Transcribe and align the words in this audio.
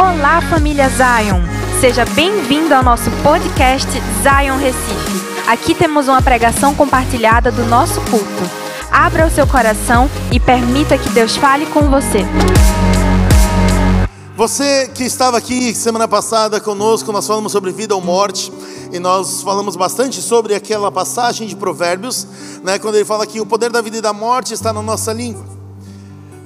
Olá, 0.00 0.40
família 0.40 0.88
Zion! 0.88 1.42
Seja 1.78 2.06
bem-vindo 2.06 2.74
ao 2.74 2.82
nosso 2.82 3.10
podcast 3.22 3.86
Zion 4.22 4.56
Recife. 4.56 5.46
Aqui 5.46 5.74
temos 5.74 6.08
uma 6.08 6.22
pregação 6.22 6.74
compartilhada 6.74 7.52
do 7.52 7.66
nosso 7.66 8.00
culto. 8.10 8.50
Abra 8.90 9.26
o 9.26 9.30
seu 9.30 9.46
coração 9.46 10.08
e 10.32 10.40
permita 10.40 10.96
que 10.96 11.10
Deus 11.10 11.36
fale 11.36 11.66
com 11.66 11.82
você. 11.90 12.20
Você 14.34 14.88
que 14.88 15.04
estava 15.04 15.36
aqui 15.36 15.74
semana 15.74 16.08
passada 16.08 16.58
conosco, 16.62 17.12
nós 17.12 17.26
falamos 17.26 17.52
sobre 17.52 17.70
vida 17.70 17.94
ou 17.94 18.00
morte 18.00 18.50
e 18.90 18.98
nós 18.98 19.42
falamos 19.42 19.76
bastante 19.76 20.22
sobre 20.22 20.54
aquela 20.54 20.90
passagem 20.90 21.46
de 21.46 21.54
Provérbios, 21.54 22.26
né, 22.64 22.78
quando 22.78 22.94
ele 22.94 23.04
fala 23.04 23.26
que 23.26 23.38
o 23.38 23.44
poder 23.44 23.70
da 23.70 23.82
vida 23.82 23.98
e 23.98 24.00
da 24.00 24.14
morte 24.14 24.54
está 24.54 24.72
na 24.72 24.80
nossa 24.80 25.12
língua. 25.12 25.59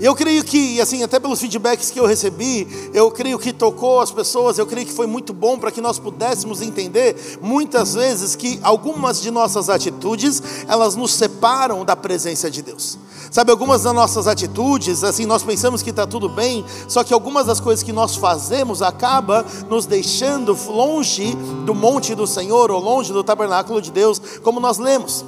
Eu 0.00 0.14
creio 0.14 0.42
que, 0.42 0.80
assim, 0.80 1.02
até 1.04 1.20
pelos 1.20 1.40
feedbacks 1.40 1.90
que 1.90 2.00
eu 2.00 2.06
recebi, 2.06 2.90
eu 2.92 3.10
creio 3.12 3.38
que 3.38 3.52
tocou 3.52 4.00
as 4.00 4.10
pessoas, 4.10 4.58
eu 4.58 4.66
creio 4.66 4.86
que 4.86 4.92
foi 4.92 5.06
muito 5.06 5.32
bom 5.32 5.56
para 5.56 5.70
que 5.70 5.80
nós 5.80 6.00
pudéssemos 6.00 6.60
entender, 6.60 7.38
muitas 7.40 7.94
vezes, 7.94 8.34
que 8.34 8.58
algumas 8.62 9.22
de 9.22 9.30
nossas 9.30 9.70
atitudes, 9.70 10.42
elas 10.66 10.96
nos 10.96 11.12
separam 11.12 11.84
da 11.84 11.94
presença 11.94 12.50
de 12.50 12.60
Deus. 12.60 12.98
Sabe, 13.30 13.50
algumas 13.50 13.82
das 13.82 13.94
nossas 13.94 14.26
atitudes, 14.26 15.02
assim, 15.04 15.26
nós 15.26 15.42
pensamos 15.42 15.82
que 15.82 15.90
está 15.90 16.06
tudo 16.06 16.28
bem, 16.28 16.64
só 16.88 17.02
que 17.04 17.14
algumas 17.14 17.46
das 17.46 17.60
coisas 17.60 17.82
que 17.82 17.92
nós 17.92 18.16
fazemos 18.16 18.82
acaba 18.82 19.44
nos 19.68 19.86
deixando 19.86 20.56
longe 20.68 21.34
do 21.64 21.74
monte 21.74 22.14
do 22.14 22.26
Senhor, 22.26 22.70
ou 22.70 22.80
longe 22.80 23.12
do 23.12 23.24
tabernáculo 23.24 23.80
de 23.80 23.90
Deus, 23.90 24.20
como 24.42 24.60
nós 24.60 24.78
lemos. 24.78 25.24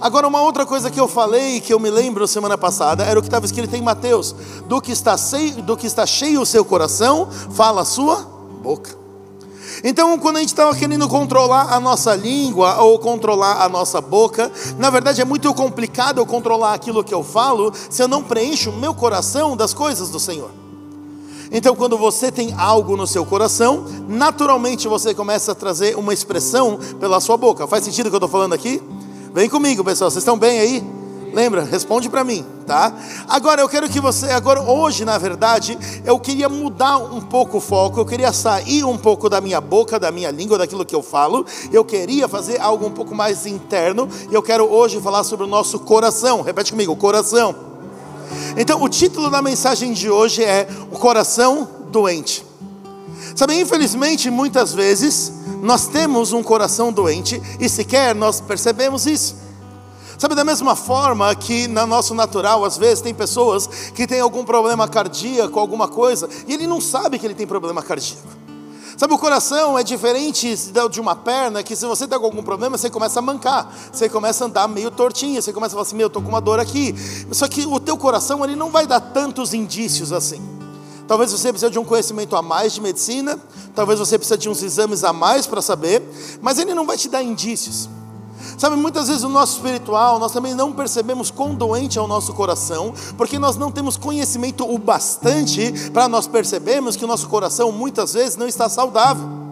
Agora, 0.00 0.28
uma 0.28 0.40
outra 0.40 0.64
coisa 0.64 0.90
que 0.90 1.00
eu 1.00 1.08
falei, 1.08 1.60
que 1.60 1.74
eu 1.74 1.80
me 1.80 1.90
lembro 1.90 2.26
semana 2.28 2.56
passada, 2.56 3.04
era 3.04 3.18
o 3.18 3.22
que 3.22 3.28
estava 3.28 3.46
escrito 3.46 3.74
em 3.74 3.82
Mateus: 3.82 4.34
do 4.66 4.80
que, 4.80 4.92
está 4.92 5.16
cheio, 5.16 5.62
do 5.62 5.76
que 5.76 5.86
está 5.86 6.06
cheio 6.06 6.40
o 6.40 6.46
seu 6.46 6.64
coração, 6.64 7.28
fala 7.50 7.82
a 7.82 7.84
sua 7.84 8.16
boca. 8.62 8.96
Então, 9.82 10.18
quando 10.18 10.36
a 10.36 10.40
gente 10.40 10.48
estava 10.48 10.74
querendo 10.74 11.08
controlar 11.08 11.72
a 11.72 11.78
nossa 11.78 12.14
língua 12.14 12.80
ou 12.82 12.98
controlar 12.98 13.62
a 13.62 13.68
nossa 13.68 14.00
boca, 14.00 14.50
na 14.76 14.90
verdade 14.90 15.20
é 15.20 15.24
muito 15.24 15.52
complicado 15.54 16.18
eu 16.18 16.26
controlar 16.26 16.74
aquilo 16.74 17.04
que 17.04 17.14
eu 17.14 17.22
falo 17.22 17.72
se 17.88 18.02
eu 18.02 18.08
não 18.08 18.22
preencho 18.22 18.70
o 18.70 18.76
meu 18.76 18.92
coração 18.92 19.56
das 19.56 19.72
coisas 19.72 20.10
do 20.10 20.18
Senhor. 20.18 20.50
Então, 21.50 21.74
quando 21.74 21.96
você 21.96 22.30
tem 22.30 22.54
algo 22.58 22.96
no 22.96 23.06
seu 23.06 23.24
coração, 23.24 23.84
naturalmente 24.06 24.86
você 24.86 25.14
começa 25.14 25.52
a 25.52 25.54
trazer 25.54 25.96
uma 25.96 26.12
expressão 26.12 26.78
pela 27.00 27.20
sua 27.20 27.36
boca. 27.36 27.66
Faz 27.66 27.84
sentido 27.84 28.06
o 28.06 28.10
que 28.10 28.16
eu 28.16 28.18
estou 28.18 28.28
falando 28.28 28.52
aqui? 28.52 28.82
Vem 29.38 29.48
comigo, 29.48 29.84
pessoal. 29.84 30.10
Vocês 30.10 30.22
estão 30.22 30.36
bem 30.36 30.58
aí? 30.58 30.84
Lembra? 31.32 31.62
Responde 31.62 32.08
para 32.08 32.24
mim, 32.24 32.44
tá? 32.66 32.92
Agora 33.28 33.60
eu 33.60 33.68
quero 33.68 33.88
que 33.88 34.00
você, 34.00 34.26
agora 34.32 34.60
hoje, 34.60 35.04
na 35.04 35.16
verdade, 35.16 35.78
eu 36.04 36.18
queria 36.18 36.48
mudar 36.48 36.96
um 36.98 37.20
pouco 37.20 37.58
o 37.58 37.60
foco, 37.60 38.00
eu 38.00 38.04
queria 38.04 38.32
sair 38.32 38.82
um 38.82 38.98
pouco 38.98 39.28
da 39.28 39.40
minha 39.40 39.60
boca, 39.60 39.96
da 39.96 40.10
minha 40.10 40.32
língua, 40.32 40.58
daquilo 40.58 40.84
que 40.84 40.92
eu 40.92 41.04
falo. 41.04 41.46
Eu 41.72 41.84
queria 41.84 42.26
fazer 42.26 42.60
algo 42.60 42.84
um 42.84 42.90
pouco 42.90 43.14
mais 43.14 43.46
interno, 43.46 44.08
e 44.28 44.34
eu 44.34 44.42
quero 44.42 44.64
hoje 44.68 45.00
falar 45.00 45.22
sobre 45.22 45.46
o 45.46 45.48
nosso 45.48 45.78
coração. 45.78 46.42
Repete 46.42 46.72
comigo, 46.72 46.96
coração. 46.96 47.54
Então, 48.56 48.82
o 48.82 48.88
título 48.88 49.30
da 49.30 49.40
mensagem 49.40 49.92
de 49.92 50.10
hoje 50.10 50.42
é 50.42 50.66
O 50.90 50.98
coração 50.98 51.68
doente. 51.92 52.44
Sabe, 53.36 53.54
infelizmente, 53.54 54.30
muitas 54.30 54.74
vezes 54.74 55.37
nós 55.62 55.86
temos 55.86 56.32
um 56.32 56.42
coração 56.42 56.92
doente 56.92 57.40
e 57.58 57.68
sequer 57.68 58.14
nós 58.14 58.40
percebemos 58.40 59.06
isso. 59.06 59.36
Sabe, 60.18 60.34
da 60.34 60.44
mesma 60.44 60.74
forma 60.74 61.32
que 61.36 61.68
no 61.68 61.86
nosso 61.86 62.12
natural, 62.12 62.64
às 62.64 62.76
vezes, 62.76 63.00
tem 63.00 63.14
pessoas 63.14 63.68
que 63.94 64.04
têm 64.04 64.18
algum 64.18 64.44
problema 64.44 64.88
cardíaco, 64.88 65.60
alguma 65.60 65.86
coisa, 65.86 66.28
e 66.48 66.54
ele 66.54 66.66
não 66.66 66.80
sabe 66.80 67.20
que 67.20 67.26
ele 67.26 67.34
tem 67.34 67.46
problema 67.46 67.80
cardíaco. 67.82 68.26
Sabe, 68.96 69.14
o 69.14 69.18
coração 69.18 69.78
é 69.78 69.84
diferente 69.84 70.56
de 70.90 71.00
uma 71.00 71.14
perna, 71.14 71.62
que 71.62 71.76
se 71.76 71.86
você 71.86 72.02
está 72.02 72.18
com 72.18 72.24
algum 72.24 72.42
problema, 72.42 72.76
você 72.76 72.90
começa 72.90 73.20
a 73.20 73.22
mancar, 73.22 73.72
você 73.92 74.08
começa 74.08 74.42
a 74.42 74.48
andar 74.48 74.66
meio 74.66 74.90
tortinho, 74.90 75.40
você 75.40 75.52
começa 75.52 75.72
a 75.72 75.76
falar 75.76 75.82
assim, 75.82 75.94
meu, 75.94 76.06
eu 76.06 76.08
estou 76.08 76.20
com 76.20 76.28
uma 76.28 76.40
dor 76.40 76.58
aqui. 76.58 76.92
Só 77.30 77.46
que 77.46 77.64
o 77.64 77.78
teu 77.78 77.96
coração, 77.96 78.44
ele 78.44 78.56
não 78.56 78.70
vai 78.70 78.88
dar 78.88 78.98
tantos 78.98 79.54
indícios 79.54 80.12
assim. 80.12 80.57
Talvez 81.08 81.32
você 81.32 81.50
precise 81.50 81.72
de 81.72 81.78
um 81.78 81.84
conhecimento 81.84 82.36
a 82.36 82.42
mais 82.42 82.74
de 82.74 82.82
medicina, 82.82 83.38
talvez 83.74 83.98
você 83.98 84.18
precise 84.18 84.38
de 84.38 84.48
uns 84.50 84.62
exames 84.62 85.02
a 85.02 85.12
mais 85.12 85.46
para 85.46 85.62
saber, 85.62 86.02
mas 86.42 86.58
ele 86.58 86.74
não 86.74 86.86
vai 86.86 86.98
te 86.98 87.08
dar 87.08 87.22
indícios. 87.22 87.88
Sabe, 88.58 88.76
muitas 88.76 89.08
vezes 89.08 89.22
o 89.22 89.28
nosso 89.28 89.56
espiritual, 89.56 90.18
nós 90.18 90.32
também 90.32 90.54
não 90.54 90.72
percebemos 90.72 91.30
quão 91.30 91.54
doente 91.54 91.98
é 91.98 92.02
o 92.02 92.06
nosso 92.06 92.34
coração, 92.34 92.92
porque 93.16 93.38
nós 93.38 93.56
não 93.56 93.72
temos 93.72 93.96
conhecimento 93.96 94.70
o 94.70 94.78
bastante 94.78 95.90
para 95.90 96.08
nós 96.08 96.26
percebermos 96.26 96.94
que 96.94 97.04
o 97.04 97.08
nosso 97.08 97.26
coração 97.28 97.72
muitas 97.72 98.12
vezes 98.12 98.36
não 98.36 98.46
está 98.46 98.68
saudável. 98.68 99.47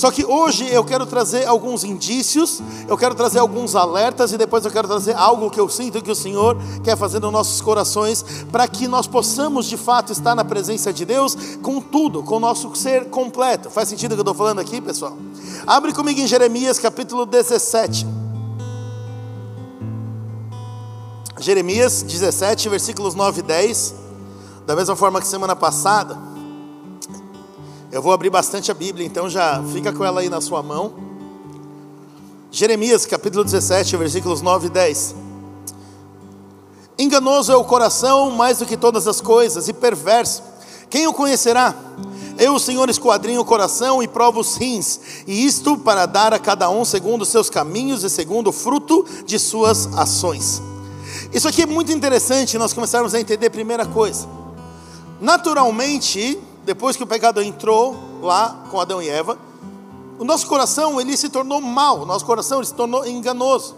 Só 0.00 0.10
que 0.10 0.24
hoje 0.24 0.66
eu 0.66 0.82
quero 0.82 1.04
trazer 1.04 1.46
alguns 1.46 1.84
indícios, 1.84 2.62
eu 2.88 2.96
quero 2.96 3.14
trazer 3.14 3.38
alguns 3.38 3.76
alertas 3.76 4.32
e 4.32 4.38
depois 4.38 4.64
eu 4.64 4.70
quero 4.70 4.88
trazer 4.88 5.14
algo 5.14 5.50
que 5.50 5.60
eu 5.60 5.68
sinto 5.68 6.00
que 6.00 6.10
o 6.10 6.14
Senhor 6.14 6.56
quer 6.82 6.96
fazer 6.96 7.20
nos 7.20 7.30
nossos 7.30 7.60
corações, 7.60 8.24
para 8.50 8.66
que 8.66 8.88
nós 8.88 9.06
possamos 9.06 9.66
de 9.66 9.76
fato 9.76 10.10
estar 10.10 10.34
na 10.34 10.42
presença 10.42 10.90
de 10.90 11.04
Deus 11.04 11.36
com 11.62 11.82
tudo, 11.82 12.22
com 12.22 12.36
o 12.36 12.40
nosso 12.40 12.74
ser 12.74 13.10
completo. 13.10 13.68
Faz 13.68 13.90
sentido 13.90 14.12
o 14.12 14.14
que 14.14 14.20
eu 14.20 14.22
estou 14.22 14.34
falando 14.34 14.60
aqui, 14.60 14.80
pessoal? 14.80 15.18
Abre 15.66 15.92
comigo 15.92 16.18
em 16.18 16.26
Jeremias 16.26 16.78
capítulo 16.78 17.26
17. 17.26 18.06
Jeremias 21.38 22.00
17, 22.00 22.70
versículos 22.70 23.14
9 23.14 23.40
e 23.40 23.42
10. 23.42 23.94
Da 24.66 24.74
mesma 24.74 24.96
forma 24.96 25.20
que 25.20 25.26
semana 25.26 25.54
passada. 25.54 26.29
Eu 27.92 28.00
vou 28.00 28.12
abrir 28.12 28.30
bastante 28.30 28.70
a 28.70 28.74
Bíblia, 28.74 29.04
então 29.04 29.28
já 29.28 29.60
fica 29.72 29.92
com 29.92 30.04
ela 30.04 30.20
aí 30.20 30.28
na 30.28 30.40
sua 30.40 30.62
mão. 30.62 30.92
Jeremias 32.48 33.04
capítulo 33.04 33.42
17, 33.42 33.96
versículos 33.96 34.40
9 34.40 34.68
e 34.68 34.70
10. 34.70 35.16
Enganoso 36.96 37.50
é 37.50 37.56
o 37.56 37.64
coração 37.64 38.30
mais 38.30 38.58
do 38.58 38.66
que 38.66 38.76
todas 38.76 39.08
as 39.08 39.20
coisas, 39.20 39.66
e 39.66 39.72
perverso. 39.72 40.40
Quem 40.88 41.08
o 41.08 41.12
conhecerá? 41.12 41.74
Eu, 42.38 42.54
o 42.54 42.60
Senhor, 42.60 42.88
esquadrinho 42.88 43.40
o 43.40 43.44
coração 43.44 44.00
e 44.00 44.06
provo 44.06 44.38
os 44.38 44.54
rins, 44.54 45.00
e 45.26 45.44
isto 45.44 45.76
para 45.76 46.06
dar 46.06 46.32
a 46.32 46.38
cada 46.38 46.70
um 46.70 46.84
segundo 46.84 47.22
os 47.22 47.28
seus 47.28 47.50
caminhos 47.50 48.04
e 48.04 48.10
segundo 48.10 48.50
o 48.50 48.52
fruto 48.52 49.04
de 49.26 49.36
suas 49.36 49.86
ações. 49.98 50.62
Isso 51.32 51.48
aqui 51.48 51.62
é 51.62 51.66
muito 51.66 51.90
interessante 51.90 52.56
nós 52.56 52.72
começarmos 52.72 53.14
a 53.14 53.20
entender 53.20 53.46
a 53.46 53.50
primeira 53.50 53.84
coisa. 53.84 54.28
Naturalmente, 55.20 56.38
depois 56.64 56.96
que 56.96 57.02
o 57.02 57.06
pecado 57.06 57.42
entrou 57.42 57.96
lá 58.22 58.64
com 58.70 58.80
Adão 58.80 59.02
e 59.02 59.08
Eva, 59.08 59.38
o 60.18 60.24
nosso 60.24 60.46
coração 60.46 61.00
ele 61.00 61.16
se 61.16 61.28
tornou 61.28 61.60
mal, 61.60 62.00
o 62.00 62.06
nosso 62.06 62.26
coração 62.26 62.58
ele 62.58 62.66
se 62.66 62.74
tornou 62.74 63.06
enganoso. 63.06 63.74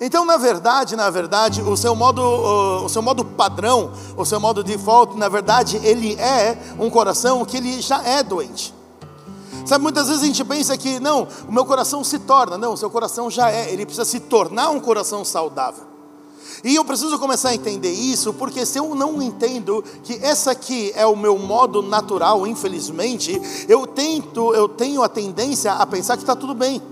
Então, 0.00 0.24
na 0.24 0.36
verdade, 0.36 0.94
na 0.94 1.10
verdade, 1.10 1.60
o 1.60 1.76
seu 1.76 1.94
modo, 1.96 2.22
o 2.22 2.88
seu 2.88 3.02
modo 3.02 3.24
padrão, 3.24 3.92
o 4.16 4.24
seu 4.24 4.38
modo 4.38 4.62
default, 4.62 5.16
na 5.16 5.28
verdade, 5.28 5.76
ele 5.82 6.14
é 6.14 6.56
um 6.78 6.88
coração 6.88 7.44
que 7.44 7.56
ele 7.56 7.80
já 7.80 8.00
é 8.04 8.22
doente. 8.22 8.72
Sabe, 9.66 9.82
muitas 9.82 10.06
vezes 10.06 10.22
a 10.22 10.26
gente 10.26 10.44
pensa 10.44 10.78
que 10.78 11.00
não, 11.00 11.26
o 11.48 11.52
meu 11.52 11.64
coração 11.64 12.04
se 12.04 12.20
torna, 12.20 12.56
não, 12.56 12.74
o 12.74 12.76
seu 12.76 12.88
coração 12.88 13.28
já 13.28 13.50
é, 13.50 13.72
ele 13.72 13.84
precisa 13.84 14.04
se 14.04 14.20
tornar 14.20 14.70
um 14.70 14.78
coração 14.78 15.24
saudável. 15.24 15.87
E 16.64 16.74
eu 16.74 16.84
preciso 16.84 17.18
começar 17.18 17.50
a 17.50 17.54
entender 17.54 17.92
isso, 17.92 18.32
porque 18.32 18.66
se 18.66 18.78
eu 18.78 18.94
não 18.94 19.20
entendo 19.22 19.84
que 20.02 20.14
essa 20.14 20.50
aqui 20.50 20.92
é 20.94 21.06
o 21.06 21.16
meu 21.16 21.38
modo 21.38 21.82
natural, 21.82 22.46
infelizmente, 22.46 23.40
eu 23.68 23.86
tento, 23.86 24.54
eu 24.54 24.68
tenho 24.68 25.02
a 25.02 25.08
tendência 25.08 25.72
a 25.72 25.86
pensar 25.86 26.16
que 26.16 26.22
está 26.22 26.34
tudo 26.34 26.54
bem. 26.54 26.82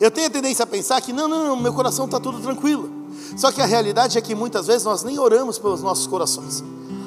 Eu 0.00 0.10
tenho 0.10 0.28
a 0.28 0.30
tendência 0.30 0.62
a 0.62 0.66
pensar 0.66 1.00
que 1.00 1.12
não, 1.12 1.26
não, 1.28 1.48
não 1.48 1.56
meu 1.56 1.72
coração 1.72 2.04
está 2.04 2.20
tudo 2.20 2.40
tranquilo. 2.40 2.90
Só 3.36 3.50
que 3.50 3.60
a 3.60 3.66
realidade 3.66 4.16
é 4.16 4.20
que 4.20 4.34
muitas 4.34 4.66
vezes 4.66 4.84
nós 4.84 5.02
nem 5.02 5.18
oramos 5.18 5.58
pelos 5.58 5.82
nossos 5.82 6.06
corações. 6.06 6.62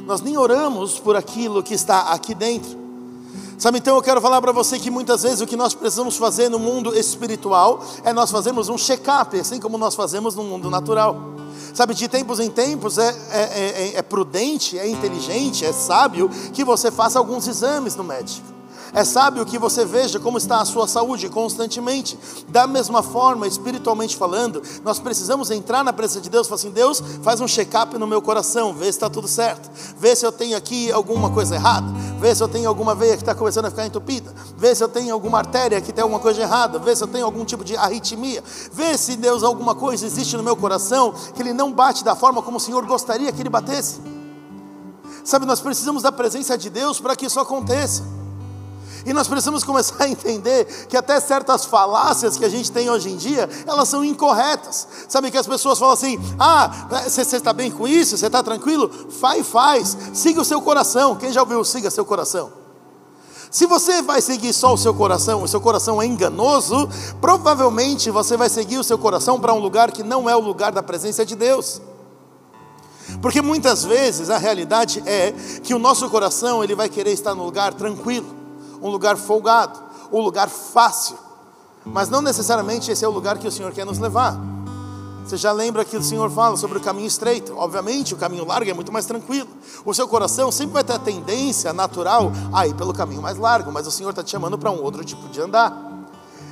Nós 0.05 0.21
nem 0.21 0.37
oramos 0.37 0.99
por 0.99 1.15
aquilo 1.15 1.63
que 1.63 1.73
está 1.73 2.11
aqui 2.11 2.35
dentro. 2.35 2.80
Sabe, 3.61 3.77
então 3.77 3.95
eu 3.95 4.01
quero 4.01 4.19
falar 4.19 4.41
para 4.41 4.51
você 4.51 4.79
que 4.79 4.89
muitas 4.89 5.21
vezes 5.21 5.39
o 5.39 5.45
que 5.45 5.55
nós 5.55 5.75
precisamos 5.75 6.17
fazer 6.17 6.49
no 6.49 6.57
mundo 6.57 6.97
espiritual 6.97 7.85
é 8.03 8.11
nós 8.11 8.31
fazermos 8.31 8.69
um 8.69 8.75
check-up, 8.75 9.39
assim 9.39 9.59
como 9.59 9.77
nós 9.77 9.93
fazemos 9.93 10.33
no 10.33 10.43
mundo 10.43 10.67
natural. 10.67 11.15
Sabe, 11.71 11.93
de 11.93 12.07
tempos 12.07 12.39
em 12.39 12.49
tempos 12.49 12.97
é, 12.97 13.15
é, 13.29 13.39
é, 13.39 13.97
é 13.97 14.01
prudente, 14.01 14.79
é 14.79 14.89
inteligente, 14.89 15.63
é 15.63 15.71
sábio 15.71 16.27
que 16.51 16.63
você 16.63 16.89
faça 16.89 17.19
alguns 17.19 17.47
exames 17.47 17.95
no 17.95 18.03
médico. 18.03 18.47
É 18.93 19.05
sábio 19.05 19.45
que 19.45 19.57
você 19.57 19.85
veja 19.85 20.19
como 20.19 20.37
está 20.37 20.59
a 20.59 20.65
sua 20.65 20.85
saúde 20.85 21.29
constantemente. 21.29 22.19
Da 22.49 22.67
mesma 22.67 23.01
forma, 23.01 23.47
espiritualmente 23.47 24.17
falando, 24.17 24.61
nós 24.83 24.99
precisamos 24.99 25.49
entrar 25.49 25.83
na 25.83 25.93
presença 25.93 26.19
de 26.19 26.29
Deus 26.29 26.45
e 26.45 26.49
falar 26.49 26.59
assim: 26.59 26.71
Deus, 26.71 27.01
faz 27.23 27.39
um 27.39 27.47
check-up 27.47 27.97
no 27.97 28.05
meu 28.05 28.21
coração, 28.21 28.73
vê 28.73 28.85
se 28.85 28.91
está 28.91 29.09
tudo 29.09 29.27
certo, 29.27 29.69
vê 29.97 30.13
se 30.15 30.25
eu 30.25 30.31
tenho 30.31 30.57
aqui 30.57 30.91
alguma 30.91 31.29
coisa 31.29 31.55
errada, 31.55 31.87
vê 32.19 32.35
se 32.35 32.43
eu 32.43 32.49
tenho 32.49 32.67
alguma 32.67 32.93
veia 32.93 33.15
que 33.15 33.21
está 33.21 33.33
começando 33.33 33.65
a 33.65 33.69
ficar 33.69 33.85
entupida, 33.85 34.33
vê 34.57 34.75
se 34.75 34.83
eu 34.83 34.89
tenho 34.89 35.13
alguma 35.13 35.37
artéria 35.37 35.79
que 35.79 35.93
tem 35.93 36.01
alguma 36.01 36.19
coisa 36.19 36.41
errada, 36.41 36.77
vê 36.77 36.93
se 36.93 37.01
eu 37.01 37.07
tenho 37.07 37.25
algum 37.25 37.45
tipo 37.45 37.63
de 37.63 37.77
arritmia, 37.77 38.43
vê 38.73 38.97
se 38.97 39.15
Deus 39.15 39.41
alguma 39.41 39.73
coisa 39.73 40.05
existe 40.05 40.35
no 40.35 40.43
meu 40.43 40.55
coração 40.57 41.13
que 41.33 41.41
ele 41.41 41.53
não 41.53 41.71
bate 41.71 42.03
da 42.03 42.15
forma 42.15 42.41
como 42.41 42.57
o 42.57 42.59
Senhor 42.59 42.85
gostaria 42.85 43.31
que 43.31 43.41
ele 43.41 43.49
batesse. 43.49 44.01
Sabe, 45.23 45.45
nós 45.45 45.61
precisamos 45.61 46.03
da 46.03 46.11
presença 46.11 46.57
de 46.57 46.69
Deus 46.69 46.99
para 46.99 47.15
que 47.15 47.25
isso 47.27 47.39
aconteça. 47.39 48.20
E 49.05 49.13
nós 49.13 49.27
precisamos 49.27 49.63
começar 49.63 50.03
a 50.03 50.09
entender 50.09 50.65
que 50.87 50.95
até 50.95 51.19
certas 51.19 51.65
falácias 51.65 52.37
que 52.37 52.45
a 52.45 52.49
gente 52.49 52.71
tem 52.71 52.89
hoje 52.89 53.09
em 53.09 53.17
dia, 53.17 53.49
elas 53.65 53.89
são 53.89 54.03
incorretas. 54.03 54.87
Sabe 55.07 55.31
que 55.31 55.37
as 55.37 55.47
pessoas 55.47 55.79
falam 55.79 55.93
assim: 55.93 56.19
ah, 56.39 56.87
você 57.07 57.21
está 57.21 57.53
bem 57.53 57.71
com 57.71 57.87
isso? 57.87 58.17
Você 58.17 58.27
está 58.27 58.43
tranquilo? 58.43 58.89
Faz, 59.09 59.47
faz. 59.47 59.97
Siga 60.13 60.41
o 60.41 60.45
seu 60.45 60.61
coração. 60.61 61.15
Quem 61.15 61.31
já 61.31 61.41
ouviu 61.41 61.63
siga 61.63 61.89
seu 61.89 62.05
coração? 62.05 62.61
Se 63.51 63.65
você 63.65 64.01
vai 64.01 64.21
seguir 64.21 64.53
só 64.53 64.73
o 64.73 64.77
seu 64.77 64.93
coração, 64.93 65.43
o 65.43 65.47
seu 65.47 65.59
coração 65.59 66.01
é 66.01 66.05
enganoso, 66.05 66.87
provavelmente 67.19 68.09
você 68.09 68.37
vai 68.37 68.49
seguir 68.49 68.77
o 68.77 68.83
seu 68.83 68.97
coração 68.97 69.41
para 69.41 69.53
um 69.53 69.59
lugar 69.59 69.91
que 69.91 70.03
não 70.03 70.29
é 70.29 70.35
o 70.35 70.39
lugar 70.39 70.71
da 70.71 70.81
presença 70.81 71.25
de 71.25 71.35
Deus. 71.35 71.81
Porque 73.21 73.41
muitas 73.41 73.83
vezes 73.83 74.29
a 74.29 74.37
realidade 74.37 75.03
é 75.05 75.33
que 75.63 75.73
o 75.73 75.79
nosso 75.79 76.09
coração 76.09 76.63
ele 76.63 76.75
vai 76.75 76.87
querer 76.87 77.11
estar 77.11 77.35
no 77.35 77.43
lugar 77.43 77.73
tranquilo, 77.73 78.40
um 78.81 78.89
lugar 78.89 79.17
folgado, 79.17 79.79
um 80.11 80.19
lugar 80.19 80.49
fácil. 80.49 81.17
Mas 81.85 82.09
não 82.09 82.21
necessariamente 82.21 82.91
esse 82.91 83.03
é 83.03 83.07
o 83.07 83.11
lugar 83.11 83.37
que 83.37 83.47
o 83.47 83.51
Senhor 83.51 83.71
quer 83.71 83.85
nos 83.85 83.99
levar. 83.99 84.37
Você 85.25 85.37
já 85.37 85.51
lembra 85.51 85.85
que 85.85 85.95
o 85.95 86.03
Senhor 86.03 86.29
fala 86.29 86.57
sobre 86.57 86.77
o 86.77 86.81
caminho 86.81 87.07
estreito? 87.07 87.55
Obviamente, 87.55 88.13
o 88.13 88.17
caminho 88.17 88.45
largo 88.45 88.69
é 88.69 88.73
muito 88.73 88.91
mais 88.91 89.05
tranquilo. 89.05 89.47
O 89.85 89.93
seu 89.93 90.07
coração 90.07 90.51
sempre 90.51 90.73
vai 90.73 90.83
ter 90.83 90.93
a 90.93 90.99
tendência 90.99 91.71
natural 91.71 92.31
a 92.51 92.67
ir 92.67 92.73
pelo 92.73 92.93
caminho 92.93 93.21
mais 93.21 93.37
largo, 93.37 93.71
mas 93.71 93.85
o 93.85 93.91
Senhor 93.91 94.09
está 94.09 94.23
te 94.23 94.31
chamando 94.31 94.57
para 94.57 94.71
um 94.71 94.81
outro 94.81 95.03
tipo 95.05 95.29
de 95.29 95.39
andar. 95.39 95.89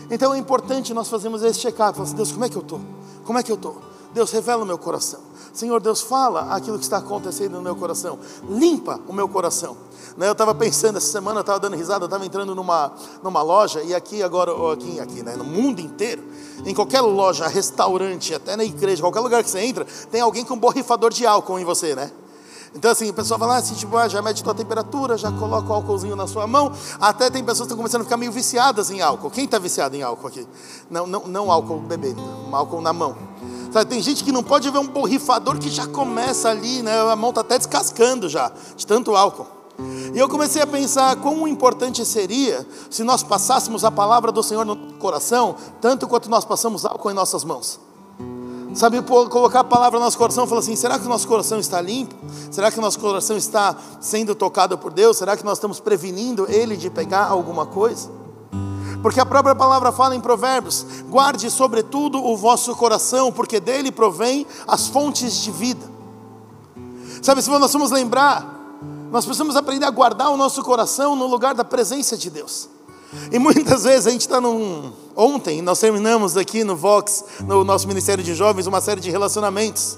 Então 0.10 0.34
é 0.34 0.38
importante 0.38 0.94
nós 0.94 1.08
fazermos 1.08 1.44
esse 1.44 1.60
check-up. 1.60 1.94
Falar 1.94 2.08
assim, 2.08 2.16
Deus, 2.16 2.32
como 2.32 2.46
é 2.46 2.50
que 2.50 2.56
eu 2.56 2.62
estou? 2.62 2.82
Como 3.26 3.38
é 3.38 3.44
que 3.44 3.52
eu 3.52 3.56
estou? 3.56 3.89
Deus, 4.14 4.32
revela 4.32 4.64
o 4.64 4.66
meu 4.66 4.78
coração. 4.78 5.20
Senhor 5.54 5.80
Deus, 5.82 6.02
fala 6.02 6.54
aquilo 6.54 6.78
que 6.78 6.84
está 6.84 6.98
acontecendo 6.98 7.54
no 7.54 7.62
meu 7.62 7.76
coração. 7.76 8.20
Limpa 8.50 9.00
o 9.08 9.14
meu 9.14 9.28
coração. 9.28 9.76
Né, 10.18 10.28
eu 10.28 10.34
estava 10.34 10.54
pensando 10.54 10.98
essa 10.98 11.12
semana, 11.12 11.40
eu 11.40 11.42
estava 11.42 11.60
dando 11.60 11.76
risada, 11.76 12.04
eu 12.04 12.08
estava 12.08 12.26
entrando 12.26 12.54
numa, 12.54 12.92
numa 13.24 13.42
loja, 13.42 13.82
e 13.84 13.96
aqui 13.96 14.22
agora, 14.22 14.52
aqui, 14.74 15.00
aqui 15.00 15.24
né, 15.24 15.36
no 15.36 15.44
mundo 15.44 15.80
inteiro, 15.80 16.24
em 16.66 16.74
qualquer 16.74 17.02
loja, 17.02 17.48
restaurante, 17.48 18.34
até 18.34 18.56
na 18.56 18.64
igreja, 18.64 19.02
qualquer 19.02 19.22
lugar 19.22 19.44
que 19.44 19.50
você 19.50 19.60
entra, 19.60 19.86
tem 20.12 20.20
alguém 20.20 20.44
com 20.44 20.56
um 20.56 20.60
borrifador 20.60 21.12
de 21.12 21.26
álcool 21.26 21.60
em 21.60 21.64
você, 21.64 21.96
né? 21.96 22.12
Então 22.76 22.92
assim, 22.92 23.10
o 23.10 23.14
pessoal 23.14 23.40
fala 23.40 23.58
assim, 23.58 23.76
tipo, 23.76 23.98
ah, 23.98 24.08
já 24.08 24.22
mede 24.22 24.44
tua 24.44 24.54
temperatura, 24.54 25.18
já 25.18 25.32
coloca 25.32 25.70
o 25.70 25.74
álcoolzinho 25.74 26.16
na 26.16 26.28
sua 26.28 26.46
mão. 26.46 26.72
Até 27.00 27.30
tem 27.30 27.44
pessoas 27.44 27.60
que 27.60 27.74
estão 27.74 27.78
começando 27.78 28.02
a 28.02 28.04
ficar 28.04 28.18
meio 28.18 28.32
viciadas 28.32 28.92
em 28.92 29.02
álcool. 29.02 29.30
Quem 29.32 29.46
está 29.46 29.58
viciado 29.58 29.96
em 29.96 30.04
álcool 30.04 30.28
aqui? 30.28 30.48
Não, 30.90 31.08
não, 31.08 31.28
não 31.28 31.52
álcool 31.52 31.80
bebendo, 31.80 32.22
álcool 32.52 32.82
na 32.82 32.94
mão. 32.94 33.16
Sabe, 33.72 33.90
tem 33.90 34.02
gente 34.02 34.24
que 34.24 34.32
não 34.32 34.44
pode 34.44 34.70
ver 34.70 34.80
um 34.80 34.88
borrifador 34.88 35.60
que 35.60 35.70
já 35.70 35.86
começa 35.86 36.50
ali, 36.50 36.82
né? 36.82 37.00
A 37.12 37.16
mão 37.16 37.30
está 37.30 37.42
até 37.42 37.58
descascando 37.58 38.28
já, 38.28 38.52
de 38.76 38.86
tanto 38.86 39.16
álcool. 39.16 39.46
E 40.14 40.20
eu 40.20 40.28
comecei 40.28 40.62
a 40.62 40.68
pensar 40.68 41.16
quão 41.18 41.48
importante 41.48 42.04
seria 42.04 42.68
se 42.90 43.04
nós 43.04 43.24
passássemos 43.24 43.86
a 43.86 43.92
palavra 43.92 44.32
do 44.32 44.44
Senhor 44.44 44.66
no 44.66 44.76
coração, 44.94 45.56
tanto 45.80 46.08
quanto 46.08 46.30
nós 46.30 46.44
passamos 46.44 46.86
álcool 46.86 47.12
em 47.12 47.14
nossas 47.14 47.44
mãos. 47.44 47.80
Sabe, 48.74 49.02
colocar 49.02 49.62
a 49.62 49.64
palavra 49.64 49.98
no 49.98 50.06
nosso 50.06 50.18
coração 50.18 50.46
e 50.46 50.48
falar 50.48 50.62
assim: 50.62 50.76
será 50.76 51.00
que 51.00 51.06
o 51.06 51.10
nosso 51.10 51.28
coração 51.28 51.60
está 51.60 51.82
limpo? 51.82 52.16
Será 52.52 52.72
que 52.72 52.78
o 52.78 52.82
nosso 52.82 53.00
coração 53.00 53.36
está 53.36 53.76
sendo 54.00 54.36
tocado 54.36 54.78
por 54.78 54.94
Deus? 54.94 55.18
Será 55.18 55.36
que 55.36 55.44
nós 55.44 55.58
estamos 55.58 55.80
prevenindo 55.80 56.46
Ele 56.50 56.78
de 56.78 56.90
pegar 56.90 57.26
alguma 57.26 57.66
coisa? 57.66 58.10
Porque 59.02 59.20
a 59.20 59.26
própria 59.26 59.56
palavra 59.56 59.92
fala 59.92 60.16
em 60.16 60.22
Provérbios: 60.22 60.86
guarde 61.10 61.50
sobretudo 61.50 62.24
o 62.24 62.38
vosso 62.38 62.76
coração, 62.76 63.32
porque 63.32 63.60
dele 63.60 63.92
provém 63.92 64.46
as 64.68 64.88
fontes 64.88 65.42
de 65.42 65.52
vida. 65.52 65.86
Sabe, 67.22 67.42
se 67.42 67.50
nós 67.50 67.74
vamos 67.74 67.92
lembrar, 67.92 68.78
nós 69.12 69.26
precisamos 69.26 69.56
aprender 69.56 69.86
a 69.86 69.90
guardar 69.90 70.30
o 70.30 70.38
nosso 70.38 70.64
coração 70.64 71.16
no 71.16 71.26
lugar 71.26 71.56
da 71.56 71.66
presença 71.66 72.16
de 72.16 72.30
Deus. 72.30 72.70
E 73.32 73.40
muitas 73.40 73.84
vezes 73.84 74.08
a 74.08 74.12
gente 74.12 74.22
está 74.22 74.40
num. 74.40 74.92
Ontem 75.16 75.62
nós 75.62 75.80
terminamos 75.80 76.38
aqui 76.38 76.64
no 76.64 76.76
Vox, 76.76 77.26
no 77.42 77.64
nosso 77.64 77.88
Ministério 77.88 78.24
de 78.24 78.34
Jovens, 78.34 78.68
uma 78.68 78.82
série 78.82 79.02
de 79.02 79.10
relacionamentos. 79.10 79.98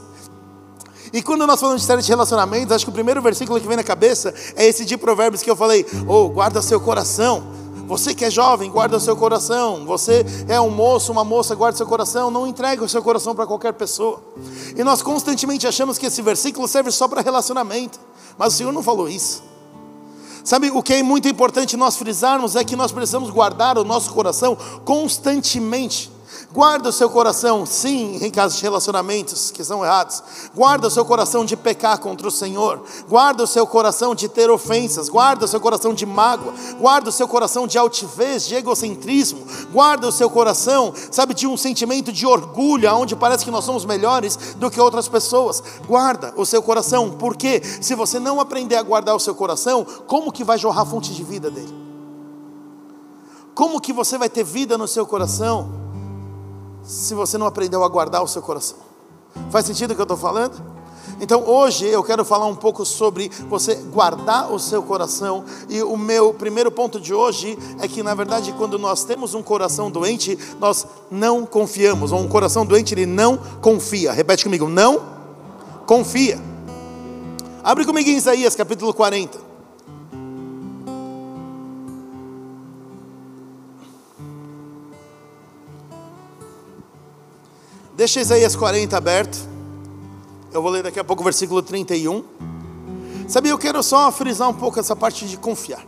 E 1.14 1.22
quando 1.22 1.46
nós 1.46 1.60
falamos 1.60 1.82
de 1.82 1.88
série 1.88 2.02
de 2.02 2.08
relacionamentos, 2.08 2.74
acho 2.74 2.86
que 2.86 2.92
o 2.92 2.94
primeiro 2.94 3.22
versículo 3.22 3.60
que 3.60 3.68
vem 3.68 3.76
na 3.76 3.84
cabeça 3.84 4.34
é 4.56 4.66
esse 4.66 4.86
de 4.86 4.98
Provérbios 4.98 5.44
que 5.44 5.52
eu 5.52 5.56
falei: 5.56 5.86
Oh, 6.08 6.30
guarda 6.30 6.62
seu 6.62 6.80
coração, 6.80 7.44
você 7.92 8.16
que 8.16 8.24
é 8.24 8.32
jovem, 8.32 8.72
guarda 8.72 8.98
seu 9.02 9.18
coração. 9.18 9.86
Você 9.86 10.26
é 10.48 10.62
um 10.62 10.70
moço, 10.70 11.12
uma 11.12 11.26
moça, 11.26 11.54
guarda 11.54 11.78
seu 11.78 11.86
coração. 11.86 12.32
Não 12.32 12.48
entregue 12.48 12.82
o 12.82 12.88
seu 12.88 13.04
coração 13.04 13.36
para 13.36 13.46
qualquer 13.46 13.74
pessoa. 13.74 14.22
E 14.78 14.82
nós 14.82 15.02
constantemente 15.02 15.68
achamos 15.68 15.98
que 15.98 16.06
esse 16.06 16.22
versículo 16.22 16.70
serve 16.70 16.90
só 16.90 17.10
para 17.10 17.22
relacionamento. 17.22 18.00
Mas 18.38 18.54
o 18.54 18.58
Senhor 18.58 18.72
não 18.72 18.82
falou 18.82 19.10
isso. 19.10 19.44
Sabe, 20.44 20.72
o 20.72 20.82
que 20.82 20.94
é 20.94 21.04
muito 21.04 21.28
importante 21.28 21.78
nós 21.78 21.98
frisarmos 21.98 22.56
é 22.56 22.64
que 22.64 22.76
nós 22.76 22.92
precisamos 22.92 23.30
guardar 23.30 23.78
o 23.78 23.84
nosso 23.84 24.12
coração 24.12 24.58
constantemente. 24.84 26.12
Guarda 26.54 26.90
o 26.90 26.92
seu 26.92 27.10
coração, 27.10 27.66
sim, 27.66 28.18
em 28.22 28.30
casos 28.30 28.58
de 28.58 28.64
relacionamentos 28.64 29.52
que 29.52 29.64
são 29.64 29.86
errados. 29.86 30.22
Guarda 30.54 30.88
o 30.88 30.92
seu 30.92 31.06
coração 31.06 31.46
de 31.46 31.56
pecar 31.56 31.98
contra 32.00 32.28
o 32.28 32.32
Senhor. 32.32 32.84
Guarda 33.08 33.44
o 33.44 33.48
seu 33.48 33.66
coração 33.66 34.14
de 34.14 34.28
ter 34.28 34.52
ofensas. 34.52 35.08
Guarda 35.08 35.46
o 35.46 35.48
seu 35.48 35.62
coração 35.62 35.94
de 35.94 36.06
mágoa. 36.06 36.54
Guarda 36.78 37.10
o 37.10 37.12
seu 37.12 37.26
coração 37.26 37.66
de 37.66 37.78
altivez, 37.78 38.46
de 38.46 38.56
egocentrismo. 38.56 39.46
Guarda 39.72 40.10
o 40.10 40.12
seu 40.12 40.30
coração, 40.30 40.94
sabe, 41.10 41.34
de 41.34 41.48
um 41.48 41.56
sentimento 41.56 42.12
de 42.12 42.28
orgulho, 42.28 42.94
onde 42.96 43.16
parece 43.16 43.46
que 43.46 43.52
nós 43.52 43.64
somos 43.64 43.86
melhores 43.86 44.56
do 44.58 44.70
que 44.70 44.82
outras 44.82 45.08
pessoas. 45.08 45.64
Guarda 45.88 46.34
o 46.36 46.46
seu 46.46 46.62
coração, 46.62 47.12
porque 47.12 47.62
se 47.80 47.96
você 47.96 48.20
não 48.20 48.42
aprender 48.42 48.76
a 48.76 48.84
guardar 48.84 49.16
o 49.16 49.20
seu 49.20 49.34
coração, 49.34 49.86
como 50.06 50.34
que 50.34 50.44
vai 50.44 50.58
jorrar 50.58 50.82
a 50.82 50.86
fonte 50.86 51.14
de 51.14 51.24
vida 51.24 51.50
dele? 51.50 51.74
Como 53.56 53.80
que 53.80 53.94
você 53.94 54.18
vai 54.18 54.30
ter 54.30 54.44
vida 54.44 54.78
no 54.78 54.88
seu 54.88 55.06
coração? 55.06 55.91
Se 56.84 57.14
você 57.14 57.38
não 57.38 57.46
aprendeu 57.46 57.84
a 57.84 57.88
guardar 57.88 58.24
o 58.24 58.28
seu 58.28 58.42
coração. 58.42 58.78
Faz 59.50 59.66
sentido 59.66 59.92
o 59.92 59.96
que 59.96 60.02
eu 60.02 60.04
estou 60.04 60.18
falando? 60.18 60.62
Então 61.20 61.48
hoje 61.48 61.86
eu 61.86 62.04
quero 62.04 62.26
falar 62.26 62.48
um 62.48 62.56
pouco 62.56 62.84
sobre 62.84 63.30
você 63.48 63.76
guardar 63.76 64.52
o 64.52 64.60
seu 64.60 64.82
coração. 64.82 65.44
E 65.70 65.82
o 65.84 65.96
meu 65.96 66.34
primeiro 66.34 66.72
ponto 66.72 67.00
de 67.00 67.14
hoje 67.14 67.58
é 67.80 67.88
que, 67.88 68.02
na 68.02 68.16
verdade, 68.16 68.54
quando 68.58 68.80
nós 68.80 69.04
temos 69.04 69.36
um 69.36 69.44
coração 69.44 69.92
doente, 69.92 70.38
nós 70.60 70.86
não 71.12 71.46
confiamos. 71.46 72.12
Ou 72.12 72.20
um 72.20 72.28
coração 72.28 72.66
doente, 72.66 72.94
ele 72.94 73.06
não 73.06 73.38
confia. 73.62 74.12
Repete 74.12 74.44
comigo: 74.44 74.68
não 74.68 75.02
confia. 75.86 76.40
Abre 77.64 77.86
comigo 77.86 78.10
em 78.10 78.18
Isaías 78.18 78.56
capítulo 78.56 78.92
40. 78.92 79.51
Deixa 88.02 88.20
Isaías 88.20 88.56
40 88.56 88.98
aberto. 88.98 89.38
Eu 90.52 90.60
vou 90.60 90.72
ler 90.72 90.82
daqui 90.82 91.00
a 91.00 91.04
pouco 91.04 91.22
o 91.22 91.24
versículo 91.24 91.62
31. 91.62 92.24
Sabe, 93.28 93.50
eu 93.50 93.60
quero 93.60 93.84
só 93.84 94.12
frisar 94.12 94.50
um 94.50 94.56
pouco 94.56 94.80
essa 94.80 94.96
parte 94.96 95.28
de 95.28 95.38
confiar. 95.38 95.86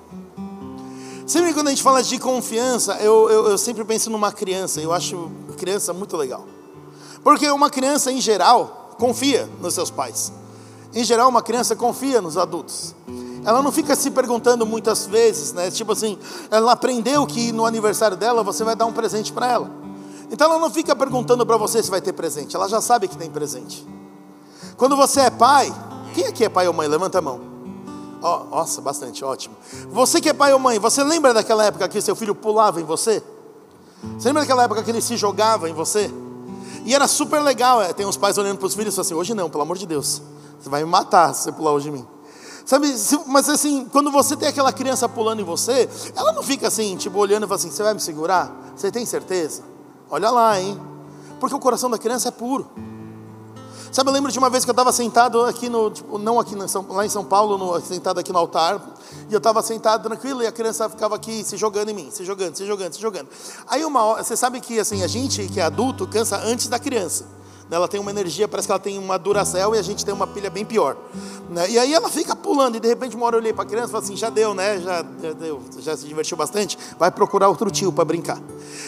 Sempre 1.25 1.55
quando 1.55 1.69
a 1.69 1.71
gente 1.71 1.81
fala 1.81 2.03
de 2.03 2.19
confiança, 2.19 2.97
eu, 3.01 3.31
eu, 3.31 3.47
eu 3.47 3.57
sempre 3.57 3.83
penso 3.83 4.11
numa 4.11 4.31
criança. 4.31 4.79
Eu 4.79 4.93
acho 4.93 5.31
criança 5.57 5.91
muito 5.91 6.15
legal. 6.15 6.45
Porque 7.23 7.49
uma 7.49 7.71
criança, 7.71 8.11
em 8.11 8.21
geral, 8.21 8.95
confia 8.99 9.49
nos 9.59 9.73
seus 9.73 9.89
pais. 9.89 10.31
Em 10.93 11.03
geral, 11.03 11.27
uma 11.29 11.41
criança 11.41 11.75
confia 11.75 12.21
nos 12.21 12.37
adultos. 12.37 12.93
Ela 13.43 13.63
não 13.63 13.71
fica 13.71 13.95
se 13.95 14.11
perguntando 14.11 14.67
muitas 14.67 15.07
vezes, 15.07 15.51
né? 15.51 15.71
Tipo 15.71 15.93
assim, 15.93 16.19
ela 16.51 16.73
aprendeu 16.73 17.25
que 17.25 17.51
no 17.51 17.65
aniversário 17.65 18.15
dela 18.15 18.43
você 18.43 18.63
vai 18.63 18.75
dar 18.75 18.85
um 18.85 18.93
presente 18.93 19.33
para 19.33 19.51
ela. 19.51 19.82
Então 20.33 20.49
ela 20.49 20.59
não 20.59 20.71
fica 20.71 20.95
perguntando 20.95 21.45
para 21.45 21.57
você 21.57 21.83
se 21.83 21.91
vai 21.91 22.01
ter 22.01 22.11
presente, 22.11 22.55
ela 22.55 22.67
já 22.67 22.81
sabe 22.81 23.07
que 23.07 23.15
tem 23.15 23.29
presente. 23.29 23.87
Quando 24.75 24.97
você 24.97 25.21
é 25.21 25.29
pai, 25.29 25.71
quem 26.15 26.25
aqui 26.25 26.43
é 26.43 26.49
pai 26.49 26.67
ou 26.67 26.73
mãe? 26.73 26.87
Levanta 26.87 27.19
a 27.19 27.21
mão. 27.21 27.39
Oh, 28.19 28.55
nossa, 28.55 28.81
bastante, 28.81 29.23
ótimo. 29.23 29.55
Você 29.89 30.19
que 30.19 30.27
é 30.27 30.33
pai 30.33 30.51
ou 30.51 30.57
mãe, 30.57 30.79
você 30.79 31.03
lembra 31.03 31.35
daquela 31.35 31.63
época 31.63 31.87
que 31.87 32.01
seu 32.01 32.15
filho 32.15 32.33
pulava 32.33 32.81
em 32.81 32.83
você? 32.83 33.21
Você 34.17 34.29
lembra 34.29 34.41
daquela 34.41 34.63
época 34.63 34.81
que 34.81 34.89
ele 34.89 35.01
se 35.01 35.15
jogava 35.17 35.69
em 35.69 35.73
você? 35.73 36.11
E 36.83 36.95
era 36.95 37.07
super 37.07 37.39
legal, 37.39 37.79
é, 37.79 37.93
tem 37.93 38.07
uns 38.07 38.17
pais 38.17 38.35
olhando 38.35 38.57
para 38.57 38.65
os 38.65 38.73
filhos 38.73 38.97
e 38.97 38.99
assim, 38.99 39.13
hoje 39.13 39.35
não, 39.35 39.51
pelo 39.51 39.61
amor 39.61 39.77
de 39.77 39.85
Deus, 39.85 40.19
você 40.59 40.67
vai 40.67 40.83
me 40.83 40.89
matar 40.89 41.35
se 41.35 41.43
você 41.43 41.51
pular 41.51 41.73
hoje 41.73 41.89
em 41.89 41.91
mim. 41.91 42.07
Sabe, 42.65 42.91
mas 43.27 43.47
assim, 43.49 43.85
quando 43.91 44.09
você 44.09 44.35
tem 44.35 44.47
aquela 44.47 44.73
criança 44.73 45.07
pulando 45.07 45.41
em 45.41 45.45
você, 45.45 45.87
ela 46.15 46.33
não 46.33 46.41
fica 46.41 46.69
assim, 46.69 46.97
tipo, 46.97 47.19
olhando 47.19 47.43
e 47.43 47.47
fala 47.47 47.59
assim, 47.59 47.69
você 47.69 47.83
vai 47.83 47.93
me 47.93 47.99
segurar? 47.99 48.51
Você 48.75 48.89
tem 48.89 49.05
certeza? 49.05 49.72
Olha 50.13 50.29
lá, 50.29 50.61
hein? 50.61 50.79
Porque 51.39 51.55
o 51.55 51.59
coração 51.59 51.89
da 51.89 51.97
criança 51.97 52.27
é 52.27 52.31
puro. 52.31 52.69
Sabe, 53.91 54.11
eu 54.11 54.13
lembro 54.13 54.31
de 54.31 54.37
uma 54.37 54.47
vez 54.47 54.63
que 54.63 54.69
eu 54.69 54.73
estava 54.73 54.91
sentado 54.91 55.41
aqui 55.41 55.69
no, 55.69 55.89
tipo, 55.89 56.19
não 56.19 56.39
aqui 56.39 56.55
no, 56.55 56.67
lá 56.89 57.03
em 57.03 57.09
São 57.09 57.25
Paulo, 57.25 57.57
no, 57.57 57.81
sentado 57.81 58.19
aqui 58.19 58.31
no 58.31 58.37
altar, 58.37 58.79
e 59.27 59.33
eu 59.33 59.39
estava 59.39 59.59
sentado 59.63 60.03
tranquilo 60.03 60.43
e 60.43 60.45
a 60.45 60.51
criança 60.51 60.87
ficava 60.87 61.15
aqui 61.15 61.43
se 61.43 61.57
jogando 61.57 61.89
em 61.89 61.95
mim, 61.95 62.11
se 62.11 62.23
jogando, 62.23 62.55
se 62.55 62.63
jogando, 62.63 62.93
se 62.93 63.01
jogando. 63.01 63.27
Aí 63.65 63.83
uma 63.83 64.03
hora, 64.03 64.23
você 64.23 64.37
sabe 64.37 64.61
que 64.61 64.79
assim, 64.79 65.01
a 65.01 65.07
gente 65.07 65.47
que 65.47 65.59
é 65.59 65.63
adulto 65.63 66.05
cansa 66.05 66.37
antes 66.37 66.67
da 66.67 66.77
criança. 66.77 67.25
ela 67.71 67.87
tem 67.87 67.99
uma 67.99 68.11
energia, 68.11 68.47
parece 68.47 68.67
que 68.67 68.71
ela 68.71 68.79
tem 68.79 68.99
uma 68.99 69.17
Duracell 69.17 69.73
e 69.73 69.79
a 69.79 69.81
gente 69.81 70.05
tem 70.05 70.13
uma 70.13 70.27
pilha 70.27 70.51
bem 70.51 70.63
pior. 70.63 70.95
Né? 71.49 71.71
E 71.71 71.79
aí 71.79 71.91
ela 71.91 72.07
fica 72.07 72.35
pulando, 72.53 72.77
e 72.77 72.79
de 72.79 72.87
repente 72.87 73.15
uma 73.15 73.25
hora 73.25 73.35
eu 73.35 73.39
olhei 73.39 73.51
para 73.51 73.63
a 73.63 73.65
criança 73.65 73.87
e 73.87 73.91
falei 73.91 74.05
assim: 74.05 74.15
já 74.15 74.29
deu, 74.29 74.53
né? 74.53 74.79
Já, 74.79 75.03
já, 75.21 75.33
deu, 75.33 75.59
já 75.79 75.97
se 75.97 76.05
divertiu 76.05 76.37
bastante, 76.37 76.77
vai 76.99 77.09
procurar 77.09 77.49
outro 77.49 77.71
tio 77.71 77.91
para 77.91 78.05
brincar. 78.05 78.39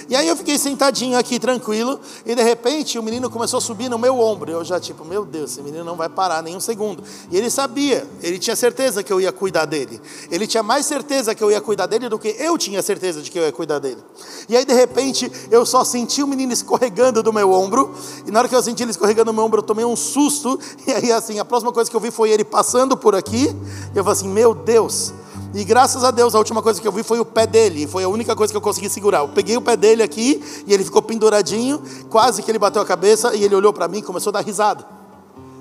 E 0.08 0.16
aí 0.16 0.28
eu 0.28 0.36
fiquei 0.36 0.58
sentadinho 0.60 1.18
aqui, 1.18 1.40
tranquilo, 1.40 2.00
e 2.24 2.36
de 2.36 2.44
repente 2.44 3.00
o 3.00 3.04
menino 3.04 3.28
começou 3.28 3.58
a 3.58 3.62
subir 3.62 3.90
no 3.90 3.98
meu 3.98 4.20
ombro. 4.20 4.52
Eu 4.52 4.64
já, 4.64 4.80
tipo, 4.80 5.04
meu 5.04 5.26
Deus, 5.26 5.52
esse 5.52 5.62
menino 5.64 5.84
não 5.84 5.96
vai 5.96 6.08
parar 6.08 6.44
nem 6.44 6.56
um 6.56 6.60
segundo. 6.60 7.04
E 7.32 7.38
ele 7.38 7.50
sabia, 7.50 8.08
ele 8.22 8.38
tinha 8.38 8.56
certeza 8.56 9.02
que 9.02 9.12
eu 9.12 9.20
ia 9.20 9.32
cuidar 9.32 9.66
dele. 9.66 10.00
Ele 10.30 10.46
tinha 10.46 10.62
mais 10.62 10.86
certeza 10.86 11.34
que 11.34 11.44
eu 11.44 11.50
ia 11.50 11.60
cuidar 11.60 11.88
dele 11.88 12.08
do 12.08 12.20
que 12.20 12.36
eu 12.38 12.56
tinha 12.60 12.84
certeza 12.84 13.20
de 13.20 13.32
que 13.32 13.40
eu 13.40 13.44
ia 13.44 13.52
cuidar 13.52 13.80
dele. 13.80 14.02
E 14.48 14.56
aí 14.56 14.64
de 14.64 14.74
repente 14.74 15.32
eu 15.50 15.66
só 15.66 15.84
senti 15.84 16.22
o 16.22 16.28
menino 16.28 16.54
escorregando 16.54 17.24
do 17.24 17.34
meu 17.34 17.52
ombro, 17.52 17.96
e 18.28 18.32
na 18.32 18.40
hora 18.40 18.48
que 18.48 18.56
eu 18.56 18.62
senti 18.62 18.84
ele 18.84 18.92
escorregando 18.92 19.32
do 19.32 19.34
meu 19.34 19.44
ombro, 19.44 19.60
eu 19.60 19.64
tomei 19.64 19.86
um 19.86 19.96
susto, 19.96 20.60
e 20.86 20.92
aí 20.92 21.12
assim, 21.12 21.40
a 21.40 21.46
próxima 21.46 21.72
coisa 21.72 21.90
que 21.90 21.96
eu 21.96 22.02
vi 22.02 22.12
foi 22.12 22.30
ele 22.30 22.44
passando 22.44 22.96
por 22.96 23.16
aqui, 23.16 23.55
e 23.94 23.98
eu 23.98 24.04
falei 24.04 24.20
assim: 24.20 24.30
meu 24.30 24.54
Deus. 24.54 25.14
E 25.54 25.64
graças 25.64 26.04
a 26.04 26.12
Deus, 26.12 26.36
a 26.36 26.38
última 26.38 26.62
coisa 26.62 26.82
que 26.82 26.88
eu 26.88 26.92
vi 26.92 27.02
foi 27.02 27.18
o 27.20 27.26
pé 27.26 27.48
dele, 27.48 27.88
foi 27.88 28.04
a 28.04 28.10
única 28.10 28.36
coisa 28.36 28.52
que 28.52 28.58
eu 28.58 28.62
consegui 28.62 28.90
segurar. 28.90 29.20
Eu 29.20 29.30
peguei 29.30 29.56
o 29.56 29.62
pé 29.62 29.78
dele 29.78 30.04
aqui 30.04 30.44
e 30.68 30.74
ele 30.74 30.84
ficou 30.84 31.02
penduradinho, 31.02 31.82
quase 32.10 32.44
que 32.44 32.52
ele 32.52 32.60
bateu 32.60 32.82
a 32.82 32.86
cabeça 32.86 33.34
e 33.34 33.44
ele 33.44 33.56
olhou 33.56 33.72
para 33.72 33.88
mim 33.88 34.00
e 34.00 34.02
começou 34.02 34.32
a 34.32 34.34
dar 34.34 34.42
risada. 34.42 34.86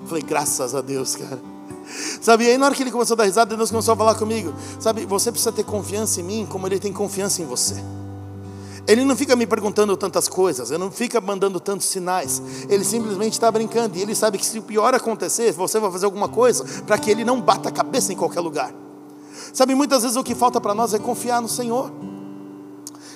Eu 0.02 0.08
falei, 0.08 0.22
graças 0.22 0.74
a 0.74 0.80
Deus, 0.80 1.14
cara. 1.14 1.40
Sabe, 2.20 2.44
e 2.44 2.50
aí 2.50 2.58
na 2.58 2.66
hora 2.66 2.74
que 2.74 2.82
ele 2.82 2.90
começou 2.90 3.14
a 3.14 3.18
dar 3.18 3.24
risada, 3.24 3.56
Deus 3.56 3.70
começou 3.70 3.94
a 3.94 3.96
falar 3.96 4.16
comigo. 4.16 4.52
Sabe, 4.80 5.06
você 5.06 5.30
precisa 5.30 5.52
ter 5.52 5.64
confiança 5.64 6.20
em 6.20 6.24
mim 6.24 6.46
como 6.48 6.66
ele 6.66 6.80
tem 6.80 6.92
confiança 6.92 7.40
em 7.40 7.44
você. 7.44 7.76
Ele 8.86 9.04
não 9.04 9.16
fica 9.16 9.34
me 9.34 9.46
perguntando 9.46 9.96
tantas 9.96 10.28
coisas, 10.28 10.70
ele 10.70 10.78
não 10.78 10.90
fica 10.90 11.20
mandando 11.20 11.58
tantos 11.58 11.86
sinais. 11.86 12.42
Ele 12.68 12.84
simplesmente 12.84 13.32
está 13.32 13.50
brincando 13.50 13.96
e 13.96 14.02
ele 14.02 14.14
sabe 14.14 14.36
que 14.36 14.44
se 14.44 14.58
o 14.58 14.62
pior 14.62 14.94
acontecer, 14.94 15.52
você 15.52 15.80
vai 15.80 15.90
fazer 15.90 16.04
alguma 16.04 16.28
coisa 16.28 16.64
para 16.86 16.98
que 16.98 17.10
ele 17.10 17.24
não 17.24 17.40
bata 17.40 17.70
a 17.70 17.72
cabeça 17.72 18.12
em 18.12 18.16
qualquer 18.16 18.40
lugar. 18.40 18.74
Sabe, 19.52 19.74
muitas 19.74 20.02
vezes 20.02 20.16
o 20.16 20.24
que 20.24 20.34
falta 20.34 20.60
para 20.60 20.74
nós 20.74 20.92
é 20.92 20.98
confiar 20.98 21.40
no 21.40 21.48
Senhor. 21.48 21.90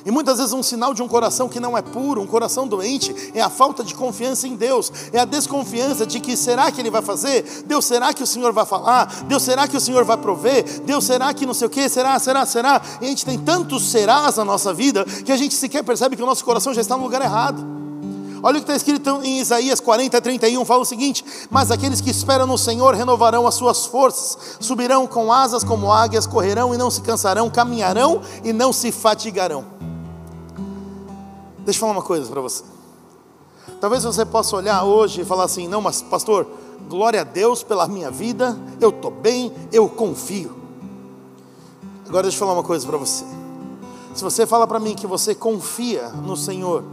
E 0.05 0.11
muitas 0.11 0.39
vezes 0.39 0.53
um 0.53 0.63
sinal 0.63 0.95
de 0.95 1.03
um 1.03 1.09
coração 1.09 1.49
que 1.49 1.61
não 1.61 1.77
é 1.77 1.83
puro, 1.83 2.21
um 2.21 2.27
coração 2.27 2.67
doente, 2.67 3.15
é 3.35 3.41
a 3.41 3.51
falta 3.51 3.83
de 3.83 3.95
confiança 3.95 4.47
em 4.47 4.57
Deus, 4.57 4.93
é 5.13 5.19
a 5.19 5.25
desconfiança 5.25 6.07
de 6.07 6.21
que 6.21 6.37
será 6.37 6.71
que 6.71 6.81
Ele 6.81 6.91
vai 6.91 7.03
fazer? 7.03 7.65
Deus, 7.67 7.85
será 7.85 8.13
que 8.13 8.23
o 8.23 8.27
Senhor 8.27 8.53
vai 8.53 8.65
falar? 8.65 9.07
Deus, 9.25 9.43
será 9.43 9.67
que 9.67 9.77
o 9.77 9.81
Senhor 9.81 10.05
vai 10.05 10.17
prover? 10.17 10.65
Deus, 10.83 11.05
será 11.05 11.33
que 11.35 11.47
não 11.47 11.55
sei 11.55 11.67
o 11.67 11.71
que? 11.71 11.89
Será, 11.89 12.19
será, 12.19 12.47
será? 12.47 12.81
E 13.01 13.07
a 13.07 13.09
gente 13.09 13.25
tem 13.25 13.39
tantos 13.39 13.91
serás 13.91 14.37
na 14.37 14.45
nossa 14.45 14.73
vida 14.73 15.05
que 15.05 15.33
a 15.33 15.37
gente 15.37 15.55
sequer 15.55 15.83
percebe 15.83 16.17
que 16.17 16.23
o 16.23 16.27
nosso 16.27 16.45
coração 16.45 16.73
já 16.75 16.81
está 16.81 16.97
no 16.97 17.03
lugar 17.03 17.23
errado. 17.23 17.79
Olha 18.43 18.59
o 18.59 18.63
que 18.63 18.71
está 18.71 18.77
escrito 18.77 19.21
em 19.25 19.41
Isaías 19.41 19.81
40, 19.81 20.21
31, 20.21 20.65
fala 20.65 20.83
o 20.83 20.87
seguinte: 20.87 21.25
Mas 21.51 21.71
aqueles 21.71 22.01
que 22.01 22.11
esperam 22.11 22.47
no 22.47 22.57
Senhor 22.57 22.95
renovarão 22.95 23.47
as 23.47 23.55
suas 23.55 23.87
forças, 23.87 24.57
subirão 24.61 25.07
com 25.07 25.33
asas 25.33 25.65
como 25.65 25.93
águias, 25.93 26.27
correrão 26.27 26.75
e 26.75 26.79
não 26.79 26.91
se 26.91 27.01
cansarão, 27.01 27.51
caminharão 27.51 28.21
e 28.45 28.53
não 28.53 28.73
se 28.73 28.93
fatigarão. 28.93 29.78
Deixa 31.69 31.77
eu 31.77 31.81
falar 31.81 31.93
uma 31.93 32.03
coisa 32.03 32.31
para 32.31 32.41
você. 32.41 32.65
Talvez 33.79 34.03
você 34.03 34.25
possa 34.25 34.57
olhar 34.57 34.85
hoje 34.85 35.21
e 35.21 35.25
falar 35.27 35.45
assim: 35.45 35.69
não, 35.69 35.83
mas 35.83 36.01
pastor, 36.01 36.47
glória 36.89 37.21
a 37.21 37.25
Deus 37.25 37.63
pela 37.63 37.87
minha 37.87 38.11
vida, 38.11 38.59
eu 38.81 38.89
estou 38.89 39.11
bem, 39.11 39.53
eu 39.71 39.87
confio. 39.87 40.57
Agora 42.09 42.23
deixa 42.23 42.37
eu 42.37 42.39
falar 42.39 42.55
uma 42.55 42.63
coisa 42.63 42.87
para 42.87 42.97
você. 42.97 43.23
Se 44.15 44.25
você 44.25 44.47
fala 44.47 44.67
para 44.67 44.81
mim 44.81 44.95
que 44.95 45.07
você 45.07 45.35
confia 45.35 46.09
no 46.09 46.39
Senhor, 46.39 46.85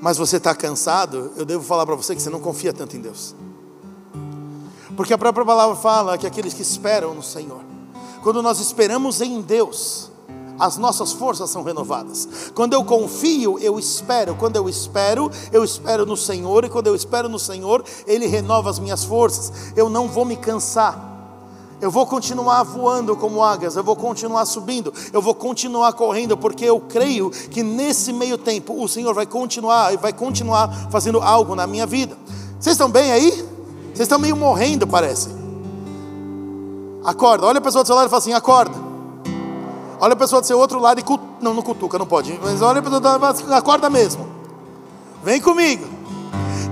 mas 0.00 0.16
você 0.16 0.38
está 0.38 0.54
cansado, 0.54 1.32
eu 1.36 1.44
devo 1.44 1.62
falar 1.62 1.84
para 1.84 1.94
você 1.94 2.16
que 2.16 2.22
você 2.22 2.30
não 2.30 2.40
confia 2.40 2.72
tanto 2.72 2.96
em 2.96 3.02
Deus. 3.02 3.34
Porque 4.96 5.12
a 5.12 5.18
própria 5.18 5.44
palavra 5.44 5.76
fala 5.76 6.16
que 6.16 6.26
aqueles 6.26 6.54
que 6.54 6.62
esperam 6.62 7.12
no 7.12 7.22
Senhor, 7.22 7.60
quando 8.22 8.42
nós 8.42 8.60
esperamos 8.60 9.20
em 9.20 9.42
Deus, 9.42 10.07
as 10.58 10.76
nossas 10.76 11.12
forças 11.12 11.50
são 11.50 11.62
renovadas. 11.62 12.50
Quando 12.54 12.72
eu 12.72 12.84
confio, 12.84 13.58
eu 13.58 13.78
espero. 13.78 14.34
Quando 14.34 14.56
eu 14.56 14.68
espero, 14.68 15.30
eu 15.52 15.64
espero 15.64 16.04
no 16.04 16.16
Senhor. 16.16 16.64
E 16.64 16.68
quando 16.68 16.88
eu 16.88 16.94
espero 16.94 17.28
no 17.28 17.38
Senhor, 17.38 17.84
Ele 18.06 18.26
renova 18.26 18.70
as 18.70 18.78
minhas 18.78 19.04
forças. 19.04 19.72
Eu 19.76 19.88
não 19.88 20.08
vou 20.08 20.24
me 20.24 20.36
cansar. 20.36 21.08
Eu 21.80 21.90
vou 21.90 22.06
continuar 22.06 22.64
voando 22.64 23.14
como 23.14 23.42
águias, 23.42 23.76
eu 23.76 23.84
vou 23.84 23.94
continuar 23.94 24.44
subindo, 24.46 24.92
eu 25.12 25.22
vou 25.22 25.32
continuar 25.32 25.92
correndo, 25.92 26.36
porque 26.36 26.64
eu 26.64 26.80
creio 26.80 27.30
que 27.30 27.62
nesse 27.62 28.12
meio 28.12 28.36
tempo 28.36 28.82
o 28.82 28.88
Senhor 28.88 29.14
vai 29.14 29.26
continuar 29.26 29.94
e 29.94 29.96
vai 29.96 30.12
continuar 30.12 30.88
fazendo 30.90 31.20
algo 31.20 31.54
na 31.54 31.68
minha 31.68 31.86
vida. 31.86 32.16
Vocês 32.58 32.74
estão 32.74 32.90
bem 32.90 33.12
aí? 33.12 33.30
Vocês 33.30 34.00
estão 34.00 34.18
meio 34.18 34.36
morrendo, 34.36 34.88
parece. 34.88 35.28
Acorda, 37.04 37.46
olha 37.46 37.58
a 37.58 37.62
pessoa 37.62 37.84
do 37.84 37.86
seu 37.86 37.94
lado 37.94 38.08
e 38.08 38.10
fala 38.10 38.18
assim: 38.18 38.32
acorda. 38.32 38.87
Olha 40.00 40.12
a 40.12 40.16
pessoa 40.16 40.40
do 40.40 40.46
seu 40.46 40.58
outro 40.58 40.78
lado 40.78 41.00
e 41.00 41.02
cut... 41.02 41.22
não, 41.40 41.54
não 41.54 41.62
cutuca, 41.62 41.98
não 41.98 42.06
pode. 42.06 42.38
Mas 42.42 42.62
olha 42.62 42.80
a 42.80 42.82
pessoa 42.82 43.00
lado, 43.00 43.52
acorda 43.52 43.90
mesmo. 43.90 44.28
Vem 45.22 45.40
comigo. 45.40 45.86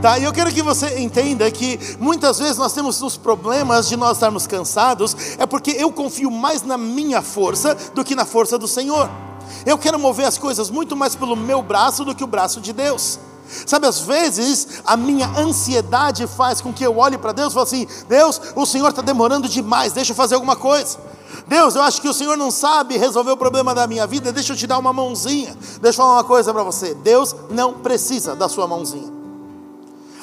Tá? 0.00 0.18
E 0.18 0.25
eu 0.25 0.33
quero 0.33 0.52
que 0.52 0.62
você 0.62 1.00
entenda 1.00 1.50
que 1.50 1.78
muitas 1.99 2.38
vezes 2.38 2.59
nós 2.59 2.73
temos 2.73 3.02
os 3.02 3.16
problemas 3.16 3.88
de 3.88 3.97
nós 3.97 4.12
estarmos 4.16 4.47
cansados, 4.47 5.16
é 5.38 5.47
porque 5.47 5.71
eu 5.71 5.90
confio 5.90 6.30
mais 6.30 6.62
na 6.62 6.76
minha 6.76 7.23
força 7.23 7.75
do 7.95 8.04
que 8.04 8.14
na 8.14 8.25
força 8.25 8.59
do 8.59 8.68
Senhor. 8.68 9.11
Eu 9.64 9.78
quero 9.78 9.99
mover 9.99 10.26
as 10.26 10.38
coisas 10.38 10.71
muito 10.71 10.95
mais 10.95 11.14
pelo 11.14 11.35
meu 11.35 11.62
braço 11.62 12.04
do 12.04 12.14
que 12.14 12.23
o 12.23 12.26
braço 12.26 12.61
de 12.61 12.73
Deus. 12.73 13.18
Sabe, 13.67 13.87
às 13.87 14.00
vezes 14.00 14.83
a 14.85 14.97
minha 14.97 15.26
ansiedade 15.38 16.26
faz 16.26 16.61
com 16.61 16.73
que 16.73 16.85
eu 16.85 16.99
olhe 16.99 17.19
para 17.19 17.33
Deus 17.33 17.53
e 17.53 17.55
fale 17.55 17.65
assim: 17.65 17.87
Deus, 18.09 18.41
o 18.55 18.67
Senhor 18.67 18.88
está 18.88 19.03
demorando 19.03 19.49
demais, 19.49 19.93
deixa 19.93 20.12
eu 20.12 20.17
fazer 20.17 20.35
alguma 20.35 20.57
coisa. 20.57 20.99
Deus, 21.47 21.75
eu 21.75 21.83
acho 21.83 22.00
que 22.00 22.09
o 22.09 22.15
Senhor 22.15 22.37
não 22.37 22.50
sabe 22.50 22.97
resolver 22.97 23.31
o 23.31 23.37
problema 23.37 23.75
da 23.75 23.87
minha 23.87 24.07
vida, 24.07 24.33
deixa 24.33 24.53
eu 24.53 24.57
te 24.57 24.67
dar 24.67 24.79
uma 24.79 24.93
mãozinha. 24.93 25.57
Deixa 25.81 26.00
eu 26.00 26.05
falar 26.05 26.15
uma 26.15 26.25
coisa 26.25 26.53
para 26.53 26.62
você: 26.62 26.95
Deus 26.95 27.35
não 27.50 27.75
precisa 27.75 28.35
da 28.35 28.49
sua 28.49 28.67
mãozinha. 28.67 29.12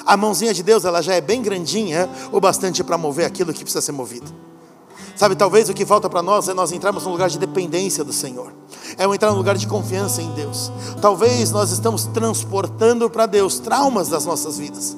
A 0.04 0.16
mãozinha 0.16 0.52
de 0.52 0.62
Deus, 0.62 0.84
ela 0.84 1.00
já 1.00 1.14
é 1.14 1.20
bem 1.20 1.40
grandinha, 1.40 2.10
o 2.30 2.38
bastante 2.38 2.84
para 2.84 2.98
mover 2.98 3.24
aquilo 3.24 3.54
que 3.54 3.60
precisa 3.60 3.80
ser 3.80 3.92
movido. 3.92 4.30
Sabe, 5.16 5.36
talvez 5.36 5.68
o 5.68 5.74
que 5.74 5.86
falta 5.86 6.10
para 6.10 6.22
nós 6.22 6.48
é 6.48 6.54
nós 6.54 6.72
entrarmos 6.72 7.04
num 7.04 7.12
lugar 7.12 7.30
de 7.30 7.38
dependência 7.38 8.02
do 8.02 8.12
Senhor, 8.12 8.52
é 8.98 9.04
entrar 9.04 9.30
num 9.30 9.36
lugar 9.36 9.56
de 9.56 9.66
confiança 9.66 10.20
em 10.20 10.30
Deus. 10.32 10.72
Talvez 11.00 11.52
nós 11.52 11.70
estamos 11.70 12.06
transportando 12.06 13.08
para 13.08 13.26
Deus 13.26 13.60
traumas 13.60 14.08
das 14.08 14.26
nossas 14.26 14.58
vidas. 14.58 14.96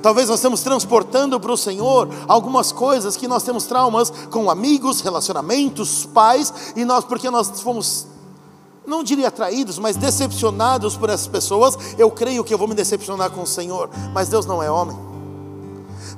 Talvez 0.00 0.28
nós 0.28 0.38
estamos 0.38 0.62
transportando 0.62 1.38
para 1.38 1.52
o 1.52 1.56
Senhor 1.56 2.08
algumas 2.26 2.72
coisas 2.72 3.16
que 3.16 3.28
nós 3.28 3.42
temos 3.42 3.64
traumas 3.64 4.10
com 4.30 4.50
amigos, 4.50 5.02
relacionamentos, 5.02 6.06
pais, 6.06 6.52
e 6.74 6.84
nós, 6.84 7.04
porque 7.04 7.30
nós 7.30 7.60
fomos, 7.60 8.06
não 8.86 9.04
diria 9.04 9.30
traídos, 9.30 9.78
mas 9.78 9.96
decepcionados 9.96 10.96
por 10.96 11.10
essas 11.10 11.26
pessoas, 11.26 11.76
eu 11.98 12.10
creio 12.10 12.42
que 12.42 12.54
eu 12.54 12.58
vou 12.58 12.68
me 12.68 12.74
decepcionar 12.74 13.30
com 13.30 13.42
o 13.42 13.46
Senhor, 13.46 13.90
mas 14.14 14.28
Deus 14.28 14.46
não 14.46 14.62
é 14.62 14.70
homem. 14.70 14.96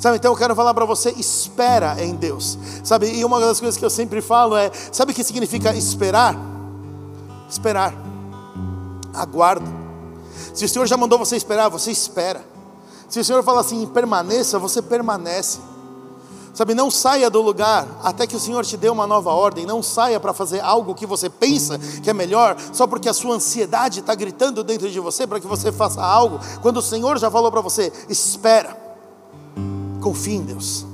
Sabe, 0.01 0.17
então 0.17 0.33
eu 0.33 0.37
quero 0.37 0.57
falar 0.57 0.73
para 0.73 0.87
você, 0.87 1.11
espera 1.11 2.03
em 2.03 2.15
Deus. 2.15 2.59
Sabe, 2.83 3.13
e 3.13 3.23
uma 3.23 3.39
das 3.39 3.61
coisas 3.61 3.77
que 3.77 3.85
eu 3.85 3.91
sempre 3.91 4.23
falo 4.23 4.57
é, 4.57 4.71
sabe 4.91 5.13
o 5.13 5.15
que 5.15 5.23
significa 5.23 5.75
esperar? 5.75 6.35
Esperar. 7.51 7.93
Aguarda. 9.13 9.71
Se 10.55 10.65
o 10.65 10.69
Senhor 10.69 10.87
já 10.87 10.97
mandou 10.97 11.19
você 11.19 11.37
esperar, 11.37 11.69
você 11.69 11.91
espera. 11.91 12.43
Se 13.11 13.21
o 13.21 13.25
Senhor 13.25 13.43
fala 13.43 13.61
assim, 13.61 13.87
permaneça, 13.89 14.59
você 14.59 14.81
permanece. 14.81 15.59
Sabe, 16.55 16.75
não 16.75 16.91
saia 16.91 17.29
do 17.29 17.43
lugar 17.43 17.87
até 18.03 18.27
que 18.27 18.35
o 18.35 18.41
Senhor 18.41 18.65
te 18.65 18.79
dê 18.79 18.89
uma 18.89 19.07
nova 19.07 19.33
ordem. 19.33 19.67
Não 19.67 19.83
saia 19.83 20.19
para 20.19 20.33
fazer 20.33 20.61
algo 20.61 20.95
que 20.95 21.05
você 21.05 21.29
pensa 21.29 21.79
que 22.03 22.09
é 22.09 22.15
melhor, 22.15 22.57
só 22.73 22.87
porque 22.87 23.09
a 23.09 23.13
sua 23.13 23.35
ansiedade 23.35 24.01
está 24.01 24.15
gritando 24.15 24.65
dentro 24.65 24.91
de 24.91 24.99
você 24.99 25.27
para 25.27 25.39
que 25.39 25.47
você 25.47 25.71
faça 25.71 26.03
algo. 26.03 26.41
Quando 26.63 26.79
o 26.79 26.83
Senhor 26.83 27.19
já 27.19 27.31
falou 27.31 27.51
para 27.51 27.61
você, 27.61 27.93
espera, 28.09 28.90
confia 30.01 30.35
em 30.37 30.43
Deus, 30.43 30.87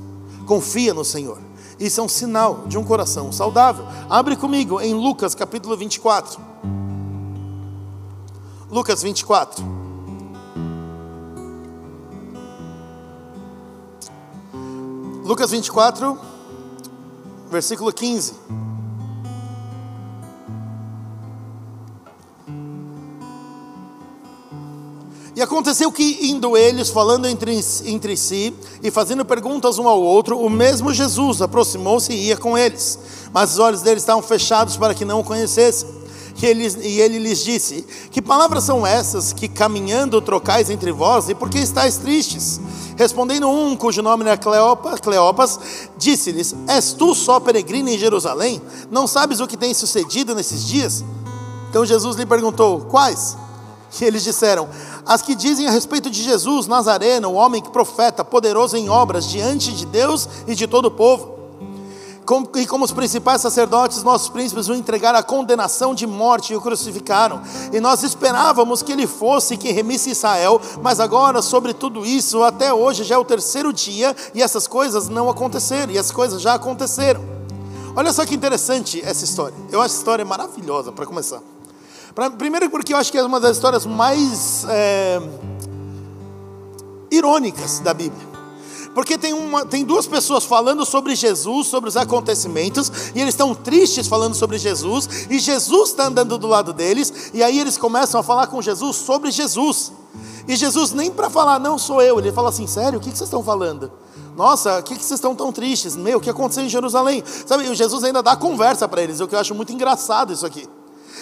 confia 0.45 0.93
no 0.93 1.03
Senhor. 1.03 1.39
Isso 1.79 2.01
é 2.01 2.03
um 2.03 2.09
sinal 2.09 2.63
de 2.67 2.77
um 2.77 2.83
coração 2.83 3.31
saudável. 3.31 3.85
Abre 4.09 4.35
comigo 4.35 4.81
em 4.81 4.93
Lucas 4.93 5.35
capítulo 5.35 5.77
24. 5.77 6.41
Lucas 8.69 9.01
24. 9.01 9.63
Lucas 15.23 15.51
24, 15.51 16.17
versículo 17.51 17.91
15. 17.91 18.66
E 25.37 25.41
aconteceu 25.43 25.91
que, 25.91 26.31
indo 26.31 26.57
eles, 26.57 26.89
falando 26.89 27.27
entre, 27.27 27.63
entre 27.85 28.17
si 28.17 28.51
e 28.81 28.89
fazendo 28.89 29.23
perguntas 29.23 29.77
um 29.77 29.87
ao 29.87 30.01
outro, 30.01 30.39
o 30.39 30.49
mesmo 30.49 30.91
Jesus 30.91 31.43
aproximou-se 31.43 32.11
e 32.11 32.29
ia 32.29 32.35
com 32.35 32.57
eles, 32.57 32.97
mas 33.31 33.51
os 33.51 33.59
olhos 33.59 33.83
deles 33.83 34.01
estavam 34.01 34.23
fechados 34.23 34.77
para 34.77 34.95
que 34.95 35.05
não 35.05 35.19
o 35.19 35.23
conhecessem. 35.23 35.87
que 36.33 36.43
ele, 36.43 36.67
e 36.81 36.99
ele 36.99 37.19
lhes 37.19 37.43
disse: 37.43 37.85
Que 38.09 38.19
palavras 38.19 38.63
são 38.63 38.85
essas 38.85 39.31
que 39.31 39.47
caminhando 39.47 40.19
trocais 40.23 40.71
entre 40.71 40.91
vós, 40.91 41.29
e 41.29 41.35
por 41.35 41.51
que 41.51 41.59
estáis 41.59 41.97
tristes? 41.97 42.59
Respondendo 42.95 43.47
um, 43.47 43.75
cujo 43.75 44.01
nome 44.01 44.23
era 44.23 44.37
Cleopas, 44.37 44.99
Cleopas 44.99 45.59
disse-lhes: 45.99 46.55
És 46.67 46.93
tu 46.93 47.13
só 47.13 47.39
peregrino 47.39 47.89
em 47.89 47.97
Jerusalém? 47.99 48.59
Não 48.89 49.05
sabes 49.05 49.39
o 49.39 49.45
que 49.45 49.55
tem 49.55 49.71
sucedido 49.71 50.33
nesses 50.33 50.65
dias? 50.65 51.05
Então 51.69 51.85
Jesus 51.85 52.17
lhe 52.17 52.25
perguntou: 52.25 52.87
Quais? 52.89 53.37
E 53.99 54.03
eles 54.03 54.23
disseram: 54.23 54.67
As 55.05 55.21
que 55.21 55.35
dizem 55.35 55.67
a 55.67 55.71
respeito 55.71 56.09
de 56.09 56.21
Jesus, 56.21 56.67
Nazareno, 56.67 57.29
o 57.29 57.33
homem 57.33 57.61
que 57.61 57.69
profeta, 57.69 58.23
poderoso 58.23 58.75
em 58.77 58.89
obras 58.89 59.27
diante 59.27 59.73
de 59.73 59.85
Deus 59.85 60.27
e 60.47 60.55
de 60.55 60.67
todo 60.67 60.85
o 60.85 60.91
povo 60.91 61.37
e 62.55 62.67
como 62.67 62.83
os 62.83 62.91
principais 62.91 63.39
sacerdotes, 63.39 64.03
nossos 64.03 64.27
príncipes 64.27 64.67
o 64.67 64.73
entregaram 64.73 65.17
à 65.17 65.23
condenação 65.23 65.95
de 65.95 66.05
morte 66.05 66.51
e 66.51 66.55
o 66.57 66.61
crucificaram. 66.61 67.41
E 67.71 67.79
nós 67.79 68.03
esperávamos 68.03 68.83
que 68.83 68.91
ele 68.91 69.07
fosse 69.07 69.55
que 69.55 69.71
remisse 69.71 70.09
Israel, 70.09 70.59
mas 70.81 70.99
agora, 70.99 71.41
sobre 71.41 71.73
tudo 71.73 72.05
isso, 72.05 72.43
até 72.43 72.73
hoje 72.73 73.05
já 73.05 73.15
é 73.15 73.17
o 73.17 73.23
terceiro 73.23 73.71
dia 73.71 74.13
e 74.35 74.41
essas 74.41 74.67
coisas 74.67 75.07
não 75.07 75.29
aconteceram, 75.29 75.93
e 75.93 75.97
as 75.97 76.11
coisas 76.11 76.41
já 76.41 76.55
aconteceram. 76.55 77.21
Olha 77.95 78.11
só 78.11 78.25
que 78.25 78.35
interessante 78.35 79.01
essa 79.05 79.23
história. 79.23 79.55
Eu 79.71 79.79
acho 79.79 79.93
essa 79.93 79.99
história 79.99 80.25
maravilhosa 80.25 80.91
para 80.91 81.05
começar. 81.05 81.41
Primeiro, 82.37 82.67
porque 82.71 82.93
eu 82.93 82.97
acho 82.97 83.11
que 83.11 83.17
é 83.17 83.23
uma 83.23 83.39
das 83.39 83.57
histórias 83.57 83.85
mais 83.85 84.65
é, 84.67 85.21
irônicas 87.11 87.79
da 87.79 87.93
Bíblia. 87.93 88.25
Porque 88.95 89.15
tem, 89.15 89.31
uma, 89.31 89.63
tem 89.63 89.85
duas 89.85 90.07
pessoas 90.07 90.43
falando 90.43 90.83
sobre 90.83 91.15
Jesus, 91.15 91.67
sobre 91.67 91.87
os 91.87 91.95
acontecimentos, 91.95 92.91
e 93.13 93.21
eles 93.21 93.35
estão 93.35 93.53
tristes 93.53 94.07
falando 94.07 94.33
sobre 94.33 94.57
Jesus, 94.57 95.27
e 95.29 95.37
Jesus 95.37 95.91
está 95.91 96.07
andando 96.07 96.35
do 96.39 96.47
lado 96.47 96.73
deles, 96.73 97.29
e 97.35 97.43
aí 97.43 97.59
eles 97.59 97.77
começam 97.77 98.19
a 98.19 98.23
falar 98.23 98.47
com 98.47 98.59
Jesus 98.63 98.95
sobre 98.95 99.29
Jesus. 99.29 99.91
E 100.47 100.55
Jesus, 100.55 100.93
nem 100.93 101.11
para 101.11 101.29
falar, 101.29 101.59
não 101.59 101.77
sou 101.77 102.01
eu, 102.01 102.17
ele 102.17 102.31
fala 102.31 102.49
assim: 102.49 102.65
sério, 102.65 102.97
o 102.97 103.01
que, 103.01 103.11
que 103.11 103.17
vocês 103.17 103.27
estão 103.27 103.43
falando? 103.43 103.91
Nossa, 104.35 104.79
o 104.79 104.83
que, 104.83 104.95
que 104.95 105.05
vocês 105.05 105.19
estão 105.19 105.35
tão 105.35 105.51
tristes? 105.51 105.95
Meu, 105.95 106.17
o 106.17 106.21
que 106.21 106.31
aconteceu 106.31 106.63
em 106.63 106.69
Jerusalém? 106.69 107.23
Sabe, 107.45 107.65
e 107.65 107.69
o 107.69 107.75
Jesus 107.75 108.03
ainda 108.03 108.23
dá 108.23 108.35
conversa 108.35 108.87
para 108.87 109.03
eles, 109.03 109.19
o 109.19 109.27
que 109.27 109.35
eu 109.35 109.39
acho 109.39 109.53
muito 109.53 109.71
engraçado 109.71 110.33
isso 110.33 110.45
aqui. 110.45 110.67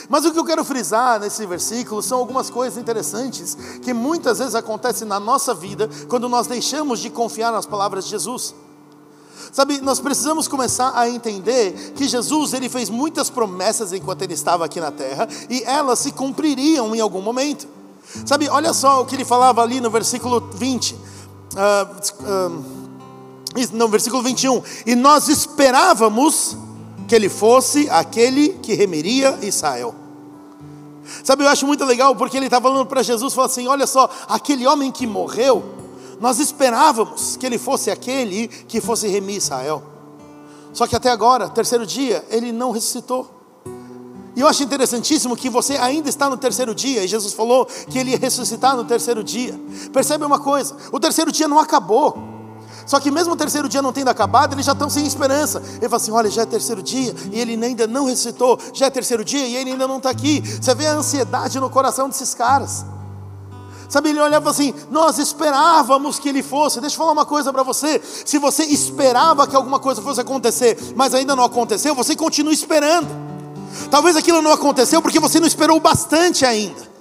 Mas 0.09 0.25
o 0.25 0.31
que 0.31 0.39
eu 0.39 0.45
quero 0.45 0.63
frisar 0.63 1.19
nesse 1.19 1.45
versículo 1.45 2.01
são 2.01 2.19
algumas 2.19 2.49
coisas 2.49 2.77
interessantes 2.77 3.57
que 3.81 3.93
muitas 3.93 4.39
vezes 4.39 4.55
acontecem 4.55 5.07
na 5.07 5.19
nossa 5.19 5.53
vida 5.53 5.89
quando 6.07 6.29
nós 6.29 6.47
deixamos 6.47 6.99
de 6.99 7.09
confiar 7.09 7.51
nas 7.51 7.65
palavras 7.65 8.05
de 8.05 8.11
Jesus. 8.11 8.53
Sabe, 9.51 9.79
nós 9.79 9.99
precisamos 9.99 10.47
começar 10.47 10.91
a 10.95 11.09
entender 11.09 11.93
que 11.95 12.07
Jesus 12.07 12.53
ele 12.53 12.67
fez 12.67 12.89
muitas 12.89 13.29
promessas 13.29 13.93
enquanto 13.93 14.21
ele 14.21 14.33
estava 14.33 14.65
aqui 14.65 14.81
na 14.81 14.91
terra 14.91 15.27
e 15.49 15.63
elas 15.63 15.99
se 15.99 16.11
cumpririam 16.11 16.93
em 16.93 16.99
algum 16.99 17.21
momento. 17.21 17.67
Sabe, 18.25 18.49
olha 18.49 18.73
só 18.73 19.01
o 19.01 19.05
que 19.05 19.15
ele 19.15 19.25
falava 19.25 19.61
ali 19.61 19.79
no 19.79 19.89
versículo 19.89 20.41
20. 20.55 20.93
Uh, 20.93 20.99
uh, 22.23 22.75
no 23.71 23.87
versículo 23.87 24.21
21. 24.21 24.61
E 24.85 24.95
nós 24.95 25.29
esperávamos 25.29 26.57
que 27.07 27.15
ele 27.15 27.29
fosse 27.29 27.89
aquele 27.89 28.49
que 28.49 28.73
remeria 28.73 29.37
Israel. 29.41 29.95
Sabe, 31.23 31.43
eu 31.43 31.49
acho 31.49 31.67
muito 31.67 31.85
legal 31.85 32.15
porque 32.15 32.35
ele 32.35 32.45
está 32.45 32.59
falando 32.59 32.85
para 32.85 33.03
Jesus, 33.03 33.33
falou 33.33 33.45
assim: 33.45 33.67
olha 33.67 33.85
só, 33.85 34.09
aquele 34.27 34.65
homem 34.65 34.91
que 34.91 35.05
morreu, 35.05 35.63
nós 36.19 36.39
esperávamos 36.39 37.37
que 37.37 37.45
ele 37.45 37.57
fosse 37.57 37.91
aquele 37.91 38.47
que 38.47 38.81
fosse 38.81 39.07
remir 39.07 39.37
Israel. 39.37 39.83
Só 40.73 40.87
que 40.87 40.95
até 40.95 41.09
agora, 41.09 41.47
terceiro 41.47 41.85
dia, 41.85 42.25
ele 42.29 42.51
não 42.51 42.71
ressuscitou. 42.71 43.29
E 44.35 44.41
eu 44.41 44.47
acho 44.47 44.63
interessantíssimo 44.63 45.35
que 45.37 45.49
você 45.49 45.77
ainda 45.77 46.09
está 46.09 46.29
no 46.29 46.35
terceiro 46.35 46.75
dia, 46.75 47.03
e 47.03 47.07
Jesus 47.07 47.33
falou 47.33 47.65
que 47.65 47.97
ele 47.97 48.11
ia 48.11 48.17
ressuscitar 48.17 48.75
no 48.75 48.83
terceiro 48.83 49.23
dia. 49.23 49.57
Percebe 49.93 50.25
uma 50.25 50.39
coisa: 50.39 50.75
o 50.91 50.99
terceiro 50.99 51.31
dia 51.31 51.47
não 51.47 51.59
acabou. 51.59 52.34
Só 52.85 52.99
que 52.99 53.09
mesmo 53.09 53.33
o 53.33 53.35
terceiro 53.35 53.67
dia 53.67 53.81
não 53.81 53.91
tendo 53.91 54.09
acabado, 54.09 54.53
eles 54.53 54.65
já 54.65 54.73
estão 54.73 54.89
sem 54.89 55.05
esperança. 55.05 55.61
Ele 55.77 55.89
fala 55.89 55.95
assim: 55.95 56.11
olha, 56.11 56.29
já 56.29 56.43
é 56.43 56.45
terceiro 56.45 56.83
dia 56.83 57.15
e 57.31 57.39
ele 57.39 57.63
ainda 57.63 57.87
não 57.87 58.05
ressuscitou. 58.05 58.59
Já 58.73 58.85
é 58.85 58.89
terceiro 58.89 59.23
dia 59.23 59.45
e 59.45 59.55
ele 59.55 59.71
ainda 59.71 59.87
não 59.87 59.97
está 59.97 60.09
aqui. 60.09 60.41
Você 60.41 60.73
vê 60.75 60.87
a 60.87 60.93
ansiedade 60.93 61.59
no 61.59 61.69
coração 61.69 62.07
desses 62.07 62.33
caras. 62.33 62.85
Sabe, 63.89 64.09
ele 64.09 64.19
olhava 64.19 64.49
assim: 64.49 64.73
nós 64.91 65.17
esperávamos 65.17 66.19
que 66.19 66.29
ele 66.29 66.43
fosse. 66.43 66.79
Deixa 66.79 66.95
eu 66.95 66.97
falar 66.99 67.11
uma 67.11 67.25
coisa 67.25 67.51
para 67.51 67.63
você: 67.63 68.01
se 68.03 68.37
você 68.37 68.63
esperava 68.63 69.47
que 69.47 69.55
alguma 69.55 69.79
coisa 69.79 70.01
fosse 70.01 70.21
acontecer, 70.21 70.77
mas 70.95 71.13
ainda 71.13 71.35
não 71.35 71.43
aconteceu, 71.43 71.95
você 71.95 72.15
continua 72.15 72.53
esperando. 72.53 73.07
Talvez 73.89 74.15
aquilo 74.15 74.41
não 74.41 74.51
aconteceu 74.51 75.01
porque 75.01 75.19
você 75.19 75.39
não 75.39 75.47
esperou 75.47 75.79
bastante 75.79 76.45
ainda. 76.45 76.94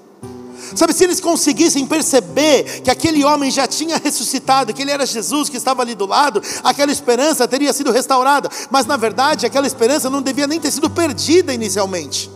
Sabe, 0.74 0.92
se 0.92 1.04
eles 1.04 1.20
conseguissem 1.20 1.87
perceber 1.87 2.80
que 2.82 2.90
aquele 2.90 3.24
homem 3.24 3.50
já 3.50 3.66
tinha 3.66 3.96
ressuscitado, 3.96 4.72
que 4.72 4.82
ele 4.82 4.90
era 4.90 5.06
Jesus 5.06 5.48
que 5.48 5.56
estava 5.56 5.82
ali 5.82 5.94
do 5.94 6.06
lado, 6.06 6.42
aquela 6.62 6.90
esperança 6.90 7.46
teria 7.46 7.72
sido 7.72 7.92
restaurada. 7.92 8.48
Mas 8.70 8.87
na 8.87 8.96
verdade, 8.96 9.46
aquela 9.46 9.66
esperança 9.66 10.10
não 10.10 10.22
devia 10.22 10.46
nem 10.46 10.60
ter 10.60 10.70
sido 10.70 10.90
perdida 10.90 11.52
inicialmente, 11.52 12.30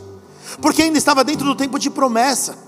porque 0.61 0.83
ainda 0.83 0.99
estava 0.99 1.25
dentro 1.25 1.45
do 1.45 1.55
tempo 1.55 1.79
de 1.79 1.91
promessa. 1.91 2.68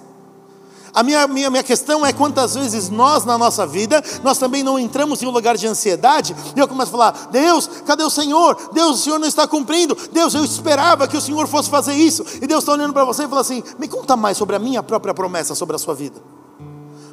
A 0.92 1.03
minha, 1.03 1.26
minha, 1.26 1.50
minha 1.50 1.62
questão 1.62 2.05
é 2.05 2.12
quantas 2.12 2.55
vezes 2.55 2.90
nós, 2.90 3.24
na 3.24 3.38
nossa 3.38 3.66
vida, 3.66 4.03
nós 4.22 4.38
também 4.38 4.62
não 4.62 4.79
entramos 4.79 5.22
em 5.22 5.26
um 5.26 5.31
lugar 5.31 5.57
de 5.57 5.66
ansiedade, 5.66 6.35
e 6.57 6.59
eu 6.59 6.66
começo 6.66 6.88
a 6.88 6.98
falar: 6.98 7.29
Deus, 7.31 7.68
cadê 7.87 8.03
o 8.03 8.11
Senhor? 8.11 8.70
Deus, 8.72 9.00
o 9.00 9.03
Senhor 9.03 9.18
não 9.18 9.29
está 9.29 9.46
cumprindo. 9.46 9.96
Deus, 10.12 10.35
eu 10.35 10.44
esperava 10.44 11.07
que 11.07 11.16
o 11.16 11.20
Senhor 11.20 11.46
fosse 11.46 11.70
fazer 11.70 11.94
isso. 11.94 12.24
E 12.42 12.46
Deus 12.46 12.62
está 12.62 12.72
olhando 12.72 12.92
para 12.92 13.05
você 13.05 13.24
e 13.24 13.29
fala 13.29 13.40
assim: 13.40 13.62
Me 13.79 13.88
conta 13.88 14.16
mais 14.16 14.37
sobre 14.37 14.57
a 14.57 14.59
minha 14.59 14.83
própria 14.83 15.14
promessa 15.14 15.55
sobre 15.55 15.76
a 15.76 15.79
sua 15.79 15.94
vida. 15.94 16.20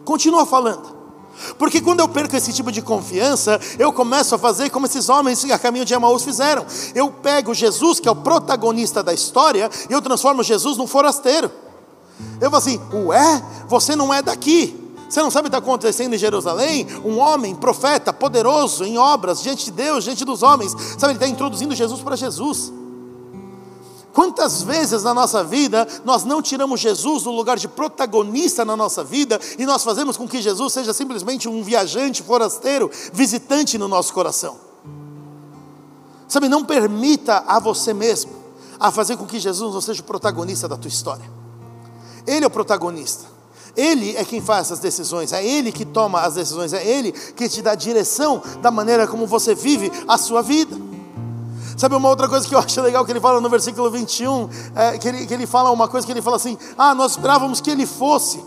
Continua 0.04 0.46
falando. 0.46 0.98
Porque 1.58 1.82
quando 1.82 2.00
eu 2.00 2.08
perco 2.08 2.36
esse 2.36 2.52
tipo 2.52 2.72
de 2.72 2.82
confiança, 2.82 3.60
eu 3.78 3.94
começo 3.94 4.34
a 4.34 4.38
fazer 4.38 4.70
como 4.70 4.86
esses 4.86 5.08
homens 5.08 5.46
a 5.46 5.60
caminho 5.60 5.86
de 5.86 5.94
Emaús 5.94 6.24
fizeram. 6.24 6.66
Eu 6.96 7.12
pego 7.12 7.54
Jesus, 7.54 8.00
que 8.00 8.08
é 8.08 8.12
o 8.12 8.16
protagonista 8.16 9.04
da 9.04 9.14
história, 9.14 9.70
e 9.90 9.94
eu 9.94 10.02
transformo 10.02 10.44
Jesus 10.44 10.78
num 10.78 10.88
forasteiro. 10.88 11.52
Eu 12.42 12.50
falo 12.50 12.58
assim: 12.58 12.80
Ué, 12.94 13.44
você 13.68 13.96
não 13.96 14.14
é 14.14 14.22
daqui. 14.22 14.88
Você 15.10 15.22
não 15.22 15.32
sabe 15.32 15.48
o 15.48 15.52
que 15.52 15.58
está 15.58 15.66
acontecendo 15.66 16.14
em 16.14 16.18
Jerusalém? 16.18 16.86
Um 17.04 17.18
homem, 17.18 17.56
profeta, 17.56 18.12
poderoso 18.12 18.84
em 18.84 18.98
obras, 18.98 19.42
diante 19.42 19.66
de 19.66 19.72
Deus, 19.72 20.04
diante 20.04 20.26
dos 20.26 20.44
homens. 20.44 20.74
Sabe, 20.98 21.14
ele 21.14 21.14
está 21.14 21.28
introduzindo 21.28 21.74
Jesus 21.74 22.02
para 22.02 22.16
Jesus. 22.16 22.74
Quantas 24.18 24.64
vezes 24.64 25.04
na 25.04 25.14
nossa 25.14 25.44
vida 25.44 25.88
nós 26.04 26.24
não 26.24 26.42
tiramos 26.42 26.80
Jesus 26.80 27.24
do 27.24 27.32
lugar 27.32 27.56
de 27.58 27.68
protagonista 27.68 28.66
na 28.66 28.76
nossa 28.76 29.04
vida 29.04 29.40
e 29.60 29.66
nós 29.66 29.84
fazemos 29.84 30.18
com 30.18 30.28
que 30.28 30.42
Jesus 30.42 30.74
seja 30.74 30.92
simplesmente 30.92 31.48
um 31.48 31.64
viajante, 31.64 32.24
forasteiro, 32.24 32.90
visitante 33.14 33.78
no 33.78 33.88
nosso 33.88 34.12
coração? 34.12 34.58
Sabe, 36.28 36.50
não 36.50 36.66
permita 36.66 37.44
a 37.48 37.60
você 37.60 37.94
mesmo 37.94 38.32
a 38.80 38.92
fazer 38.92 39.18
com 39.18 39.26
que 39.26 39.40
Jesus 39.40 39.74
não 39.74 39.82
seja 39.82 40.02
o 40.02 40.06
protagonista 40.06 40.68
da 40.68 40.76
tua 40.76 40.90
história. 40.90 41.37
Ele 42.28 42.44
é 42.44 42.48
o 42.48 42.52
protagonista. 42.52 43.38
Ele 43.76 44.18
é 44.18 44.26
quem 44.26 44.42
faz 44.42 44.72
as 44.72 44.80
decisões, 44.80 45.32
é 45.32 45.46
Ele 45.46 45.72
que 45.72 45.86
toma 45.86 46.22
as 46.22 46.34
decisões, 46.34 46.74
é 46.74 46.86
Ele 46.86 47.12
que 47.12 47.48
te 47.48 47.62
dá 47.62 47.76
direção 47.76 48.42
da 48.62 48.70
maneira 48.70 49.08
como 49.08 49.26
você 49.26 49.56
vive 49.56 49.92
a 50.08 50.18
sua 50.18 50.42
vida. 50.42 50.76
Sabe 51.78 51.96
uma 51.96 52.10
outra 52.10 52.28
coisa 52.28 52.48
que 52.48 52.56
eu 52.56 52.60
acho 52.60 52.82
legal 52.82 53.06
que 53.06 53.12
ele 53.12 53.20
fala 53.20 53.40
no 53.40 53.48
versículo 53.50 53.92
21, 53.92 54.50
é, 54.76 54.98
que, 54.98 55.08
ele, 55.08 55.28
que 55.28 55.34
ele 55.34 55.46
fala 55.46 55.70
uma 55.70 55.88
coisa 55.88 56.08
que 56.08 56.12
ele 56.12 56.24
fala 56.24 56.36
assim: 56.38 56.58
Ah, 56.76 56.96
nós 56.96 57.12
esperávamos 57.12 57.62
que 57.62 57.70
ele 57.70 57.86
fosse. 57.86 58.44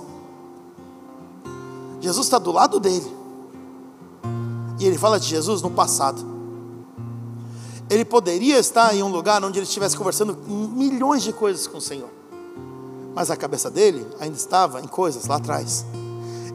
Jesus 2.01 2.27
está 2.27 2.39
do 2.39 2.51
lado 2.51 2.81
dele. 2.81 3.17
E 4.81 4.85
ele 4.85 4.99
fala 4.99 5.21
de 5.21 5.29
Jesus 5.29 5.63
no 5.63 5.71
passado. 5.71 6.27
Ele 7.89 8.05
poderia 8.05 8.59
estar 8.59 8.93
em 8.97 9.03
um 9.03 9.09
lugar 9.09 9.45
onde 9.45 9.61
ele 9.61 9.67
estivesse 9.67 9.97
conversando 9.97 10.37
milhões 10.49 11.23
de 11.23 11.33
coisas 11.33 11.69
com 11.69 11.79
o 11.79 11.81
Senhor 11.81 12.20
mas 13.15 13.31
a 13.31 13.37
cabeça 13.37 13.71
dele 13.71 14.07
ainda 14.19 14.37
estava 14.37 14.81
em 14.81 14.87
coisas 14.87 15.27
lá 15.27 15.37
atrás. 15.37 15.85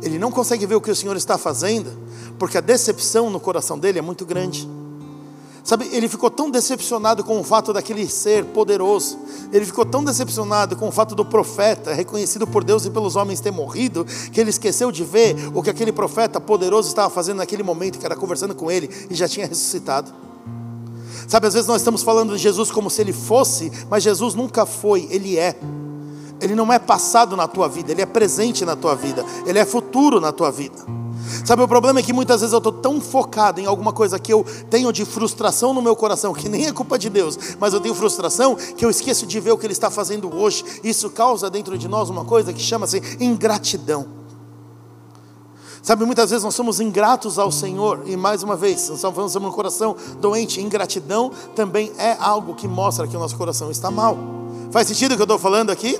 Ele 0.01 0.19
não 0.19 0.31
consegue 0.31 0.65
ver 0.65 0.75
o 0.75 0.81
que 0.81 0.91
o 0.91 0.95
Senhor 0.95 1.15
está 1.15 1.37
fazendo, 1.37 1.91
porque 2.37 2.57
a 2.57 2.61
decepção 2.61 3.29
no 3.29 3.39
coração 3.39 3.77
dele 3.77 3.99
é 3.99 4.01
muito 4.01 4.25
grande. 4.25 4.69
Sabe, 5.63 5.89
ele 5.91 6.07
ficou 6.07 6.29
tão 6.29 6.51
decepcionado 6.51 7.23
com 7.23 7.39
o 7.39 7.43
fato 7.43 7.73
daquele 7.73 8.07
ser 8.07 8.45
poderoso, 8.45 9.17
ele 9.51 9.65
ficou 9.65 9.83
tão 9.83 10.03
decepcionado 10.03 10.75
com 10.75 10.87
o 10.87 10.91
fato 10.91 11.15
do 11.15 11.25
profeta, 11.25 11.91
reconhecido 11.91 12.45
por 12.45 12.63
Deus 12.63 12.85
e 12.85 12.91
pelos 12.91 13.15
homens, 13.15 13.39
ter 13.39 13.49
morrido, 13.49 14.05
que 14.31 14.39
ele 14.39 14.51
esqueceu 14.51 14.91
de 14.91 15.03
ver 15.03 15.35
o 15.55 15.63
que 15.63 15.71
aquele 15.71 15.91
profeta 15.91 16.39
poderoso 16.39 16.89
estava 16.89 17.09
fazendo 17.09 17.37
naquele 17.37 17.63
momento, 17.63 17.97
que 17.97 18.05
era 18.05 18.15
conversando 18.15 18.53
com 18.53 18.69
ele 18.69 18.87
e 19.09 19.15
já 19.15 19.27
tinha 19.27 19.47
ressuscitado. 19.47 20.13
Sabe, 21.27 21.47
às 21.47 21.55
vezes 21.55 21.67
nós 21.67 21.81
estamos 21.81 22.03
falando 22.03 22.35
de 22.35 22.43
Jesus 22.43 22.69
como 22.69 22.87
se 22.87 23.01
ele 23.01 23.13
fosse, 23.13 23.71
mas 23.89 24.03
Jesus 24.03 24.35
nunca 24.35 24.67
foi, 24.67 25.07
ele 25.09 25.39
é. 25.39 25.57
Ele 26.45 26.53
não 26.53 26.71
é 26.71 26.77
passado 26.77 27.36
na 27.36 27.47
tua 27.47 27.67
vida, 27.67 27.91
ele 27.91 28.03
é 28.03 28.05
presente 28.05 28.63
na 28.63 28.75
tua 28.75 28.93
vida, 28.93 29.25
ele 29.47 29.58
é 29.58 29.65
futuro 29.65 30.21
na 30.21 30.31
tua 30.31 30.51
vida. 30.51 30.75
Sabe, 31.43 31.63
o 31.63 31.67
problema 31.67 31.99
é 31.99 32.03
que 32.03 32.13
muitas 32.13 32.41
vezes 32.41 32.53
eu 32.53 32.60
estou 32.60 32.71
tão 32.71 33.01
focado 33.01 33.60
em 33.60 33.65
alguma 33.65 33.91
coisa 33.91 34.19
que 34.19 34.31
eu 34.31 34.45
tenho 34.69 34.93
de 34.93 35.03
frustração 35.05 35.73
no 35.73 35.81
meu 35.81 35.95
coração, 35.95 36.36
que 36.36 36.47
nem 36.47 36.67
é 36.67 36.71
culpa 36.71 36.99
de 36.99 37.10
Deus, 37.10 37.36
mas 37.60 37.73
eu 37.73 37.81
tenho 37.81 37.95
frustração, 37.95 38.55
que 38.55 38.86
eu 38.86 38.91
esqueço 38.91 39.25
de 39.25 39.39
ver 39.39 39.53
o 39.53 39.58
que 39.58 39.65
Ele 39.65 39.73
está 39.73 39.89
fazendo 39.89 40.31
hoje. 40.36 40.63
Isso 40.84 41.10
causa 41.10 41.49
dentro 41.49 41.79
de 41.79 41.88
nós 41.88 42.12
uma 42.12 42.23
coisa 42.23 42.53
que 42.53 42.62
chama-se 42.62 43.01
ingratidão. 43.19 44.05
Sabe, 45.81 46.05
muitas 46.05 46.29
vezes 46.29 46.43
nós 46.43 46.53
somos 46.53 46.79
ingratos 46.79 47.39
ao 47.39 47.51
Senhor, 47.51 48.03
e 48.05 48.15
mais 48.15 48.43
uma 48.43 48.55
vez, 48.55 48.88
nós 48.89 48.97
estamos 48.97 49.15
falando 49.34 49.47
um 49.47 49.51
coração 49.51 49.95
doente. 50.21 50.62
Ingratidão 50.62 51.31
também 51.55 51.91
é 51.97 52.15
algo 52.19 52.53
que 52.53 52.67
mostra 52.67 53.08
que 53.08 53.17
o 53.17 53.19
nosso 53.19 53.36
coração 53.36 53.71
está 53.71 53.89
mal. 53.89 54.15
Faz 54.71 54.88
sentido 54.88 55.13
o 55.13 55.15
que 55.15 55.21
eu 55.21 55.25
estou 55.25 55.39
falando 55.39 55.71
aqui? 55.71 55.99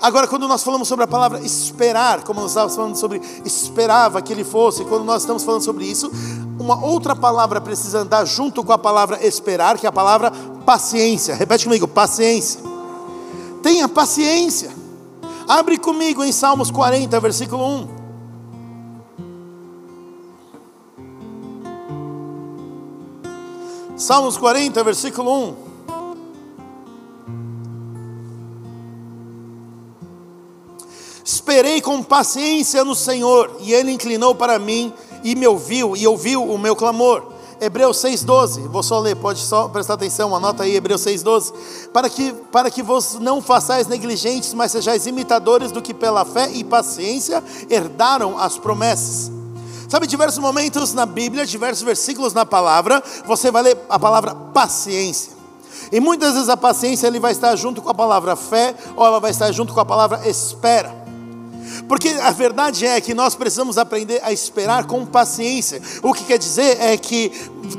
Agora, 0.00 0.26
quando 0.26 0.46
nós 0.46 0.62
falamos 0.62 0.88
sobre 0.88 1.04
a 1.04 1.08
palavra 1.08 1.40
esperar, 1.40 2.22
como 2.22 2.40
nós 2.40 2.50
estávamos 2.50 2.76
falando 2.76 2.96
sobre 2.96 3.20
esperava 3.44 4.22
que 4.22 4.32
ele 4.32 4.44
fosse, 4.44 4.84
quando 4.84 5.04
nós 5.04 5.22
estamos 5.22 5.44
falando 5.44 5.62
sobre 5.62 5.84
isso, 5.84 6.10
uma 6.58 6.84
outra 6.84 7.14
palavra 7.14 7.60
precisa 7.60 8.00
andar 8.00 8.24
junto 8.24 8.64
com 8.64 8.72
a 8.72 8.78
palavra 8.78 9.24
esperar, 9.26 9.78
que 9.78 9.86
é 9.86 9.88
a 9.88 9.92
palavra 9.92 10.32
paciência. 10.64 11.34
Repete 11.34 11.64
comigo: 11.64 11.86
paciência. 11.86 12.60
Tenha 13.62 13.88
paciência. 13.88 14.70
Abre 15.46 15.78
comigo 15.78 16.22
em 16.22 16.32
Salmos 16.32 16.70
40, 16.70 17.18
versículo 17.20 17.64
1. 17.64 17.98
Salmos 23.96 24.36
40, 24.36 24.84
versículo 24.84 25.48
1. 25.50 25.67
Esperei 31.28 31.82
com 31.82 32.02
paciência 32.02 32.82
no 32.82 32.94
Senhor, 32.94 33.58
e 33.60 33.74
Ele 33.74 33.92
inclinou 33.92 34.34
para 34.34 34.58
mim 34.58 34.90
e 35.22 35.34
me 35.34 35.46
ouviu, 35.46 35.94
e 35.94 36.06
ouviu 36.06 36.42
o 36.42 36.56
meu 36.56 36.74
clamor. 36.74 37.22
Hebreus 37.60 37.98
6,12, 37.98 38.66
vou 38.68 38.82
só 38.82 38.98
ler, 38.98 39.14
pode 39.14 39.40
só 39.40 39.68
prestar 39.68 39.92
atenção, 39.92 40.34
anota 40.34 40.62
aí, 40.62 40.74
Hebreus 40.74 41.02
6,12. 41.02 41.52
Para 41.92 42.08
que, 42.08 42.32
para 42.50 42.70
que 42.70 42.82
vos 42.82 43.18
não 43.20 43.42
façais 43.42 43.86
negligentes, 43.86 44.54
mas 44.54 44.72
sejais 44.72 45.06
imitadores 45.06 45.70
do 45.70 45.82
que 45.82 45.92
pela 45.92 46.24
fé 46.24 46.50
e 46.50 46.64
paciência 46.64 47.44
herdaram 47.68 48.38
as 48.38 48.56
promessas. 48.56 49.30
Sabe, 49.86 50.06
diversos 50.06 50.38
momentos 50.38 50.94
na 50.94 51.04
Bíblia, 51.04 51.44
diversos 51.44 51.82
versículos 51.82 52.32
na 52.32 52.46
palavra, 52.46 53.04
você 53.26 53.50
vai 53.50 53.64
ler 53.64 53.78
a 53.90 53.98
palavra 53.98 54.34
paciência. 54.34 55.36
E 55.92 56.00
muitas 56.00 56.32
vezes 56.32 56.48
a 56.48 56.56
paciência 56.56 57.06
ele 57.06 57.20
vai 57.20 57.32
estar 57.32 57.54
junto 57.54 57.82
com 57.82 57.90
a 57.90 57.94
palavra 57.94 58.34
fé, 58.34 58.74
ou 58.96 59.04
ela 59.04 59.20
vai 59.20 59.30
estar 59.30 59.52
junto 59.52 59.74
com 59.74 59.80
a 59.80 59.84
palavra 59.84 60.26
espera. 60.26 60.97
Porque 61.88 62.10
a 62.10 62.30
verdade 62.30 62.84
é 62.84 63.00
que 63.00 63.14
nós 63.14 63.34
precisamos 63.34 63.78
aprender 63.78 64.20
a 64.22 64.30
esperar 64.30 64.84
com 64.86 65.06
paciência. 65.06 65.80
O 66.02 66.12
que 66.12 66.22
quer 66.24 66.38
dizer 66.38 66.78
é 66.80 66.96
que, 66.98 67.30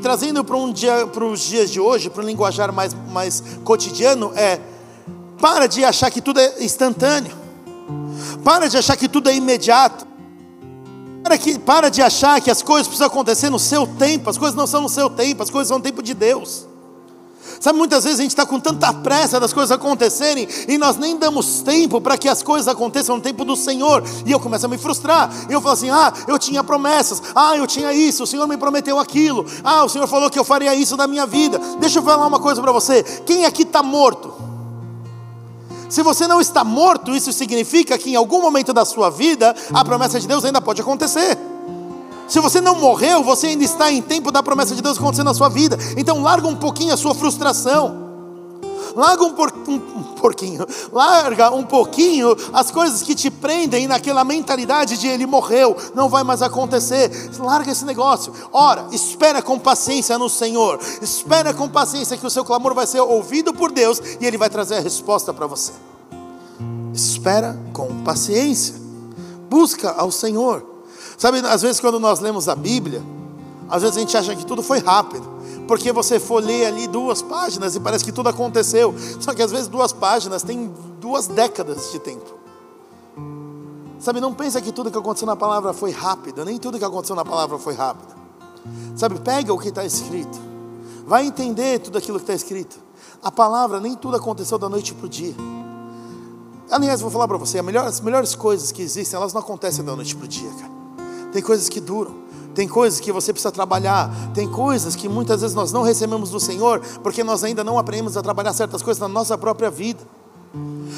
trazendo 0.02 0.44
para, 0.44 0.56
um 0.56 0.72
dia, 0.72 1.06
os 1.06 1.40
dias 1.40 1.70
de 1.70 1.78
hoje, 1.78 2.10
para 2.10 2.24
um 2.24 2.26
linguajar 2.26 2.72
mais, 2.72 2.92
mais 3.12 3.40
cotidiano, 3.62 4.32
é 4.34 4.58
para 5.40 5.68
de 5.68 5.84
achar 5.84 6.10
que 6.10 6.20
tudo 6.20 6.40
é 6.40 6.62
instantâneo. 6.62 7.38
Para 8.42 8.68
de 8.68 8.76
achar 8.76 8.96
que 8.96 9.08
tudo 9.08 9.30
é 9.30 9.34
imediato. 9.34 10.04
Para, 11.22 11.38
que, 11.38 11.58
para 11.58 11.88
de 11.88 12.02
achar 12.02 12.40
que 12.40 12.50
as 12.50 12.62
coisas 12.62 12.88
precisam 12.88 13.06
acontecer 13.06 13.48
no 13.48 13.60
seu 13.60 13.86
tempo. 13.86 14.28
As 14.28 14.36
coisas 14.36 14.56
não 14.56 14.66
são 14.66 14.82
no 14.82 14.88
seu 14.88 15.08
tempo, 15.08 15.42
as 15.42 15.50
coisas 15.50 15.68
são 15.68 15.78
no 15.78 15.84
tempo 15.84 16.02
de 16.02 16.14
Deus. 16.14 16.66
Sabe, 17.58 17.78
muitas 17.78 18.04
vezes 18.04 18.20
a 18.20 18.22
gente 18.22 18.32
está 18.32 18.46
com 18.46 18.58
tanta 18.58 18.92
pressa 18.92 19.38
das 19.38 19.52
coisas 19.52 19.70
acontecerem 19.70 20.48
e 20.68 20.78
nós 20.78 20.96
nem 20.96 21.16
damos 21.16 21.60
tempo 21.60 22.00
para 22.00 22.16
que 22.16 22.28
as 22.28 22.42
coisas 22.42 22.68
aconteçam 22.68 23.16
no 23.16 23.22
tempo 23.22 23.44
do 23.44 23.56
Senhor. 23.56 24.02
E 24.24 24.32
eu 24.32 24.40
começo 24.40 24.66
a 24.66 24.68
me 24.68 24.78
frustrar. 24.78 25.30
Eu 25.48 25.60
falo 25.60 25.74
assim: 25.74 25.90
ah, 25.90 26.12
eu 26.26 26.38
tinha 26.38 26.62
promessas, 26.62 27.22
ah, 27.34 27.56
eu 27.56 27.66
tinha 27.66 27.92
isso, 27.92 28.22
o 28.22 28.26
Senhor 28.26 28.46
me 28.46 28.56
prometeu 28.56 28.98
aquilo, 28.98 29.44
ah, 29.64 29.84
o 29.84 29.88
Senhor 29.88 30.06
falou 30.06 30.30
que 30.30 30.38
eu 30.38 30.44
faria 30.44 30.74
isso 30.74 30.96
da 30.96 31.06
minha 31.06 31.26
vida. 31.26 31.60
Deixa 31.78 31.98
eu 31.98 32.02
falar 32.02 32.26
uma 32.26 32.40
coisa 32.40 32.60
para 32.60 32.72
você: 32.72 33.02
quem 33.02 33.44
aqui 33.44 33.62
está 33.62 33.82
morto? 33.82 34.32
Se 35.90 36.04
você 36.04 36.28
não 36.28 36.40
está 36.40 36.62
morto, 36.62 37.14
isso 37.16 37.32
significa 37.32 37.98
que 37.98 38.10
em 38.10 38.14
algum 38.14 38.40
momento 38.40 38.72
da 38.72 38.84
sua 38.84 39.10
vida 39.10 39.54
a 39.74 39.84
promessa 39.84 40.20
de 40.20 40.28
Deus 40.28 40.44
ainda 40.44 40.60
pode 40.60 40.80
acontecer. 40.80 41.36
Se 42.30 42.38
você 42.38 42.60
não 42.60 42.76
morreu, 42.76 43.24
você 43.24 43.48
ainda 43.48 43.64
está 43.64 43.90
em 43.90 44.00
tempo 44.00 44.30
da 44.30 44.40
promessa 44.40 44.72
de 44.72 44.80
Deus 44.80 44.96
acontecer 44.96 45.24
na 45.24 45.34
sua 45.34 45.48
vida. 45.48 45.76
Então 45.96 46.22
larga 46.22 46.46
um 46.46 46.54
pouquinho 46.54 46.94
a 46.94 46.96
sua 46.96 47.12
frustração. 47.12 48.08
Larga 48.94 49.24
um, 49.24 49.32
por, 49.32 49.52
um, 49.68 49.74
um 49.74 50.02
porquinho, 50.14 50.66
larga 50.92 51.50
um 51.50 51.64
pouquinho 51.64 52.36
as 52.52 52.70
coisas 52.70 53.02
que 53.02 53.14
te 53.14 53.30
prendem 53.30 53.86
naquela 53.86 54.24
mentalidade 54.24 54.98
de 54.98 55.06
ele 55.06 55.26
morreu, 55.26 55.76
não 55.94 56.08
vai 56.08 56.24
mais 56.24 56.40
acontecer. 56.40 57.10
Larga 57.38 57.72
esse 57.72 57.84
negócio. 57.84 58.32
Ora, 58.52 58.86
espera 58.92 59.42
com 59.42 59.58
paciência 59.58 60.16
no 60.16 60.28
Senhor. 60.28 60.78
Espera 61.02 61.52
com 61.52 61.68
paciência 61.68 62.16
que 62.16 62.26
o 62.26 62.30
seu 62.30 62.44
clamor 62.44 62.74
vai 62.74 62.86
ser 62.86 63.00
ouvido 63.00 63.52
por 63.52 63.72
Deus 63.72 64.00
e 64.20 64.26
ele 64.26 64.38
vai 64.38 64.48
trazer 64.48 64.76
a 64.76 64.80
resposta 64.80 65.34
para 65.34 65.48
você. 65.48 65.72
Espera 66.94 67.58
com 67.72 68.02
paciência. 68.02 68.74
Busca 69.48 69.90
ao 69.90 70.12
Senhor. 70.12 70.69
Sabe, 71.20 71.40
às 71.40 71.60
vezes 71.60 71.78
quando 71.78 72.00
nós 72.00 72.18
lemos 72.18 72.48
a 72.48 72.56
Bíblia, 72.56 73.02
às 73.68 73.82
vezes 73.82 73.98
a 73.98 74.00
gente 74.00 74.16
acha 74.16 74.34
que 74.34 74.46
tudo 74.46 74.62
foi 74.62 74.78
rápido, 74.78 75.28
porque 75.68 75.92
você 75.92 76.18
folheia 76.18 76.68
ali 76.68 76.88
duas 76.88 77.20
páginas 77.20 77.76
e 77.76 77.80
parece 77.80 78.02
que 78.02 78.10
tudo 78.10 78.30
aconteceu. 78.30 78.94
Só 79.20 79.34
que 79.34 79.42
às 79.42 79.50
vezes 79.50 79.68
duas 79.68 79.92
páginas 79.92 80.42
têm 80.42 80.72
duas 80.98 81.26
décadas 81.26 81.92
de 81.92 81.98
tempo. 81.98 82.24
Sabe, 83.98 84.18
não 84.18 84.32
pensa 84.32 84.62
que 84.62 84.72
tudo 84.72 84.90
que 84.90 84.96
aconteceu 84.96 85.26
na 85.26 85.36
palavra 85.36 85.74
foi 85.74 85.90
rápido, 85.90 86.42
nem 86.42 86.56
tudo 86.56 86.78
que 86.78 86.84
aconteceu 86.86 87.14
na 87.14 87.22
palavra 87.22 87.58
foi 87.58 87.74
rápido. 87.74 88.14
Sabe, 88.96 89.20
pega 89.20 89.52
o 89.52 89.58
que 89.58 89.68
está 89.68 89.84
escrito, 89.84 90.40
vai 91.06 91.26
entender 91.26 91.80
tudo 91.80 91.98
aquilo 91.98 92.16
que 92.18 92.22
está 92.22 92.32
escrito. 92.32 92.78
A 93.22 93.30
palavra, 93.30 93.78
nem 93.78 93.94
tudo 93.94 94.16
aconteceu 94.16 94.56
da 94.56 94.70
noite 94.70 94.94
para 94.94 95.04
o 95.04 95.08
dia. 95.08 95.34
Aliás, 96.70 97.02
vou 97.02 97.10
falar 97.10 97.28
para 97.28 97.36
você, 97.36 97.58
as 97.58 98.00
melhores 98.00 98.34
coisas 98.34 98.72
que 98.72 98.80
existem, 98.80 99.18
elas 99.18 99.34
não 99.34 99.42
acontecem 99.42 99.84
da 99.84 99.94
noite 99.94 100.16
para 100.16 100.24
o 100.24 100.28
dia, 100.28 100.48
cara. 100.58 100.79
Tem 101.32 101.42
coisas 101.42 101.68
que 101.68 101.80
duram, 101.80 102.14
tem 102.54 102.66
coisas 102.66 102.98
que 102.98 103.12
você 103.12 103.32
precisa 103.32 103.52
trabalhar, 103.52 104.10
tem 104.34 104.48
coisas 104.48 104.96
que 104.96 105.08
muitas 105.08 105.40
vezes 105.40 105.54
nós 105.54 105.72
não 105.72 105.82
recebemos 105.82 106.30
do 106.30 106.40
Senhor, 106.40 106.80
porque 107.02 107.22
nós 107.22 107.44
ainda 107.44 107.62
não 107.62 107.78
aprendemos 107.78 108.16
a 108.16 108.22
trabalhar 108.22 108.52
certas 108.52 108.82
coisas 108.82 109.00
na 109.00 109.08
nossa 109.08 109.38
própria 109.38 109.70
vida. 109.70 110.00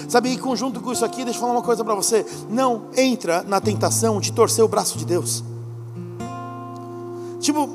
Sabe, 0.08 0.30
e 0.30 0.38
conjunto 0.38 0.80
com 0.80 0.90
isso 0.92 1.04
aqui, 1.04 1.24
deixa 1.24 1.36
eu 1.36 1.40
falar 1.40 1.52
uma 1.52 1.62
coisa 1.62 1.84
para 1.84 1.94
você: 1.94 2.24
não 2.48 2.84
entra 2.96 3.42
na 3.42 3.60
tentação 3.60 4.18
de 4.18 4.32
torcer 4.32 4.64
o 4.64 4.68
braço 4.68 4.96
de 4.96 5.04
Deus. 5.04 5.44
Tipo, 7.38 7.68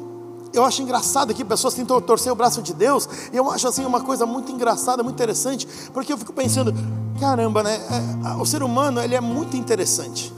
eu 0.54 0.66
acho 0.66 0.82
engraçado 0.82 1.34
que 1.34 1.46
pessoas 1.46 1.76
tentam 1.76 2.02
torcer 2.02 2.32
o 2.32 2.36
braço 2.36 2.62
de 2.64 2.74
Deus, 2.74 3.08
e 3.32 3.38
eu 3.38 3.52
acho 3.52 3.68
assim 3.68 3.86
uma 3.86 4.02
coisa 4.02 4.26
muito 4.26 4.52
engraçada, 4.52 5.04
muito 5.04 5.16
interessante, 5.16 5.68
porque 5.94 6.12
eu 6.12 6.18
fico 6.18 6.34
pensando, 6.34 6.74
caramba, 7.20 7.62
né? 7.62 7.76
É, 7.76 8.42
o 8.42 8.46
ser 8.46 8.64
humano 8.64 9.00
ele 9.00 9.14
é 9.14 9.22
muito 9.22 9.56
interessante 9.56 10.34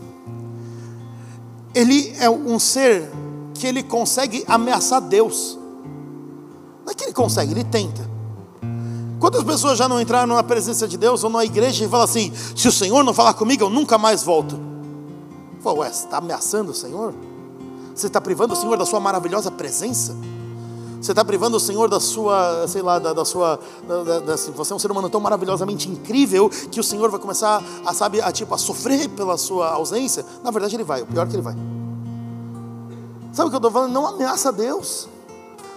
ele 1.73 2.13
é 2.19 2.29
um 2.29 2.57
ser 2.59 3.09
que 3.53 3.67
ele 3.67 3.83
consegue 3.83 4.43
ameaçar 4.47 5.01
Deus. 5.01 5.57
Não 6.85 6.91
é 6.91 6.95
que 6.95 7.03
ele 7.03 7.13
consegue, 7.13 7.51
ele 7.51 7.63
tenta. 7.63 8.09
Quantas 9.19 9.43
pessoas 9.43 9.77
já 9.77 9.87
não 9.87 9.99
entraram 9.99 10.33
na 10.33 10.43
presença 10.43 10.87
de 10.87 10.97
Deus 10.97 11.23
ou 11.23 11.29
na 11.29 11.43
igreja 11.43 11.83
e 11.83 11.89
falam 11.89 12.05
assim: 12.05 12.31
se 12.55 12.67
o 12.67 12.71
Senhor 12.71 13.03
não 13.03 13.13
falar 13.13 13.33
comigo, 13.33 13.63
eu 13.63 13.69
nunca 13.69 13.97
mais 13.97 14.23
volto? 14.23 14.59
Fala, 15.59 15.79
ué, 15.79 15.91
você 15.91 16.05
está 16.05 16.17
ameaçando 16.17 16.71
o 16.71 16.73
Senhor? 16.73 17.13
Você 17.93 18.07
está 18.07 18.21
privando 18.21 18.53
o 18.53 18.55
Senhor 18.55 18.77
da 18.77 18.85
sua 18.85 18.99
maravilhosa 18.99 19.51
presença? 19.51 20.15
Você 21.01 21.11
está 21.11 21.23
privando 21.23 21.55
o 21.55 21.59
Senhor 21.59 21.89
da 21.89 21.99
sua, 21.99 22.67
sei 22.67 22.81
lá, 22.81 22.99
da, 22.99 23.13
da 23.13 23.23
sua. 23.23 23.59
Da, 23.87 24.03
da, 24.03 24.19
da, 24.19 24.35
você 24.35 24.73
é 24.73 24.75
um 24.75 24.79
ser 24.79 24.91
humano 24.91 25.09
tão 25.09 25.21
maravilhosamente 25.21 25.89
incrível 25.89 26.49
que 26.49 26.79
o 26.79 26.83
Senhor 26.83 27.09
vai 27.09 27.19
começar 27.19 27.63
a, 27.85 27.93
sabe, 27.93 28.21
a, 28.21 28.31
tipo, 28.31 28.53
a 28.53 28.57
sofrer 28.57 29.07
pela 29.09 29.37
sua 29.37 29.69
ausência. 29.69 30.25
Na 30.43 30.51
verdade, 30.51 30.75
ele 30.75 30.83
vai, 30.83 31.01
o 31.01 31.05
pior 31.05 31.25
é 31.25 31.29
que 31.29 31.35
ele 31.35 31.41
vai. 31.41 31.55
Sabe 33.31 33.47
o 33.47 33.49
que 33.49 33.55
eu 33.55 33.59
estou 33.59 33.71
falando? 33.71 33.93
Não 33.93 34.05
ameaça 34.07 34.51
Deus. 34.51 35.07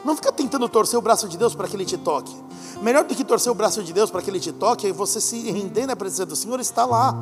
Não 0.04 0.16
fica 0.16 0.32
tentando 0.32 0.68
torcer 0.68 0.98
o 0.98 1.02
braço 1.02 1.28
de 1.28 1.38
Deus 1.38 1.54
para 1.54 1.68
que 1.68 1.76
ele 1.76 1.85
te 1.85 1.96
toque. 1.96 2.35
Melhor 2.82 3.04
do 3.04 3.14
que 3.14 3.22
torcer 3.22 3.52
o 3.52 3.54
braço 3.54 3.82
de 3.85 3.92
Deus 3.92 4.11
para 4.11 4.20
que 4.20 4.28
ele 4.28 4.40
te 4.40 4.50
toque 4.50 4.88
é 4.88 4.92
você 4.92 5.20
se 5.20 5.38
render 5.52 5.87
na 5.87 5.94
presença 5.94 6.26
do 6.26 6.35
Senhor 6.35 6.58
e 6.58 6.62
estar 6.62 6.85
lá. 6.85 7.16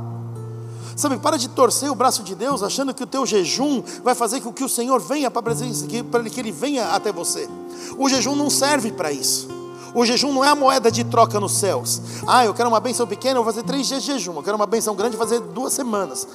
Sabe, 1.00 1.16
para 1.16 1.38
de 1.38 1.48
torcer 1.48 1.90
o 1.90 1.94
braço 1.94 2.22
de 2.22 2.34
Deus 2.34 2.62
achando 2.62 2.92
que 2.92 3.02
o 3.02 3.06
teu 3.06 3.24
jejum 3.24 3.82
vai 4.04 4.14
fazer 4.14 4.42
com 4.42 4.52
que 4.52 4.62
o 4.62 4.68
Senhor 4.68 5.00
venha 5.00 5.30
para 5.30 5.40
a 5.40 5.42
presença, 5.42 5.86
para 6.10 6.22
que 6.24 6.38
ele 6.38 6.52
venha 6.52 6.88
até 6.88 7.10
você. 7.10 7.48
O 7.96 8.06
jejum 8.06 8.36
não 8.36 8.50
serve 8.50 8.92
para 8.92 9.10
isso. 9.10 9.48
O 9.94 10.04
jejum 10.04 10.30
não 10.30 10.44
é 10.44 10.48
a 10.48 10.54
moeda 10.54 10.90
de 10.90 11.02
troca 11.02 11.40
nos 11.40 11.52
céus. 11.52 12.02
Ah, 12.26 12.44
eu 12.44 12.52
quero 12.52 12.68
uma 12.68 12.80
benção 12.80 13.06
pequena, 13.06 13.38
eu 13.38 13.42
vou 13.42 13.50
fazer 13.50 13.64
três 13.64 13.88
dias 13.88 14.02
de 14.02 14.12
jejum. 14.12 14.34
Eu 14.36 14.42
quero 14.42 14.56
uma 14.56 14.66
benção 14.66 14.94
grande, 14.94 15.16
vou 15.16 15.26
fazer 15.26 15.40
duas 15.40 15.72
semanas. 15.72 16.28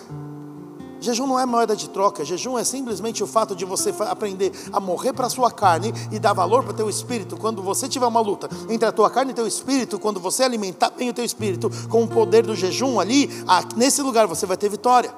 Jejum 1.05 1.27
não 1.27 1.39
é 1.39 1.45
moeda 1.45 1.75
de 1.75 1.87
troca, 1.87 2.25
jejum 2.25 2.57
é 2.57 2.63
simplesmente 2.63 3.23
o 3.23 3.27
fato 3.27 3.55
de 3.55 3.63
você 3.63 3.93
aprender 3.99 4.51
a 4.73 4.79
morrer 4.79 5.13
para 5.13 5.27
a 5.27 5.29
sua 5.29 5.51
carne 5.51 5.93
e 6.11 6.17
dar 6.17 6.33
valor 6.33 6.63
para 6.63 6.73
o 6.73 6.75
teu 6.75 6.89
espírito. 6.89 7.37
Quando 7.37 7.61
você 7.61 7.87
tiver 7.87 8.07
uma 8.07 8.19
luta 8.19 8.49
entre 8.67 8.89
a 8.89 8.91
tua 8.91 9.07
carne 9.07 9.29
e 9.29 9.35
teu 9.35 9.45
espírito, 9.45 9.99
quando 9.99 10.19
você 10.19 10.41
alimentar 10.41 10.89
bem 10.89 11.07
o 11.07 11.13
teu 11.13 11.23
espírito 11.23 11.69
com 11.89 12.03
o 12.03 12.07
poder 12.07 12.43
do 12.43 12.55
jejum 12.55 12.99
ali, 12.99 13.29
nesse 13.75 14.01
lugar 14.01 14.25
você 14.25 14.47
vai 14.47 14.57
ter 14.57 14.67
vitória. 14.67 15.13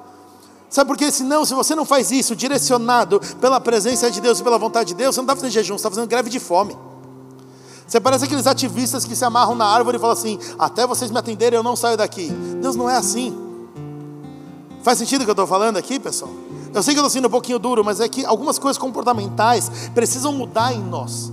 Sabe 0.68 0.88
por 0.88 0.98
quê? 0.98 1.10
Senão, 1.10 1.46
se 1.46 1.54
você 1.54 1.74
não 1.74 1.86
faz 1.86 2.10
isso 2.10 2.36
direcionado 2.36 3.18
pela 3.40 3.58
presença 3.58 4.10
de 4.10 4.20
Deus 4.20 4.40
e 4.40 4.42
pela 4.42 4.58
vontade 4.58 4.88
de 4.88 4.94
Deus, 4.94 5.14
você 5.14 5.22
não 5.22 5.24
está 5.24 5.36
fazendo 5.36 5.52
jejum, 5.52 5.72
você 5.72 5.80
está 5.80 5.88
fazendo 5.88 6.06
greve 6.06 6.28
de 6.28 6.38
fome. 6.38 6.76
Você 7.86 7.98
parece 7.98 8.26
aqueles 8.26 8.46
ativistas 8.46 9.06
que 9.06 9.16
se 9.16 9.24
amarram 9.24 9.54
na 9.54 9.64
árvore 9.64 9.96
e 9.96 10.00
falam 10.00 10.12
assim: 10.12 10.38
até 10.58 10.86
vocês 10.86 11.10
me 11.10 11.18
atenderem, 11.18 11.56
eu 11.56 11.62
não 11.62 11.74
saio 11.74 11.96
daqui. 11.96 12.28
Deus 12.60 12.76
não 12.76 12.90
é 12.90 12.96
assim. 12.98 13.47
Faz 14.88 14.96
sentido 14.96 15.20
o 15.20 15.24
que 15.26 15.30
eu 15.30 15.34
estou 15.34 15.46
falando 15.46 15.76
aqui, 15.76 16.00
pessoal? 16.00 16.30
Eu 16.72 16.82
sei 16.82 16.94
que 16.94 16.98
eu 16.98 17.02
estou 17.02 17.10
sendo 17.10 17.28
um 17.28 17.30
pouquinho 17.30 17.58
duro, 17.58 17.84
mas 17.84 18.00
é 18.00 18.08
que 18.08 18.24
algumas 18.24 18.58
coisas 18.58 18.78
comportamentais 18.78 19.90
precisam 19.94 20.32
mudar 20.32 20.72
em 20.72 20.82
nós. 20.82 21.30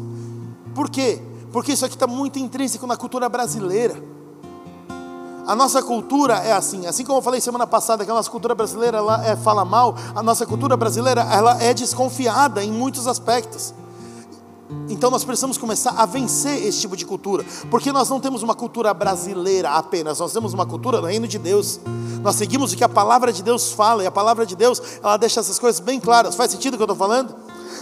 Por 0.74 0.90
quê? 0.90 1.22
Porque 1.54 1.72
isso 1.72 1.86
aqui 1.86 1.96
está 1.96 2.06
muito 2.06 2.38
intrínseco 2.38 2.86
na 2.86 2.98
cultura 2.98 3.30
brasileira. 3.30 3.96
A 5.48 5.56
nossa 5.56 5.82
cultura 5.82 6.34
é 6.40 6.52
assim, 6.52 6.86
assim 6.86 7.06
como 7.06 7.20
eu 7.20 7.22
falei 7.22 7.40
semana 7.40 7.66
passada 7.66 8.04
que 8.04 8.12
a 8.12 8.14
nossa 8.14 8.30
cultura 8.30 8.54
brasileira 8.54 8.98
ela 8.98 9.26
é, 9.26 9.38
fala 9.38 9.64
mal, 9.64 9.96
a 10.14 10.22
nossa 10.22 10.46
cultura 10.46 10.76
brasileira 10.76 11.22
ela 11.22 11.58
é 11.64 11.74
desconfiada 11.74 12.62
em 12.62 12.74
muitos 12.74 13.08
aspectos. 13.08 13.74
Então 14.90 15.12
nós 15.12 15.24
precisamos 15.24 15.58
começar 15.58 15.92
a 15.92 16.06
vencer 16.06 16.66
esse 16.66 16.82
tipo 16.82 16.98
de 16.98 17.06
cultura, 17.06 17.46
porque 17.70 17.92
nós 17.92 18.10
não 18.10 18.20
temos 18.20 18.42
uma 18.42 18.56
cultura 18.56 18.94
brasileira 18.94 19.70
apenas, 19.70 20.20
nós 20.20 20.34
temos 20.34 20.54
uma 20.54 20.66
cultura 20.66 21.00
do 21.00 21.08
reino 21.08 21.28
de 21.28 21.38
Deus. 21.38 21.80
Nós 22.22 22.36
seguimos 22.36 22.74
o 22.74 22.76
que 22.76 22.84
a 22.84 22.90
palavra 22.90 23.32
de 23.32 23.44
Deus 23.44 23.72
fala, 23.72 24.04
e 24.04 24.08
a 24.08 24.12
palavra 24.12 24.46
de 24.46 24.56
Deus, 24.56 24.82
ela 25.04 25.18
deixa 25.18 25.40
essas 25.40 25.60
coisas 25.60 25.80
bem 25.80 26.00
claras. 26.00 26.36
Faz 26.36 26.52
sentido 26.52 26.74
o 26.74 26.78
que 26.78 26.84
eu 26.84 26.86
estou 26.86 26.98
falando? 26.98 27.36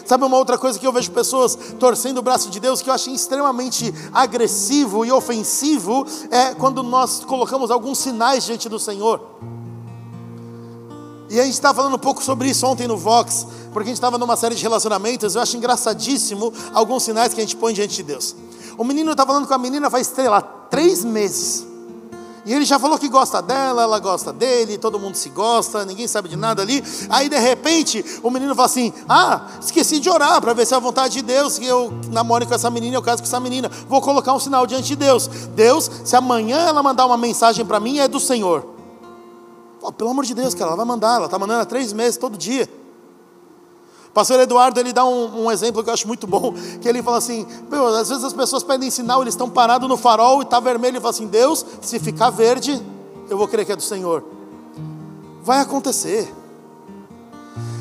Sabe 0.06 0.26
uma 0.26 0.38
outra 0.38 0.58
coisa 0.58 0.78
que 0.78 0.86
eu 0.86 0.91
vejo 0.91 1.12
pessoas 1.12 1.58
torcendo 1.80 2.17
o 2.17 2.22
braço 2.22 2.50
de 2.50 2.60
Deus 2.60 2.82
que 2.82 2.89
eu 2.89 2.93
achei 2.93 3.13
extremamente 3.13 3.93
agressivo 4.12 5.06
e 5.06 5.12
ofensivo 5.12 6.06
é 6.30 6.54
quando 6.54 6.84
nós 6.84 7.24
colocamos 7.24 7.72
alguns 7.72 8.00
sinais 8.00 8.43
diante 8.43 8.67
do 8.67 8.78
Senhor. 8.78 9.22
E 11.34 11.39
a 11.39 11.46
gente 11.46 11.56
estava 11.56 11.74
falando 11.74 11.96
um 11.96 12.00
pouco 12.00 12.24
sobre 12.24 12.48
isso 12.48 12.63
ontem 12.67 12.88
no 12.88 12.96
Vox, 12.96 13.48
porque 13.74 13.88
a 13.88 13.89
gente 13.89 13.98
estava 13.98 14.19
numa 14.19 14.38
série 14.38 14.54
de 14.54 14.62
relacionamentos. 14.62 15.34
Eu 15.34 15.41
acho 15.41 15.58
engraçadíssimo 15.58 16.54
alguns 16.72 17.02
sinais 17.02 17.34
que 17.34 17.41
a 17.41 17.43
gente 17.43 17.56
põe 17.56 17.74
diante 17.74 17.96
de 17.96 18.04
Deus. 18.04 18.36
O 18.78 18.84
menino 18.84 19.13
está 19.13 19.26
falando 19.26 19.48
com 19.48 19.54
a 19.56 19.58
menina 19.58 19.89
faz, 19.89 20.06
sei 20.06 20.30
lá, 20.30 20.43
três 20.43 21.04
meses. 21.04 21.65
E 22.46 22.54
ele 22.54 22.65
já 22.65 22.78
falou 22.78 23.00
que 23.00 23.10
gosta 23.10 23.41
dela, 23.41 23.82
ela 23.82 23.98
gosta 23.98 24.32
dele, 24.32 24.78
todo 24.78 25.00
mundo 25.00 25.15
se 25.15 25.30
gosta, 25.30 25.84
ninguém 25.84 26.08
sabe 26.08 26.30
de 26.30 26.36
nada 26.36 26.62
ali. 26.62 26.84
Aí 27.10 27.28
de 27.28 27.39
repente 27.39 28.06
o 28.22 28.30
menino 28.30 28.54
fala 28.54 28.67
assim: 28.67 28.93
Ah, 29.10 29.48
esqueci 29.60 30.00
de 30.00 30.12
orar 30.12 30.39
para 30.39 30.54
ver 30.54 30.67
se 30.67 30.76
é 30.76 30.78
a 30.78 30.80
vontade 30.80 31.15
de 31.15 31.24
Deus 31.24 31.58
que 31.58 31.65
eu 31.65 31.91
namore 32.12 32.46
com 32.46 32.54
essa 32.54 32.69
menina, 32.69 32.96
eu 32.96 33.02
caso 33.02 33.24
com 33.24 33.28
essa 33.28 33.39
menina. 33.39 33.72
Vou 33.89 34.02
colocar 34.02 34.34
um 34.34 34.39
sinal 34.39 34.67
diante 34.67 34.89
de 34.89 34.96
Deus. 34.96 35.26
Deus, 35.56 35.89
se 36.06 36.15
amanhã 36.15 36.60
ela 36.60 36.84
mandar 36.84 37.08
uma 37.08 37.17
mensagem 37.17 37.65
para 37.65 37.80
mim, 37.80 37.98
é 37.98 38.08
do 38.08 38.19
Senhor. 38.19 38.73
Oh, 39.86 39.91
pelo 39.91 40.12
amor 40.12 40.24
de 40.24 40.34
Deus, 40.34 40.54
cara, 40.54 40.69
ela 40.69 40.78
vai 40.78 40.86
mandar, 40.86 41.17
ela 41.17 41.26
está 41.26 41.38
mandando 41.38 41.60
há 41.60 41.65
três 41.65 41.91
meses, 41.91 42.15
todo 42.15 42.38
dia. 42.38 42.69
Pastor 44.13 44.39
Eduardo, 44.39 44.80
ele 44.80 44.93
dá 44.93 45.04
um, 45.04 45.43
um, 45.43 45.52
exemplo 45.52 45.84
que 45.84 45.89
eu 45.89 45.93
acho 45.93 46.08
muito 46.08 46.26
bom, 46.26 46.54
que 46.82 46.88
ele 46.88 47.04
fala 47.04 47.17
assim, 47.17 47.46
às 48.00 48.08
vezes 48.08 48.24
as 48.24 48.32
pessoas 48.32 48.63
pedem 48.63 48.89
sinal, 48.89 49.22
eles 49.22 49.34
estão 49.34 49.50
parados 49.50 49.89
no 49.89 49.98
farol 49.98 50.39
e 50.39 50.43
está 50.43 50.58
vermelho, 50.62 50.98
e 50.98 51.00
fala 51.02 51.10
assim, 51.10 51.28
Deus, 51.28 51.65
se 51.82 52.00
ficar 52.00 52.30
verde, 52.30 52.82
eu 53.30 53.38
vou 53.38 53.46
crer 53.46 53.65
que 53.65 53.74
é 53.74 53.76
do 53.76 53.82
Senhor. 53.82 54.24
Vai 55.41 55.60
acontecer. 55.60 56.34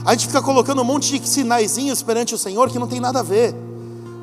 A 0.04 0.10
gente 0.10 0.26
fica 0.26 0.42
colocando 0.42 0.82
um 0.82 0.84
monte 0.84 1.20
de 1.20 1.28
sinaizinhos 1.28 2.02
perante 2.02 2.34
o 2.34 2.38
Senhor 2.38 2.68
que 2.68 2.80
não 2.80 2.88
tem 2.88 2.98
nada 2.98 3.20
a 3.20 3.22
ver. 3.22 3.54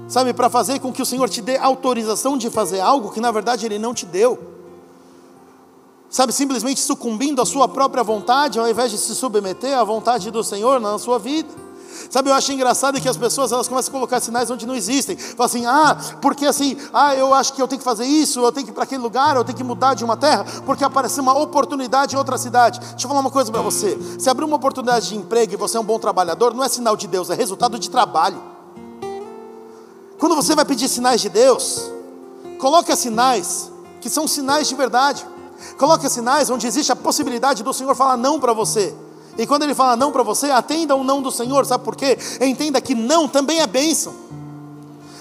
Sabe, 0.09 0.33
para 0.33 0.49
fazer 0.49 0.79
com 0.79 0.91
que 0.91 1.01
o 1.01 1.05
Senhor 1.05 1.29
te 1.29 1.41
dê 1.41 1.55
autorização 1.55 2.37
de 2.37 2.49
fazer 2.49 2.81
algo 2.81 3.11
que 3.11 3.21
na 3.21 3.31
verdade 3.31 3.65
Ele 3.65 3.79
não 3.79 3.93
te 3.93 4.05
deu. 4.05 4.58
Sabe, 6.09 6.33
simplesmente 6.33 6.81
sucumbindo 6.81 7.41
à 7.41 7.45
sua 7.45 7.67
própria 7.67 8.03
vontade, 8.03 8.59
ao 8.59 8.67
invés 8.67 8.91
de 8.91 8.97
se 8.97 9.13
submeter 9.13 9.77
à 9.77 9.83
vontade 9.83 10.31
do 10.31 10.43
Senhor 10.43 10.79
na 10.79 10.97
sua 10.97 11.19
vida. 11.19 11.49
Sabe, 12.09 12.29
eu 12.29 12.33
acho 12.33 12.51
engraçado 12.51 12.99
que 12.99 13.07
as 13.07 13.17
pessoas 13.17 13.51
elas 13.51 13.67
começam 13.67 13.89
a 13.89 13.93
colocar 13.93 14.19
sinais 14.19 14.49
onde 14.49 14.65
não 14.65 14.73
existem. 14.73 15.15
Falam 15.15 15.45
assim, 15.45 15.65
ah, 15.65 15.97
porque 16.21 16.45
assim, 16.45 16.75
ah, 16.91 17.15
eu 17.15 17.33
acho 17.33 17.53
que 17.53 17.61
eu 17.61 17.67
tenho 17.67 17.79
que 17.79 17.85
fazer 17.85 18.05
isso, 18.05 18.39
eu 18.39 18.51
tenho 18.51 18.65
que 18.65 18.71
ir 18.71 18.73
para 18.73 18.83
aquele 18.83 19.01
lugar, 19.01 19.35
eu 19.35 19.43
tenho 19.43 19.57
que 19.57 19.63
mudar 19.63 19.93
de 19.93 20.03
uma 20.03 20.17
terra, 20.17 20.45
porque 20.65 20.83
apareceu 20.83 21.21
uma 21.21 21.37
oportunidade 21.37 22.15
em 22.15 22.17
outra 22.17 22.37
cidade. 22.37 22.79
Deixa 22.79 23.05
eu 23.05 23.07
falar 23.09 23.19
uma 23.19 23.29
coisa 23.29 23.51
para 23.51 23.61
você. 23.61 23.97
Se 24.17 24.29
abrir 24.29 24.45
uma 24.45 24.55
oportunidade 24.55 25.09
de 25.09 25.15
emprego 25.15 25.53
e 25.53 25.57
você 25.57 25.77
é 25.77 25.79
um 25.79 25.83
bom 25.83 25.99
trabalhador, 25.99 26.53
não 26.55 26.63
é 26.63 26.69
sinal 26.69 26.95
de 26.95 27.07
Deus, 27.07 27.29
é 27.29 27.35
resultado 27.35 27.77
de 27.77 27.89
trabalho. 27.89 28.41
Quando 30.17 30.35
você 30.35 30.55
vai 30.55 30.65
pedir 30.65 30.89
sinais 30.89 31.21
de 31.21 31.29
Deus, 31.29 31.91
coloque 32.57 32.95
sinais 32.95 33.71
que 34.01 34.09
são 34.09 34.27
sinais 34.27 34.67
de 34.67 34.75
verdade. 34.75 35.25
Coloque 35.77 36.09
sinais 36.09 36.49
onde 36.49 36.67
existe 36.67 36.91
a 36.91 36.95
possibilidade 36.95 37.63
do 37.63 37.73
Senhor 37.73 37.95
falar 37.95 38.17
não 38.17 38.39
para 38.39 38.53
você. 38.53 38.93
E 39.37 39.47
quando 39.47 39.63
ele 39.63 39.73
fala 39.73 39.95
não 39.95 40.11
para 40.11 40.23
você, 40.23 40.51
atenda 40.51 40.95
o 40.95 41.03
não 41.03 41.21
do 41.21 41.31
Senhor, 41.31 41.65
sabe 41.65 41.83
por 41.83 41.95
quê? 41.95 42.17
Entenda 42.41 42.81
que 42.81 42.93
não 42.93 43.27
também 43.27 43.59
é 43.61 43.67
bênção. 43.67 44.13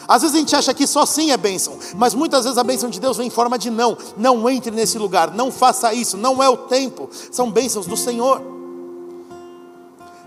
Às 0.08 0.22
vezes 0.22 0.36
a 0.36 0.38
gente 0.40 0.56
acha 0.56 0.72
que 0.72 0.86
só 0.86 1.04
sim 1.04 1.30
é 1.30 1.36
bênção, 1.36 1.78
mas 1.94 2.14
muitas 2.14 2.44
vezes 2.44 2.56
a 2.56 2.64
bênção 2.64 2.88
de 2.88 2.98
Deus 2.98 3.18
vem 3.18 3.26
em 3.26 3.30
forma 3.30 3.58
de 3.58 3.70
não. 3.70 3.96
Não 4.16 4.48
entre 4.48 4.70
nesse 4.70 4.98
lugar, 4.98 5.34
não 5.34 5.52
faça 5.52 5.92
isso, 5.92 6.16
não 6.16 6.42
é 6.42 6.48
o 6.48 6.56
tempo. 6.56 7.10
São 7.30 7.50
bênçãos 7.50 7.86
do 7.86 7.96
Senhor. 7.96 8.57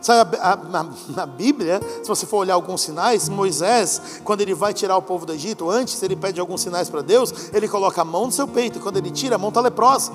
Sabe, 0.02 0.36
a, 0.38 0.54
a, 0.54 0.86
na, 1.10 1.26
Bíblia, 1.28 1.80
se 2.02 2.10
você 2.10 2.26
for 2.26 2.38
olhar 2.38 2.56
alguns 2.56 2.82
sinais, 2.82 3.30
Moisés, 3.30 4.20
quando 4.24 4.42
ele 4.42 4.56
vai 4.56 4.74
tirar 4.74 4.98
o 4.98 5.02
povo 5.02 5.28
do 5.28 5.34
Egito, 5.34 5.70
antes 5.70 6.02
ele 6.02 6.16
pede 6.16 6.40
alguns 6.40 6.62
sinais 6.62 6.90
para 6.90 7.02
Deus, 7.02 7.32
ele 7.54 7.68
coloca 7.68 8.02
a 8.02 8.06
mão 8.06 8.26
no 8.26 8.32
seu 8.32 8.48
peito, 8.48 8.80
quando 8.80 8.98
ele 8.98 9.12
tira, 9.12 9.36
a 9.36 9.38
mão 9.38 9.50
está 9.50 9.62
leprosa. 9.62 10.12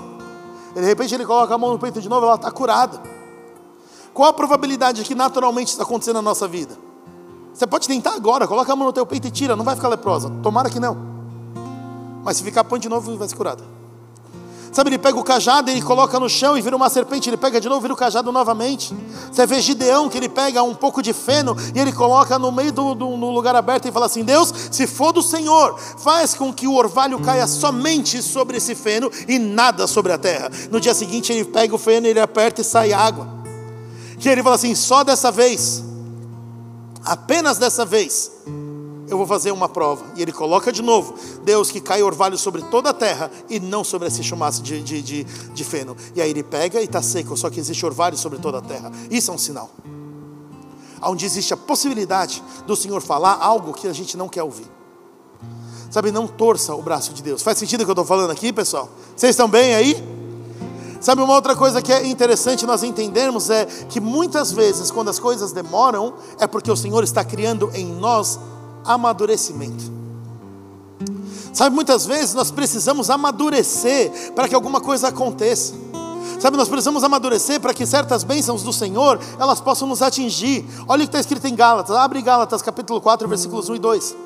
E 0.74 0.80
de 0.80 0.86
repente 0.86 1.14
ele 1.14 1.24
coloca 1.24 1.54
a 1.54 1.58
mão 1.58 1.72
no 1.72 1.78
peito 1.78 2.00
de 2.00 2.08
novo, 2.08 2.26
ela 2.26 2.34
está 2.34 2.50
curada. 2.50 3.00
Qual 4.12 4.28
a 4.28 4.32
probabilidade 4.32 5.04
que 5.04 5.14
naturalmente 5.14 5.68
está 5.68 5.84
acontecendo 5.84 6.16
na 6.16 6.22
nossa 6.22 6.48
vida? 6.48 6.76
Você 7.54 7.66
pode 7.66 7.86
tentar 7.86 8.14
agora, 8.14 8.48
coloca 8.48 8.72
a 8.72 8.76
mão 8.76 8.88
no 8.88 8.92
teu 8.92 9.06
peito 9.06 9.28
e 9.28 9.30
tira, 9.30 9.54
não 9.54 9.64
vai 9.64 9.76
ficar 9.76 9.88
leprosa. 9.88 10.30
Tomara 10.42 10.68
que 10.68 10.80
não. 10.80 10.96
Mas 12.24 12.38
se 12.38 12.42
ficar, 12.42 12.64
põe 12.64 12.80
de 12.80 12.88
novo 12.88 13.16
vai 13.16 13.28
ser 13.28 13.36
curada. 13.36 13.75
Sabe, 14.76 14.90
ele 14.90 14.98
pega 14.98 15.18
o 15.18 15.24
cajado, 15.24 15.70
ele 15.70 15.80
coloca 15.80 16.20
no 16.20 16.28
chão 16.28 16.54
e 16.54 16.60
vira 16.60 16.76
uma 16.76 16.90
serpente, 16.90 17.30
ele 17.30 17.38
pega 17.38 17.58
de 17.58 17.66
novo, 17.66 17.80
vira 17.80 17.94
o 17.94 17.96
cajado 17.96 18.30
novamente. 18.30 18.94
Você 19.32 19.46
vê 19.46 19.58
Gideão 19.58 20.06
que 20.06 20.18
ele 20.18 20.28
pega 20.28 20.62
um 20.62 20.74
pouco 20.74 21.00
de 21.00 21.14
feno 21.14 21.56
e 21.74 21.78
ele 21.78 21.90
coloca 21.90 22.38
no 22.38 22.52
meio 22.52 22.70
do, 22.70 22.94
do 22.94 23.16
no 23.16 23.30
lugar 23.30 23.56
aberto 23.56 23.88
e 23.88 23.90
fala 23.90 24.04
assim: 24.04 24.22
Deus, 24.22 24.52
se 24.70 24.86
for 24.86 25.12
do 25.12 25.22
Senhor, 25.22 25.78
faz 25.78 26.34
com 26.34 26.52
que 26.52 26.66
o 26.68 26.74
orvalho 26.74 27.18
caia 27.20 27.46
somente 27.46 28.22
sobre 28.22 28.58
esse 28.58 28.74
feno 28.74 29.10
e 29.26 29.38
nada 29.38 29.86
sobre 29.86 30.12
a 30.12 30.18
terra. 30.18 30.50
No 30.70 30.78
dia 30.78 30.92
seguinte 30.92 31.32
ele 31.32 31.46
pega 31.46 31.74
o 31.74 31.78
feno, 31.78 32.06
ele 32.06 32.20
aperta 32.20 32.60
e 32.60 32.64
sai 32.64 32.92
água. 32.92 33.26
Que 34.18 34.28
ele 34.28 34.42
fala 34.42 34.56
assim: 34.56 34.74
só 34.74 35.02
dessa 35.02 35.32
vez, 35.32 35.82
apenas 37.02 37.56
dessa 37.56 37.86
vez, 37.86 38.30
eu 39.08 39.16
vou 39.16 39.26
fazer 39.26 39.52
uma 39.52 39.68
prova. 39.68 40.04
E 40.16 40.22
ele 40.22 40.32
coloca 40.32 40.72
de 40.72 40.82
novo: 40.82 41.14
Deus 41.44 41.70
que 41.70 41.80
cai 41.80 42.02
orvalho 42.02 42.36
sobre 42.36 42.62
toda 42.62 42.90
a 42.90 42.94
terra 42.94 43.30
e 43.48 43.60
não 43.60 43.84
sobre 43.84 44.08
esse 44.08 44.22
chumaço 44.22 44.62
de, 44.62 44.82
de, 44.82 45.02
de, 45.02 45.24
de 45.24 45.64
feno. 45.64 45.96
E 46.14 46.20
aí 46.20 46.30
ele 46.30 46.42
pega 46.42 46.80
e 46.80 46.84
está 46.84 47.02
seco, 47.02 47.36
só 47.36 47.50
que 47.50 47.60
existe 47.60 47.84
orvalho 47.84 48.16
sobre 48.16 48.38
toda 48.38 48.58
a 48.58 48.62
terra. 48.62 48.90
Isso 49.10 49.30
é 49.30 49.34
um 49.34 49.38
sinal. 49.38 49.70
Onde 51.02 51.24
existe 51.24 51.52
a 51.54 51.56
possibilidade 51.56 52.42
do 52.66 52.74
Senhor 52.74 53.00
falar 53.00 53.38
algo 53.40 53.72
que 53.72 53.86
a 53.86 53.92
gente 53.92 54.16
não 54.16 54.28
quer 54.28 54.42
ouvir. 54.42 54.66
Sabe, 55.90 56.10
não 56.10 56.26
torça 56.26 56.74
o 56.74 56.82
braço 56.82 57.14
de 57.14 57.22
Deus. 57.22 57.42
Faz 57.42 57.58
sentido 57.58 57.82
o 57.82 57.84
que 57.84 57.90
eu 57.90 57.92
estou 57.94 58.04
falando 58.04 58.30
aqui, 58.30 58.52
pessoal? 58.52 58.88
Vocês 59.14 59.30
estão 59.30 59.48
bem 59.48 59.74
aí? 59.74 60.16
Sabe, 61.00 61.22
uma 61.22 61.34
outra 61.34 61.54
coisa 61.54 61.80
que 61.80 61.92
é 61.92 62.06
interessante 62.06 62.66
nós 62.66 62.82
entendermos 62.82 63.50
é 63.50 63.64
que 63.64 64.00
muitas 64.00 64.50
vezes, 64.50 64.90
quando 64.90 65.08
as 65.08 65.18
coisas 65.18 65.52
demoram, 65.52 66.14
é 66.40 66.46
porque 66.46 66.70
o 66.70 66.76
Senhor 66.76 67.04
está 67.04 67.24
criando 67.24 67.70
em 67.74 67.86
nós 67.86 68.40
amadurecimento. 68.86 69.96
Sabe, 71.52 71.74
muitas 71.74 72.04
vezes 72.04 72.34
nós 72.34 72.50
precisamos 72.50 73.08
amadurecer 73.08 74.32
para 74.34 74.46
que 74.46 74.54
alguma 74.54 74.80
coisa 74.80 75.08
aconteça. 75.08 75.74
Sabe, 76.38 76.56
nós 76.56 76.68
precisamos 76.68 77.02
amadurecer 77.02 77.60
para 77.60 77.72
que 77.72 77.86
certas 77.86 78.22
bênçãos 78.22 78.62
do 78.62 78.72
Senhor, 78.72 79.18
elas 79.38 79.60
possam 79.60 79.88
nos 79.88 80.02
atingir. 80.02 80.66
Olha 80.86 81.00
o 81.00 81.08
que 81.08 81.08
está 81.08 81.20
escrito 81.20 81.46
em 81.46 81.54
Gálatas. 81.54 81.96
Abre 81.96 82.20
Gálatas 82.20 82.60
capítulo 82.60 83.00
4, 83.00 83.26
versículos 83.26 83.68
1 83.70 83.74
e 83.74 83.78
2. 83.78 84.16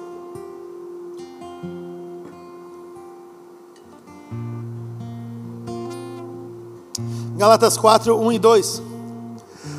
Galatas 7.37 7.77
4, 7.79 8.21
1 8.21 8.33
e 8.33 8.39
2. 8.39 8.83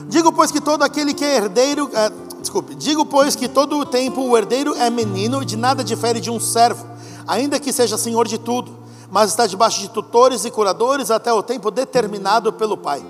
Digo, 0.08 0.32
pois, 0.32 0.52
que 0.52 0.60
todo 0.60 0.84
aquele 0.84 1.14
que 1.14 1.24
é 1.24 1.36
herdeiro. 1.36 1.92
Desculpe. 2.42 2.74
Digo, 2.74 3.06
pois, 3.06 3.36
que 3.36 3.48
todo 3.48 3.78
o 3.78 3.86
tempo 3.86 4.22
o 4.22 4.36
herdeiro 4.36 4.74
é 4.76 4.90
menino, 4.90 5.46
de 5.46 5.56
nada 5.56 5.84
difere 5.84 6.20
de 6.20 6.32
um 6.32 6.40
servo, 6.40 6.86
ainda 7.28 7.60
que 7.60 7.72
seja 7.72 7.98
senhor 7.98 8.28
de 8.28 8.40
tudo, 8.40 8.72
mas 9.12 9.30
está 9.30 9.46
debaixo 9.46 9.80
de 9.80 9.90
tutores 9.90 10.44
e 10.44 10.50
curadores 10.50 11.12
até 11.12 11.32
o 11.32 11.44
tempo 11.44 11.70
determinado 11.70 12.52
pelo 12.52 12.76
Pai. 12.76 13.06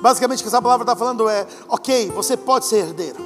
Basicamente, 0.00 0.40
o 0.40 0.42
que 0.42 0.48
essa 0.48 0.62
palavra 0.62 0.84
está 0.84 0.94
falando 0.94 1.28
é: 1.28 1.46
ok, 1.68 2.10
você 2.10 2.36
pode 2.36 2.66
ser 2.66 2.86
herdeiro, 2.86 3.18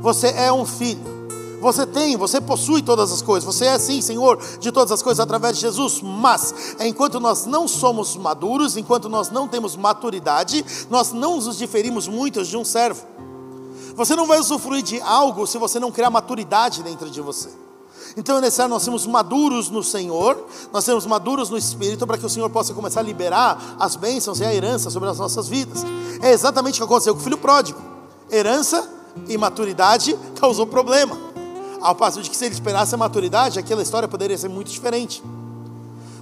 você 0.00 0.28
é 0.28 0.52
um 0.52 0.66
filho, 0.66 1.14
Você 1.60 1.86
tem, 1.86 2.14
você 2.14 2.42
possui 2.42 2.82
todas 2.82 3.10
as 3.10 3.22
coisas. 3.22 3.44
Você 3.44 3.64
é 3.64 3.78
sim, 3.78 4.02
Senhor, 4.02 4.38
de 4.60 4.70
todas 4.70 4.92
as 4.92 5.00
coisas 5.00 5.18
através 5.18 5.56
de 5.56 5.62
Jesus. 5.62 6.02
Mas 6.02 6.76
enquanto 6.78 7.18
nós 7.18 7.46
não 7.46 7.66
somos 7.66 8.16
maduros, 8.16 8.76
enquanto 8.76 9.08
nós 9.08 9.30
não 9.30 9.48
temos 9.48 9.74
maturidade, 9.74 10.62
nós 10.90 11.12
não 11.12 11.36
nos 11.36 11.56
diferimos 11.56 12.06
muito 12.06 12.44
de 12.44 12.54
um 12.54 12.64
servo. 12.66 13.06
Você 13.94 14.16
não 14.16 14.26
vai 14.26 14.38
usufruir 14.38 14.82
de 14.82 15.00
algo 15.00 15.46
se 15.46 15.56
você 15.58 15.78
não 15.78 15.92
criar 15.92 16.10
maturidade 16.10 16.82
dentro 16.82 17.08
de 17.08 17.20
você. 17.20 17.48
Então 18.16 18.38
é 18.38 18.40
necessário 18.40 18.70
nós 18.70 18.82
sermos 18.82 19.06
maduros 19.06 19.70
no 19.70 19.82
Senhor, 19.82 20.46
nós 20.72 20.84
sermos 20.84 21.06
maduros 21.06 21.50
no 21.50 21.56
Espírito, 21.56 22.06
para 22.06 22.16
que 22.16 22.24
o 22.24 22.28
Senhor 22.28 22.48
possa 22.50 22.72
começar 22.72 23.00
a 23.00 23.02
liberar 23.02 23.76
as 23.78 23.96
bênçãos 23.96 24.40
e 24.40 24.44
a 24.44 24.54
herança 24.54 24.90
sobre 24.90 25.08
as 25.08 25.18
nossas 25.18 25.48
vidas. 25.48 25.82
É 26.22 26.32
exatamente 26.32 26.74
o 26.74 26.76
que 26.78 26.84
aconteceu 26.84 27.14
com 27.14 27.20
o 27.20 27.24
filho 27.24 27.38
pródigo. 27.38 27.80
Herança 28.30 28.88
e 29.28 29.36
maturidade 29.36 30.16
causou 30.38 30.66
problema. 30.66 31.18
Ao 31.80 31.94
passo 31.94 32.22
de 32.22 32.30
que 32.30 32.36
se 32.36 32.44
ele 32.44 32.54
esperasse 32.54 32.94
a 32.94 32.98
maturidade, 32.98 33.58
aquela 33.58 33.82
história 33.82 34.08
poderia 34.08 34.38
ser 34.38 34.48
muito 34.48 34.70
diferente. 34.70 35.22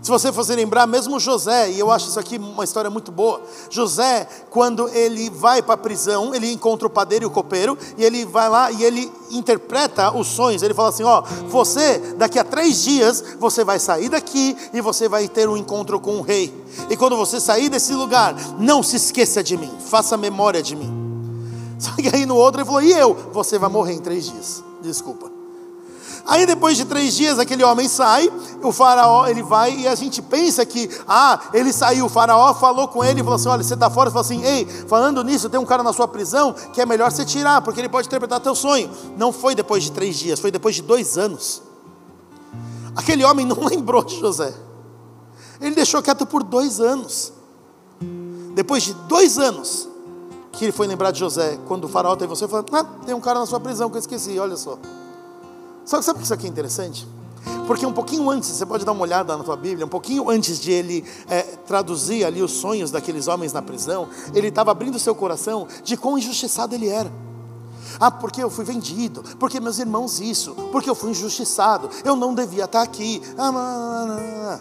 Se 0.03 0.11
você 0.11 0.33
fosse 0.33 0.53
lembrar, 0.57 0.85
mesmo 0.85 1.21
José, 1.21 1.71
e 1.71 1.79
eu 1.79 1.89
acho 1.89 2.09
isso 2.09 2.19
aqui 2.19 2.37
uma 2.37 2.65
história 2.65 2.91
muito 2.91 3.13
boa. 3.13 3.41
José, 3.71 4.27
quando 4.51 4.89
ele 4.89 5.31
vai 5.31 5.63
para 5.63 5.75
a 5.75 5.77
prisão, 5.77 6.35
ele 6.35 6.51
encontra 6.53 6.89
o 6.89 6.91
padeiro 6.91 7.25
e 7.25 7.27
o 7.27 7.31
copeiro, 7.31 7.79
e 7.97 8.05
ele 8.05 8.27
vai 8.27 8.49
lá 8.49 8.73
e 8.73 8.83
ele 8.83 9.13
interpreta 9.31 10.13
os 10.13 10.27
sonhos. 10.27 10.61
Ele 10.61 10.75
fala 10.75 10.89
assim: 10.89 11.05
Ó, 11.05 11.23
você, 11.47 11.99
daqui 12.17 12.37
a 12.37 12.43
três 12.43 12.83
dias, 12.83 13.23
você 13.39 13.63
vai 13.63 13.79
sair 13.79 14.09
daqui 14.09 14.57
e 14.75 14.81
você 14.81 15.09
vai 15.09 15.29
ter 15.29 15.49
um 15.49 15.57
encontro 15.57 16.01
com 16.01 16.17
o 16.17 16.23
rei. 16.23 16.53
E 16.91 16.97
quando 16.97 17.17
você 17.17 17.39
sair 17.39 17.69
desse 17.69 17.95
lugar, 17.95 18.35
não 18.59 18.83
se 18.83 18.97
esqueça 18.97 19.41
de 19.41 19.57
mim, 19.57 19.71
faça 19.89 20.17
memória 20.17 20.61
de 20.61 20.75
mim. 20.75 20.91
Só 21.79 21.93
que 21.93 22.09
aí 22.13 22.27
no 22.27 22.35
outro 22.35 22.61
ele 22.61 22.67
falou: 22.67 22.83
E 22.83 22.91
eu? 22.91 23.15
Você 23.33 23.57
vai 23.57 23.71
morrer 23.71 23.93
em 23.93 24.01
três 24.01 24.25
dias. 24.25 24.65
Desculpa. 24.83 25.42
Aí 26.27 26.47
depois 26.47 26.77
de 26.77 26.85
três 26.85 27.15
dias 27.15 27.39
aquele 27.39 27.65
homem 27.65 27.89
sai, 27.89 28.31
o 28.63 28.71
faraó 28.73 29.27
ele 29.27 29.43
vai 29.43 29.77
e 29.77 29.89
a 29.89 29.95
gente 29.95 30.23
pensa 30.23 30.65
que 30.65 30.89
ah 31.07 31.41
ele 31.53 31.73
saiu, 31.73 32.07
o 32.07 32.09
faraó 32.09 32.55
falou 32.55 32.89
com 32.89 33.05
ele 33.05 33.21
e 33.21 33.25
falou 33.25 33.37
assim, 33.37 33.49
olha 33.49 33.63
você 33.63 33.75
está 33.75 33.91
fora, 33.91 34.11
falou 34.11 34.25
assim, 34.25 34.43
ei, 34.45 34.65
falando 34.65 35.23
nisso 35.25 35.51
tem 35.51 35.59
um 35.59 35.65
cara 35.65 35.83
na 35.83 35.93
sua 35.93 36.07
prisão 36.07 36.53
que 36.73 36.81
é 36.81 36.87
melhor 36.87 37.11
você 37.11 37.25
tirar 37.25 37.61
porque 37.63 37.81
ele 37.81 37.89
pode 37.89 38.07
interpretar 38.07 38.41
teu 38.41 38.55
sonho. 38.55 38.91
Não 39.17 39.33
foi 39.33 39.55
depois 39.55 39.83
de 39.83 39.93
três 39.93 40.17
dias, 40.17 40.39
foi 40.39 40.51
depois 40.51 40.77
de 40.77 40.83
dois 40.83 41.19
anos. 41.19 41.63
Aquele 42.95 43.25
homem 43.25 43.47
não 43.47 43.59
lembrou 43.67 44.05
de 44.05 44.19
José. 44.21 44.55
Ele 45.61 45.75
deixou 45.75 46.03
quieto 46.03 46.27
por 46.27 46.43
dois 46.43 46.81
anos. 46.81 47.33
Depois 48.55 48.83
de 48.83 48.95
dois 48.95 49.39
anos 49.39 49.89
que 50.53 50.67
ele 50.67 50.73
foi 50.73 50.87
lembrar 50.87 51.11
de 51.11 51.19
José, 51.19 51.59
quando 51.67 51.85
o 51.85 51.89
faraó 51.89 52.15
teve 52.15 52.29
você, 52.29 52.47
falou: 52.47 52.65
ah, 52.73 52.85
tem 53.07 53.15
um 53.15 53.21
cara 53.21 53.41
na 53.41 53.47
sua 53.47 53.59
prisão 53.59 53.89
que 53.89 53.97
eu 53.97 54.01
esqueci, 54.01 54.39
olha 54.39 54.57
só. 54.57 54.79
Só 55.85 55.99
que 55.99 56.05
sabe 56.05 56.19
que 56.19 56.25
isso 56.25 56.35
aqui 56.35 56.47
é 56.47 56.49
interessante? 56.49 57.07
Porque 57.67 57.85
um 57.87 57.93
pouquinho 57.93 58.29
antes, 58.31 58.49
você 58.51 58.65
pode 58.67 58.85
dar 58.85 58.93
uma 58.93 59.03
olhada 59.03 59.37
na 59.37 59.43
tua 59.43 59.57
Bíblia, 59.57 59.87
um 59.87 59.89
pouquinho 59.89 60.29
antes 60.31 60.61
de 60.61 60.71
ele 60.71 61.05
é, 61.29 61.43
traduzir 61.43 62.25
ali 62.25 62.43
os 62.43 62.53
sonhos 62.53 62.91
daqueles 62.91 63.29
homens 63.29 63.53
na 63.53 63.63
prisão, 63.63 64.09
ele 64.35 64.49
estava 64.49 64.71
abrindo 64.71 64.99
seu 64.99 65.15
coração 65.15 65.67
de 65.83 65.97
quão 65.97 66.19
injustiçado 66.19 66.75
ele 66.75 66.89
era. 66.89 67.13
Ah, 68.01 68.11
porque 68.11 68.43
eu 68.43 68.51
fui 68.51 68.65
vendido, 68.65 69.23
porque 69.39 69.61
meus 69.61 69.79
irmãos 69.79 70.21
isso, 70.21 70.55
porque 70.71 70.89
eu 70.89 70.95
fui 70.95 71.11
injustiçado, 71.11 71.91
eu 72.05 72.17
não 72.17 72.35
devia 72.35 72.65
estar 72.65 72.83
aqui. 72.83 73.21
Ah, 73.37 74.61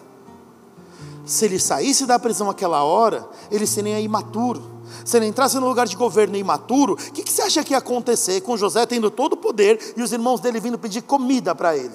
Se 1.26 1.46
ele 1.46 1.60
saísse 1.60 2.06
da 2.06 2.20
prisão 2.20 2.50
aquela 2.50 2.84
hora, 2.84 3.28
ele 3.50 3.68
seria 3.68 4.00
imaturo 4.00 4.81
se 5.06 5.18
ele 5.18 5.26
entrasse 5.26 5.58
no 5.58 5.68
lugar 5.68 5.88
de 5.88 5.96
governo 5.96 6.36
imaturo, 6.36 6.94
o 6.94 6.98
que, 6.98 7.24
que 7.24 7.32
você 7.32 7.42
acha 7.42 7.64
que 7.64 7.74
ia 7.74 7.78
acontecer 7.78 8.42
com 8.42 8.58
José 8.58 8.86
tendo 8.86 9.10
todo 9.10 9.34
o 9.34 9.38
poder 9.38 9.94
e 9.96 10.02
os 10.02 10.12
irmãos 10.12 10.40
dele 10.40 10.60
vindo 10.60 10.78
pedir 10.78 11.02
comida 11.02 11.54
para 11.54 11.76
ele? 11.76 11.94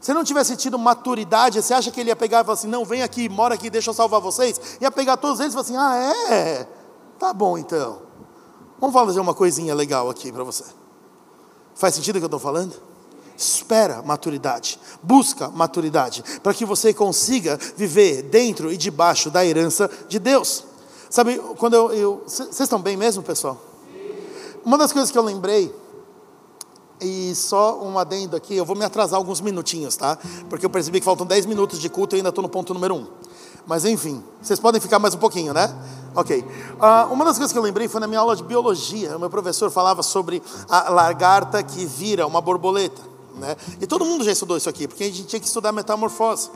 Se 0.00 0.14
não 0.14 0.22
tivesse 0.22 0.56
tido 0.56 0.78
maturidade, 0.78 1.60
você 1.60 1.74
acha 1.74 1.90
que 1.90 2.00
ele 2.00 2.10
ia 2.10 2.16
pegar 2.16 2.40
e 2.40 2.44
falar 2.44 2.54
assim: 2.54 2.68
não, 2.68 2.84
vem 2.84 3.02
aqui, 3.02 3.28
mora 3.28 3.54
aqui, 3.54 3.68
deixa 3.68 3.90
eu 3.90 3.94
salvar 3.94 4.20
vocês? 4.20 4.78
Ia 4.80 4.90
pegar 4.90 5.16
todos 5.16 5.40
eles 5.40 5.52
e 5.52 5.56
falar 5.56 5.64
assim: 5.64 5.76
ah, 5.76 6.32
é? 6.32 6.68
Tá 7.18 7.32
bom 7.32 7.58
então. 7.58 8.02
Vamos 8.80 8.94
fazer 8.94 9.18
uma 9.18 9.34
coisinha 9.34 9.74
legal 9.74 10.08
aqui 10.08 10.30
para 10.30 10.44
você. 10.44 10.64
Faz 11.74 11.94
sentido 11.94 12.16
o 12.16 12.18
que 12.20 12.24
eu 12.24 12.28
estou 12.28 12.40
falando? 12.40 12.74
Espera 13.36 14.02
maturidade, 14.02 14.80
busca 15.02 15.48
maturidade, 15.48 16.24
para 16.42 16.52
que 16.52 16.64
você 16.64 16.92
consiga 16.92 17.56
viver 17.76 18.22
dentro 18.22 18.72
e 18.72 18.76
debaixo 18.76 19.30
da 19.30 19.44
herança 19.44 19.90
de 20.08 20.18
Deus. 20.18 20.64
Sabe, 21.10 21.38
quando 21.58 21.74
eu. 21.92 22.22
Vocês 22.26 22.60
estão 22.60 22.80
bem 22.80 22.96
mesmo, 22.96 23.22
pessoal? 23.22 23.58
Uma 24.64 24.76
das 24.76 24.92
coisas 24.92 25.10
que 25.10 25.16
eu 25.16 25.22
lembrei, 25.22 25.74
e 27.00 27.34
só 27.34 27.80
um 27.82 27.98
adendo 27.98 28.36
aqui, 28.36 28.56
eu 28.56 28.64
vou 28.64 28.76
me 28.76 28.84
atrasar 28.84 29.18
alguns 29.18 29.40
minutinhos, 29.40 29.96
tá? 29.96 30.18
Porque 30.50 30.66
eu 30.66 30.70
percebi 30.70 31.00
que 31.00 31.04
faltam 31.04 31.26
10 31.26 31.46
minutos 31.46 31.78
de 31.78 31.88
culto 31.88 32.14
e 32.14 32.18
ainda 32.18 32.28
estou 32.28 32.42
no 32.42 32.48
ponto 32.48 32.74
número 32.74 32.94
1. 32.94 33.06
Mas 33.66 33.84
enfim, 33.84 34.22
vocês 34.42 34.58
podem 34.58 34.80
ficar 34.80 34.98
mais 34.98 35.14
um 35.14 35.18
pouquinho, 35.18 35.52
né? 35.52 35.74
Ok. 36.14 36.40
Uh, 36.40 37.12
uma 37.12 37.24
das 37.24 37.36
coisas 37.36 37.52
que 37.52 37.58
eu 37.58 37.62
lembrei 37.62 37.86
foi 37.86 38.00
na 38.00 38.06
minha 38.06 38.20
aula 38.20 38.34
de 38.34 38.42
biologia. 38.42 39.16
O 39.16 39.20
meu 39.20 39.30
professor 39.30 39.70
falava 39.70 40.02
sobre 40.02 40.42
a 40.68 40.90
lagarta 40.90 41.62
que 41.62 41.84
vira 41.86 42.26
uma 42.26 42.40
borboleta. 42.40 43.17
Né? 43.38 43.56
E 43.80 43.86
todo 43.86 44.04
mundo 44.04 44.24
já 44.24 44.32
estudou 44.32 44.56
isso 44.56 44.68
aqui, 44.68 44.88
porque 44.88 45.04
a 45.04 45.06
gente 45.06 45.24
tinha 45.24 45.40
que 45.40 45.46
estudar 45.46 45.72
metamorfose. 45.72 46.50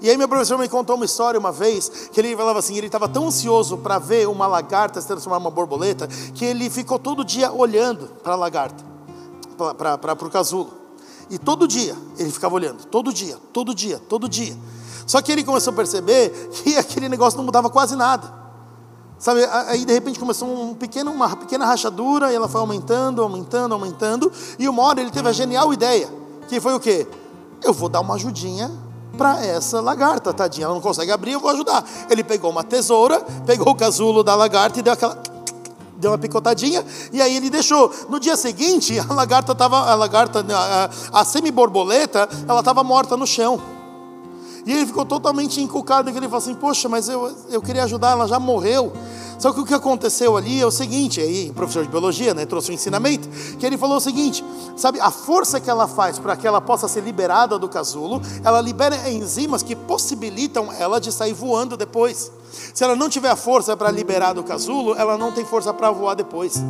E 0.00 0.10
aí 0.10 0.16
meu 0.16 0.28
professor 0.28 0.58
me 0.58 0.68
contou 0.68 0.96
uma 0.96 1.04
história 1.04 1.38
uma 1.38 1.52
vez, 1.52 2.08
que 2.12 2.20
ele 2.20 2.36
falava 2.36 2.58
assim, 2.58 2.76
ele 2.76 2.86
estava 2.86 3.08
tão 3.08 3.28
ansioso 3.28 3.78
para 3.78 3.98
ver 3.98 4.28
uma 4.28 4.46
lagarta 4.46 5.00
se 5.00 5.06
transformar 5.06 5.38
uma 5.38 5.50
borboleta, 5.50 6.06
que 6.34 6.44
ele 6.44 6.68
ficou 6.68 6.98
todo 6.98 7.24
dia 7.24 7.52
olhando 7.52 8.08
para 8.22 8.34
a 8.34 8.36
lagarta, 8.36 8.84
para 9.56 10.26
o 10.26 10.30
casulo. 10.30 10.72
E 11.30 11.38
todo 11.38 11.66
dia 11.66 11.96
ele 12.18 12.30
ficava 12.30 12.54
olhando, 12.54 12.84
todo 12.86 13.12
dia, 13.12 13.38
todo 13.52 13.74
dia, 13.74 14.00
todo 14.08 14.28
dia. 14.28 14.56
Só 15.06 15.20
que 15.20 15.32
ele 15.32 15.44
começou 15.44 15.72
a 15.72 15.76
perceber 15.76 16.30
que 16.50 16.76
aquele 16.78 17.08
negócio 17.08 17.36
não 17.36 17.44
mudava 17.44 17.70
quase 17.70 17.96
nada. 17.96 18.44
Sabe, 19.18 19.44
aí 19.44 19.84
de 19.84 19.92
repente 19.92 20.18
começou 20.18 20.48
um 20.48 20.74
pequeno, 20.74 21.10
uma 21.10 21.34
pequena 21.34 21.64
rachadura 21.64 22.30
e 22.32 22.34
ela 22.34 22.48
foi 22.48 22.60
aumentando, 22.60 23.22
aumentando, 23.22 23.72
aumentando. 23.72 24.30
E 24.58 24.68
uma 24.68 24.82
hora 24.82 25.00
ele 25.00 25.10
teve 25.10 25.28
a 25.28 25.32
genial 25.32 25.72
ideia, 25.72 26.10
que 26.48 26.60
foi 26.60 26.74
o 26.74 26.80
quê? 26.80 27.06
Eu 27.62 27.72
vou 27.72 27.88
dar 27.88 28.00
uma 28.00 28.14
ajudinha 28.14 28.70
para 29.16 29.44
essa 29.44 29.80
lagarta, 29.80 30.32
tadinha, 30.32 30.66
ela 30.66 30.74
não 30.74 30.80
consegue 30.80 31.10
abrir, 31.10 31.32
eu 31.32 31.40
vou 31.40 31.50
ajudar. 31.50 31.84
Ele 32.10 32.24
pegou 32.24 32.50
uma 32.50 32.64
tesoura, 32.64 33.20
pegou 33.46 33.70
o 33.70 33.74
casulo 33.74 34.22
da 34.22 34.34
lagarta 34.34 34.78
e 34.78 34.82
deu 34.82 34.92
aquela 34.92 35.16
deu 35.96 36.10
uma 36.10 36.18
picotadinha 36.18 36.84
e 37.12 37.22
aí 37.22 37.36
ele 37.36 37.48
deixou. 37.48 37.90
No 38.08 38.20
dia 38.20 38.36
seguinte, 38.36 38.98
a 38.98 39.12
lagarta 39.12 39.52
estava, 39.52 39.78
a 39.90 39.94
lagarta, 39.94 40.44
a, 40.52 41.20
a 41.20 41.24
semi-borboleta, 41.24 42.28
ela 42.46 42.60
estava 42.60 42.84
morta 42.84 43.16
no 43.16 43.26
chão. 43.26 43.60
E 44.66 44.72
ele 44.72 44.86
ficou 44.86 45.04
totalmente 45.04 45.60
encucado, 45.60 46.08
e 46.08 46.16
ele 46.16 46.26
falou 46.26 46.38
assim: 46.38 46.54
Poxa, 46.54 46.88
mas 46.88 47.08
eu, 47.08 47.30
eu 47.50 47.60
queria 47.60 47.84
ajudar, 47.84 48.12
ela 48.12 48.26
já 48.26 48.40
morreu. 48.40 48.92
Só 49.38 49.52
que 49.52 49.60
o 49.60 49.64
que 49.64 49.74
aconteceu 49.74 50.36
ali 50.36 50.60
é 50.60 50.66
o 50.66 50.70
seguinte, 50.70 51.20
aí 51.20 51.50
professor 51.52 51.84
de 51.84 51.90
biologia 51.90 52.34
né, 52.34 52.46
trouxe 52.46 52.70
um 52.70 52.74
ensinamento, 52.74 53.28
que 53.58 53.66
ele 53.66 53.76
falou 53.76 53.96
o 53.96 54.00
seguinte, 54.00 54.44
sabe, 54.76 55.00
a 55.00 55.10
força 55.10 55.60
que 55.60 55.68
ela 55.68 55.86
faz 55.86 56.18
para 56.18 56.36
que 56.36 56.46
ela 56.46 56.60
possa 56.60 56.88
ser 56.88 57.02
liberada 57.02 57.58
do 57.58 57.68
casulo, 57.68 58.20
ela 58.42 58.60
libera 58.60 59.10
enzimas 59.10 59.62
que 59.62 59.74
possibilitam 59.74 60.72
ela 60.72 61.00
de 61.00 61.12
sair 61.12 61.34
voando 61.34 61.76
depois. 61.76 62.30
Se 62.72 62.84
ela 62.84 62.94
não 62.94 63.08
tiver 63.08 63.30
a 63.30 63.36
força 63.36 63.76
para 63.76 63.90
liberar 63.90 64.32
do 64.32 64.42
casulo, 64.42 64.94
ela 64.94 65.18
não 65.18 65.32
tem 65.32 65.44
força 65.44 65.72
para 65.74 65.90
voar 65.90 66.14
depois. 66.14 66.62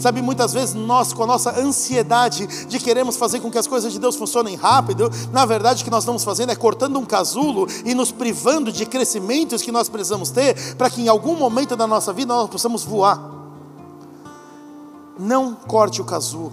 Sabe, 0.00 0.22
muitas 0.22 0.54
vezes 0.54 0.74
nós, 0.74 1.12
com 1.12 1.24
a 1.24 1.26
nossa 1.26 1.60
ansiedade 1.60 2.46
de 2.66 2.78
queremos 2.78 3.16
fazer 3.16 3.38
com 3.38 3.50
que 3.50 3.58
as 3.58 3.66
coisas 3.66 3.92
de 3.92 3.98
Deus 3.98 4.16
funcionem 4.16 4.56
rápido, 4.56 5.10
na 5.30 5.44
verdade 5.44 5.82
o 5.82 5.84
que 5.84 5.90
nós 5.90 6.04
estamos 6.04 6.24
fazendo 6.24 6.50
é 6.50 6.56
cortando 6.56 6.98
um 6.98 7.04
casulo 7.04 7.66
e 7.84 7.94
nos 7.94 8.10
privando 8.10 8.72
de 8.72 8.86
crescimentos 8.86 9.60
que 9.60 9.70
nós 9.70 9.90
precisamos 9.90 10.30
ter 10.30 10.74
para 10.76 10.88
que 10.88 11.02
em 11.02 11.08
algum 11.08 11.36
momento 11.36 11.76
da 11.76 11.86
nossa 11.86 11.99
vida 12.12 12.34
nós 12.34 12.48
possamos 12.48 12.84
voar. 12.84 13.20
Não 15.18 15.54
corte 15.54 16.00
o 16.00 16.04
casulo, 16.04 16.52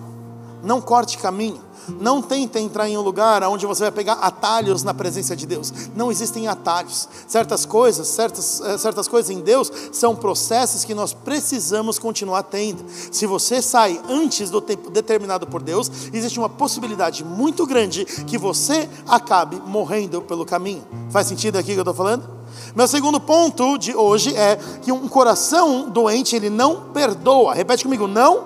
não 0.67 0.81
corte 0.81 1.17
caminho. 1.17 1.65
Não 2.01 2.21
tente 2.21 2.59
entrar 2.59 2.89
em 2.89 2.97
um 2.97 3.01
lugar 3.01 3.41
onde 3.43 3.65
você 3.65 3.83
vai 3.83 3.91
pegar 3.91 4.15
atalhos 4.15 4.83
na 4.83 4.93
presença 4.93 5.37
de 5.37 5.45
Deus. 5.45 5.71
Não 5.95 6.11
existem 6.11 6.45
atalhos. 6.45 7.07
Certas 7.25 7.65
coisas, 7.65 8.05
certas, 8.09 8.59
eh, 8.59 8.77
certas 8.77 9.07
coisas 9.07 9.29
em 9.29 9.39
Deus 9.39 9.71
são 9.93 10.13
processos 10.13 10.83
que 10.83 10.93
nós 10.93 11.13
precisamos 11.13 11.97
continuar 11.97 12.43
tendo. 12.43 12.83
Se 12.89 13.25
você 13.25 13.61
sai 13.61 14.01
antes 14.09 14.49
do 14.49 14.59
tempo 14.59 14.89
determinado 14.89 15.47
por 15.47 15.63
Deus, 15.63 15.89
existe 16.11 16.37
uma 16.37 16.49
possibilidade 16.49 17.23
muito 17.23 17.65
grande 17.65 18.03
que 18.03 18.37
você 18.37 18.89
acabe 19.07 19.61
morrendo 19.65 20.21
pelo 20.21 20.45
caminho. 20.45 20.85
Faz 21.09 21.27
sentido 21.27 21.57
aqui 21.57 21.71
que 21.71 21.79
eu 21.79 21.83
estou 21.83 21.93
falando? 21.93 22.29
Meu 22.75 22.87
segundo 22.87 23.17
ponto 23.17 23.77
de 23.77 23.95
hoje 23.95 24.35
é 24.35 24.57
que 24.81 24.91
um 24.91 25.07
coração 25.07 25.89
doente 25.89 26.35
ele 26.35 26.49
não 26.49 26.91
perdoa. 26.91 27.53
Repete 27.53 27.85
comigo, 27.85 28.07
não 28.07 28.43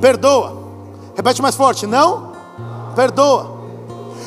perdoa. 0.00 0.67
Repete 1.18 1.42
mais 1.42 1.56
forte, 1.56 1.84
não 1.84 2.30
perdoa. 2.94 3.58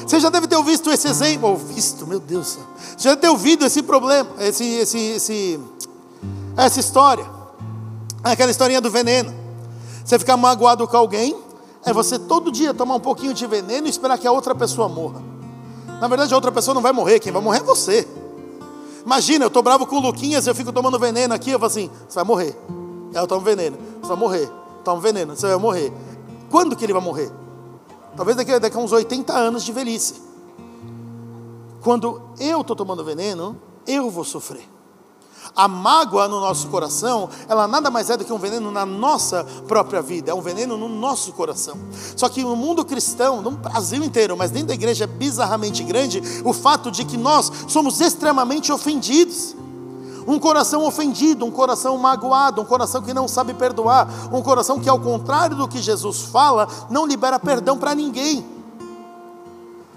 Você 0.06 0.20
já 0.20 0.30
deve 0.30 0.46
ter 0.46 0.62
visto 0.62 0.90
esse 0.92 1.08
exemplo, 1.08 1.48
ou 1.48 1.56
visto, 1.56 2.06
meu 2.06 2.20
Deus, 2.20 2.60
você 2.98 3.08
já 3.08 3.10
deve 3.12 3.22
ter 3.22 3.30
ouvido 3.30 3.66
esse 3.66 3.82
problema, 3.82 4.30
esse, 4.40 4.66
esse, 4.66 4.98
esse, 4.98 5.60
essa 6.58 6.82
história, 6.82 7.26
aquela 8.22 8.52
historinha 8.52 8.82
do 8.82 8.92
veneno. 8.92 9.34
Você 10.04 10.20
fica 10.20 10.36
magoado 10.36 10.86
com 10.86 10.98
alguém, 10.98 11.34
é 11.86 11.94
você 11.94 12.20
todo 12.20 12.52
dia 12.52 12.74
tomar 12.74 12.96
um 12.96 13.00
pouquinho 13.00 13.34
de 13.34 13.48
veneno 13.48 13.88
e 13.88 13.90
esperar 13.90 14.18
que 14.18 14.28
a 14.28 14.32
outra 14.34 14.54
pessoa 14.54 14.90
morra. 14.90 15.24
Na 16.02 16.10
verdade, 16.10 16.34
a 16.34 16.36
outra 16.36 16.52
pessoa 16.52 16.76
não 16.76 16.82
vai 16.82 16.92
morrer, 16.92 17.22
quem 17.22 17.32
vai 17.32 17.42
morrer 17.42 17.60
é 17.60 17.64
você. 17.64 18.06
Imagina, 19.06 19.46
eu 19.46 19.48
estou 19.48 19.64
bravo 19.64 19.86
com 19.86 19.96
o 19.96 20.02
Luquinhas, 20.02 20.46
eu 20.46 20.54
fico 20.54 20.74
tomando 20.74 21.00
veneno 21.00 21.34
aqui, 21.34 21.52
eu 21.52 21.58
falo 21.58 21.72
assim: 21.72 21.90
você 22.06 22.16
vai 22.16 22.26
morrer. 22.26 22.54
Eu 23.14 23.26
tomo 23.28 23.40
veneno, 23.40 23.78
você 24.02 24.10
vai 24.10 24.18
morrer. 24.18 24.52
Toma 24.84 25.00
veneno, 25.00 25.38
você 25.38 25.48
vai 25.48 25.58
morrer. 25.58 25.94
Quando 26.52 26.76
que 26.76 26.86
ele 26.86 26.94
vai 26.94 27.02
morrer? 27.02 27.32
Talvez 28.16 28.36
daqui, 28.36 28.60
daqui 28.60 28.78
a 28.78 28.80
uns 28.80 28.92
80 28.92 29.34
anos 29.34 29.64
de 29.64 29.72
velhice. 29.72 30.22
Quando 31.82 32.22
eu 32.40 32.62
estou 32.62 32.76
tomando 32.76 33.04
veneno, 33.04 33.60
eu 33.88 34.10
vou 34.10 34.26
sofrer. 34.26 34.70
A 35.56 35.68
mágoa 35.68 36.28
no 36.28 36.40
nosso 36.40 36.68
coração, 36.68 37.30
ela 37.48 37.68
nada 37.68 37.90
mais 37.90 38.10
é 38.10 38.18
do 38.18 38.24
que 38.24 38.32
um 38.32 38.38
veneno 38.38 38.70
na 38.70 38.86
nossa 38.86 39.44
própria 39.68 40.02
vida, 40.02 40.32
é 40.32 40.34
um 40.34 40.42
veneno 40.42 40.78
no 40.78 40.88
nosso 40.88 41.34
coração. 41.34 41.78
Só 42.16 42.30
que 42.30 42.44
no 42.44 42.56
mundo 42.56 42.86
cristão, 42.86 43.42
no 43.42 43.52
Brasil 43.52 44.04
inteiro, 44.04 44.38
mas 44.38 44.52
dentro 44.52 44.68
da 44.68 44.74
igreja 44.74 45.06
é 45.06 45.08
bizarramente 45.08 45.84
grande, 45.84 46.22
o 46.46 46.54
fato 46.54 46.92
de 46.92 47.04
que 47.04 47.18
nós 47.18 47.52
somos 47.68 48.00
extremamente 48.00 48.72
ofendidos. 48.72 49.56
Um 50.32 50.40
coração 50.40 50.86
ofendido, 50.86 51.46
um 51.46 51.52
coração 51.52 51.98
magoado, 51.98 52.62
um 52.62 52.66
coração 52.66 53.02
que 53.02 53.14
não 53.14 53.28
sabe 53.28 53.54
perdoar, 53.54 54.08
um 54.32 54.42
coração 54.42 54.80
que, 54.80 54.88
ao 54.88 54.98
contrário 54.98 55.58
do 55.58 55.68
que 55.68 55.82
Jesus 55.82 56.22
fala, 56.22 56.70
não 56.90 57.06
libera 57.06 57.38
perdão 57.38 57.78
para 57.78 57.94
ninguém. 57.94 58.46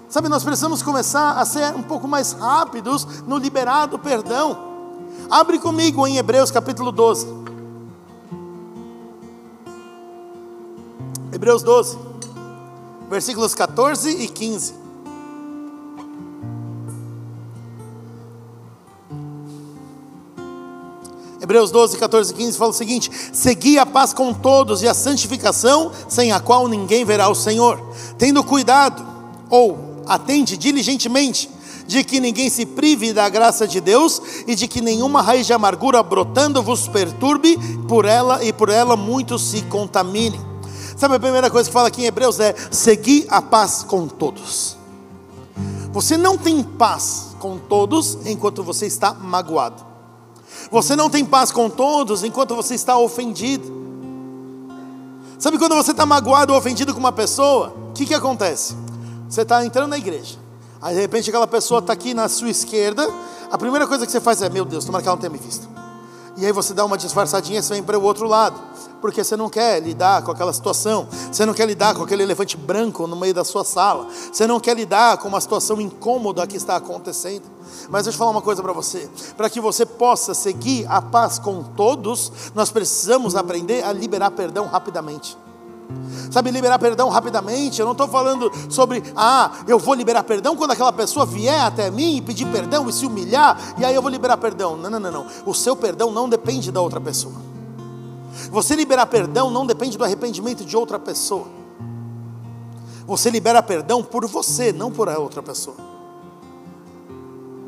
Sabe, 0.09 0.27
nós 0.27 0.43
precisamos 0.43 0.83
começar 0.83 1.39
a 1.39 1.45
ser 1.45 1.73
um 1.73 1.81
pouco 1.81 2.05
mais 2.05 2.33
rápidos 2.33 3.05
no 3.25 3.37
liberado 3.37 3.97
perdão. 3.97 4.57
Abre 5.31 5.57
comigo 5.57 6.05
em 6.05 6.17
Hebreus 6.17 6.51
capítulo 6.51 6.91
12. 6.91 7.45
Hebreus 11.31 11.63
12, 11.63 11.97
versículos 13.09 13.55
14 13.55 14.09
e 14.09 14.27
15. 14.27 14.84
Hebreus 21.45 21.69
12, 21.69 21.97
14 21.97 22.31
e 22.31 22.35
15 22.35 22.57
fala 22.57 22.71
o 22.71 22.73
seguinte: 22.73 23.11
Segui 23.31 23.77
a 23.77 23.85
paz 23.85 24.11
com 24.13 24.33
todos 24.33 24.81
e 24.81 24.87
a 24.87 24.95
santificação, 24.95 25.91
sem 26.09 26.31
a 26.31 26.39
qual 26.39 26.67
ninguém 26.67 27.05
verá 27.05 27.29
o 27.29 27.35
Senhor, 27.35 27.79
tendo 28.17 28.43
cuidado, 28.43 29.05
ou 29.47 30.01
atende 30.07 30.57
diligentemente 30.57 31.47
de 31.85 32.03
que 32.03 32.19
ninguém 32.19 32.49
se 32.49 32.65
prive 32.65 33.13
da 33.13 33.29
graça 33.29 33.67
de 33.67 33.79
Deus 33.79 34.19
e 34.47 34.55
de 34.55 34.67
que 34.67 34.81
nenhuma 34.81 35.21
raiz 35.21 35.45
de 35.45 35.53
amargura 35.53 36.01
brotando 36.01 36.63
vos 36.63 36.87
perturbe 36.87 37.59
por 37.87 38.05
ela 38.05 38.43
e 38.43 38.51
por 38.51 38.69
ela 38.69 38.97
muitos 38.97 39.43
se 39.43 39.61
contaminem. 39.63 40.41
Sabe 40.97 41.13
a 41.13 41.19
primeira 41.19 41.51
coisa 41.51 41.69
que 41.69 41.73
fala 41.73 41.89
aqui 41.89 42.01
em 42.01 42.05
Hebreus 42.05 42.39
é 42.39 42.55
seguir 42.71 43.27
a 43.29 43.39
paz 43.39 43.83
com 43.83 44.07
todos. 44.07 44.77
Você 45.91 46.17
não 46.17 46.39
tem 46.39 46.63
paz 46.63 47.35
com 47.37 47.59
todos 47.59 48.17
enquanto 48.25 48.63
você 48.63 48.87
está 48.87 49.13
magoado. 49.13 49.94
Você 50.71 50.95
não 50.95 51.09
tem 51.09 51.25
paz 51.25 51.51
com 51.51 51.69
todos 51.69 52.23
enquanto 52.23 52.55
você 52.55 52.75
está 52.75 52.97
ofendido. 52.97 53.73
Sabe 55.37 55.57
quando 55.57 55.75
você 55.75 55.91
está 55.91 56.05
magoado 56.05 56.53
ou 56.53 56.59
ofendido 56.59 56.93
com 56.93 56.99
uma 56.99 57.11
pessoa? 57.11 57.73
O 57.89 57.93
que, 57.93 58.05
que 58.05 58.13
acontece? 58.13 58.75
Você 59.29 59.41
está 59.41 59.65
entrando 59.65 59.89
na 59.89 59.97
igreja. 59.97 60.37
Aí 60.81 60.95
de 60.95 61.01
repente 61.01 61.29
aquela 61.29 61.47
pessoa 61.47 61.79
está 61.79 61.93
aqui 61.93 62.13
na 62.13 62.29
sua 62.29 62.49
esquerda, 62.49 63.07
a 63.51 63.57
primeira 63.57 63.87
coisa 63.87 64.05
que 64.05 64.11
você 64.11 64.21
faz 64.21 64.41
é, 64.41 64.49
meu 64.49 64.65
Deus, 64.65 64.85
tomara 64.85 65.01
que 65.01 65.07
ela 65.07 65.15
não 65.15 65.21
tenha 65.21 65.31
me 65.31 65.39
visto. 65.39 65.67
E 66.37 66.45
aí 66.45 66.51
você 66.51 66.73
dá 66.73 66.83
uma 66.83 66.97
disfarçadinha 66.97 67.59
e 67.59 67.63
você 67.63 67.73
vem 67.73 67.83
para 67.83 67.97
o 67.97 68.03
outro 68.03 68.27
lado, 68.27 68.59
porque 69.01 69.23
você 69.23 69.35
não 69.35 69.49
quer 69.49 69.81
lidar 69.81 70.23
com 70.23 70.31
aquela 70.31 70.53
situação, 70.53 71.07
você 71.31 71.45
não 71.45 71.53
quer 71.53 71.67
lidar 71.67 71.95
com 71.95 72.03
aquele 72.03 72.23
elefante 72.23 72.57
branco 72.57 73.07
no 73.07 73.15
meio 73.15 73.33
da 73.33 73.43
sua 73.43 73.63
sala, 73.63 74.07
você 74.31 74.47
não 74.47 74.59
quer 74.59 74.75
lidar 74.75 75.17
com 75.17 75.27
uma 75.27 75.41
situação 75.41 75.79
incômoda 75.79 76.45
que 76.47 76.57
está 76.57 76.75
acontecendo. 76.75 77.43
Mas 77.89 78.03
deixa 78.03 78.15
eu 78.15 78.19
falar 78.19 78.31
uma 78.31 78.41
coisa 78.41 78.61
para 78.61 78.73
você: 78.73 79.09
para 79.35 79.49
que 79.49 79.59
você 79.59 79.85
possa 79.85 80.33
seguir 80.33 80.85
a 80.89 81.01
paz 81.01 81.39
com 81.39 81.63
todos, 81.63 82.31
nós 82.53 82.71
precisamos 82.71 83.35
aprender 83.35 83.83
a 83.83 83.91
liberar 83.91 84.31
perdão 84.31 84.67
rapidamente. 84.67 85.37
Sabe, 86.31 86.49
liberar 86.51 86.79
perdão 86.79 87.09
rapidamente. 87.09 87.79
Eu 87.79 87.85
não 87.85 87.91
estou 87.91 88.07
falando 88.07 88.51
sobre, 88.69 89.03
ah, 89.15 89.51
eu 89.67 89.77
vou 89.77 89.93
liberar 89.93 90.23
perdão 90.23 90.55
quando 90.55 90.71
aquela 90.71 90.91
pessoa 90.91 91.25
vier 91.25 91.61
até 91.61 91.91
mim 91.91 92.17
e 92.17 92.21
pedir 92.21 92.45
perdão 92.47 92.89
e 92.89 92.93
se 92.93 93.05
humilhar, 93.05 93.75
e 93.77 93.85
aí 93.85 93.93
eu 93.93 94.01
vou 94.01 94.09
liberar 94.09 94.37
perdão. 94.37 94.75
Não, 94.75 94.89
não, 94.89 94.99
não, 94.99 95.11
não. 95.11 95.25
O 95.45 95.53
seu 95.53 95.75
perdão 95.75 96.11
não 96.11 96.27
depende 96.27 96.71
da 96.71 96.81
outra 96.81 96.99
pessoa. 96.99 97.54
Você 98.51 98.75
liberar 98.75 99.05
perdão 99.07 99.49
não 99.49 99.65
depende 99.65 99.97
do 99.97 100.03
arrependimento 100.03 100.65
de 100.65 100.75
outra 100.75 100.99
pessoa. 100.99 101.47
Você 103.07 103.29
libera 103.29 103.61
perdão 103.61 104.03
por 104.03 104.25
você, 104.25 104.71
não 104.71 104.91
por 104.91 105.07
a 105.09 105.19
outra 105.19 105.43
pessoa. 105.43 105.77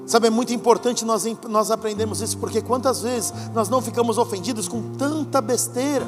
Sabe, 0.06 0.28
é 0.28 0.30
muito 0.30 0.54
importante 0.54 1.04
nós, 1.04 1.26
nós 1.48 1.70
aprendermos 1.70 2.22
isso, 2.22 2.38
porque 2.38 2.62
quantas 2.62 3.02
vezes 3.02 3.34
nós 3.54 3.68
não 3.68 3.82
ficamos 3.82 4.18
ofendidos 4.18 4.68
com 4.68 4.94
tanta 4.94 5.42
besteira. 5.42 6.08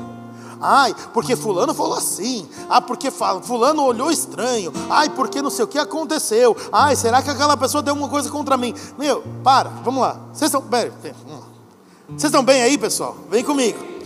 Ai, 0.61 0.95
porque 1.13 1.35
fulano 1.35 1.73
falou 1.73 1.97
assim. 1.97 2.47
Ah, 2.69 2.81
porque 2.81 3.11
fulano 3.11 3.83
olhou 3.83 4.09
estranho. 4.09 4.73
Ai, 4.89 5.09
porque 5.09 5.41
não 5.41 5.49
sei 5.49 5.65
o 5.65 5.67
que 5.67 5.77
aconteceu. 5.77 6.55
Ai, 6.71 6.95
será 6.95 7.21
que 7.21 7.29
aquela 7.29 7.55
pessoa 7.55 7.81
deu 7.81 7.93
alguma 7.93 8.09
coisa 8.09 8.29
contra 8.29 8.57
mim? 8.57 8.73
Meu, 8.97 9.23
para, 9.43 9.69
vamos 9.83 10.01
lá. 10.01 10.19
Vocês 10.33 10.53
estão? 10.53 10.61
Vocês 10.61 12.23
estão 12.23 12.43
bem 12.43 12.61
aí, 12.61 12.77
pessoal? 12.77 13.15
Vem 13.29 13.43
comigo. 13.43 13.98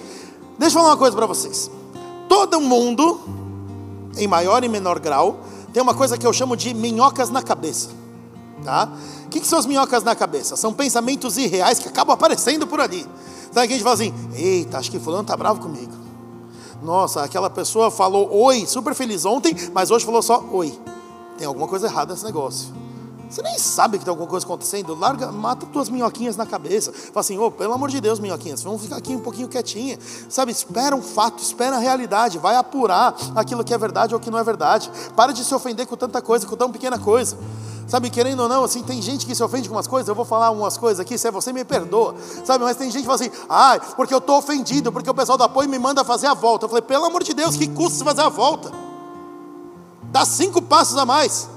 Deixa 0.58 0.78
eu 0.78 0.82
falar 0.82 0.94
uma 0.94 0.98
coisa 0.98 1.16
para 1.16 1.26
vocês. 1.26 1.70
Todo 2.28 2.60
mundo, 2.62 3.20
em 4.18 4.28
maior 4.28 4.64
e 4.64 4.70
menor 4.70 5.00
grau, 5.00 5.40
tem 5.74 5.82
uma 5.82 5.94
coisa 5.94 6.18
que 6.18 6.26
eu 6.26 6.34
chamo 6.34 6.56
de 6.56 6.74
minhocas 6.74 7.30
na 7.30 7.42
cabeça. 7.42 7.90
Tá? 8.64 8.90
O 9.26 9.30
que, 9.30 9.40
que 9.40 9.48
são 9.48 9.60
as 9.60 9.66
minhocas 9.66 10.04
na 10.04 10.16
cabeça? 10.16 10.56
São 10.56 10.72
pensamentos 10.72 11.38
irreais 11.38 11.80
que 11.80 11.88
acabam 11.88 12.14
aparecendo 12.14 12.66
por 12.66 12.80
ali. 12.80 13.06
Sabe 13.52 13.68
que 13.68 13.74
a 13.74 13.78
gente 13.78 13.84
fala 13.84 13.96
assim: 13.96 14.14
eita, 14.36 14.78
acho 14.78 14.90
que 14.90 15.00
fulano 15.00 15.24
está 15.24 15.36
bravo 15.36 15.60
comigo. 15.60 15.92
Nossa, 16.82 17.24
aquela 17.24 17.50
pessoa 17.50 17.90
falou 17.90 18.30
oi, 18.32 18.66
super 18.66 18.94
feliz 18.94 19.26
ontem, 19.26 19.56
mas 19.74 19.90
hoje 19.90 20.06
falou 20.06 20.22
só 20.22 20.44
oi. 20.52 20.78
Tem 21.38 21.48
alguma 21.48 21.68
coisa 21.68 21.88
errada 21.88 22.14
nesse 22.14 22.26
negócio. 22.26 22.74
Você 23.34 23.42
nem 23.42 23.58
sabe 23.58 23.98
que 23.98 24.06
tem 24.06 24.12
alguma 24.12 24.30
coisa 24.30 24.46
acontecendo. 24.46 24.94
Larga, 24.94 25.32
mata 25.32 25.66
tuas 25.66 25.90
minhoquinhas 25.90 26.38
na 26.38 26.46
cabeça. 26.46 26.94
Fala 26.94 27.22
assim, 27.22 27.36
oh, 27.40 27.50
pelo 27.50 27.74
amor 27.74 27.90
de 27.90 28.00
Deus, 28.00 28.20
minhoquinhas, 28.20 28.62
vamos 28.62 28.84
ficar 28.84 28.98
aqui 28.98 29.16
um 29.16 29.20
pouquinho 29.20 29.48
quietinha. 29.48 29.98
Sabe, 30.30 30.52
espera 30.52 30.96
um 30.96 31.02
fato, 31.02 31.42
espera 31.42 31.78
a 31.78 31.80
realidade. 31.80 32.38
Vai 32.38 32.56
apurar 32.56 33.16
aquilo 33.36 33.64
que 33.64 33.74
é 33.74 33.78
verdade 33.78 34.14
ou 34.14 34.20
que 34.20 34.30
não 34.30 34.38
é 34.38 34.44
verdade. 34.44 34.92
Para 35.16 35.32
de 35.32 35.44
se 35.44 35.52
ofender 35.56 35.88
com 35.88 35.98
tanta 35.98 36.22
coisa, 36.22 36.46
com 36.46 36.56
tão 36.56 36.72
pequena 36.72 37.00
coisa. 37.00 37.36
Sabe, 37.88 38.12
querendo 38.12 38.42
ou 38.42 38.48
não, 38.48 38.64
assim, 38.64 38.84
tem 38.84 39.02
gente 39.02 39.26
que 39.26 39.34
se 39.34 39.44
ofende 39.44 39.68
com 39.68 39.74
umas 39.74 39.88
coisas, 39.88 40.08
eu 40.08 40.14
vou 40.14 40.26
falar 40.26 40.52
umas 40.52 40.78
coisas 40.78 41.00
aqui, 41.00 41.18
se 41.18 41.28
é 41.28 41.32
você, 41.32 41.52
me 41.52 41.66
perdoa. 41.66 42.14
Sabe, 42.46 42.64
mas 42.64 42.78
tem 42.78 42.92
gente 42.92 43.02
que 43.02 43.08
fala 43.08 43.16
assim, 43.16 43.32
ai, 43.50 43.82
ah, 43.82 43.94
porque 43.96 44.14
eu 44.14 44.20
estou 44.20 44.38
ofendido, 44.38 44.92
porque 44.92 45.10
o 45.10 45.14
pessoal 45.14 45.40
do 45.40 45.44
apoio 45.44 45.68
me 45.68 45.80
manda 45.80 46.04
fazer 46.04 46.28
a 46.28 46.36
volta. 46.36 46.66
Eu 46.66 46.70
falei, 46.70 46.84
pelo 46.84 47.06
amor 47.06 47.24
de 47.24 47.34
Deus, 47.34 47.58
que 47.58 47.68
custa 47.68 48.06
fazer 48.06 48.22
a 48.22 48.30
volta? 48.30 48.72
Dá 50.04 50.24
cinco 50.24 50.62
passos 50.62 50.96
a 50.98 51.04
mais. 51.06 51.50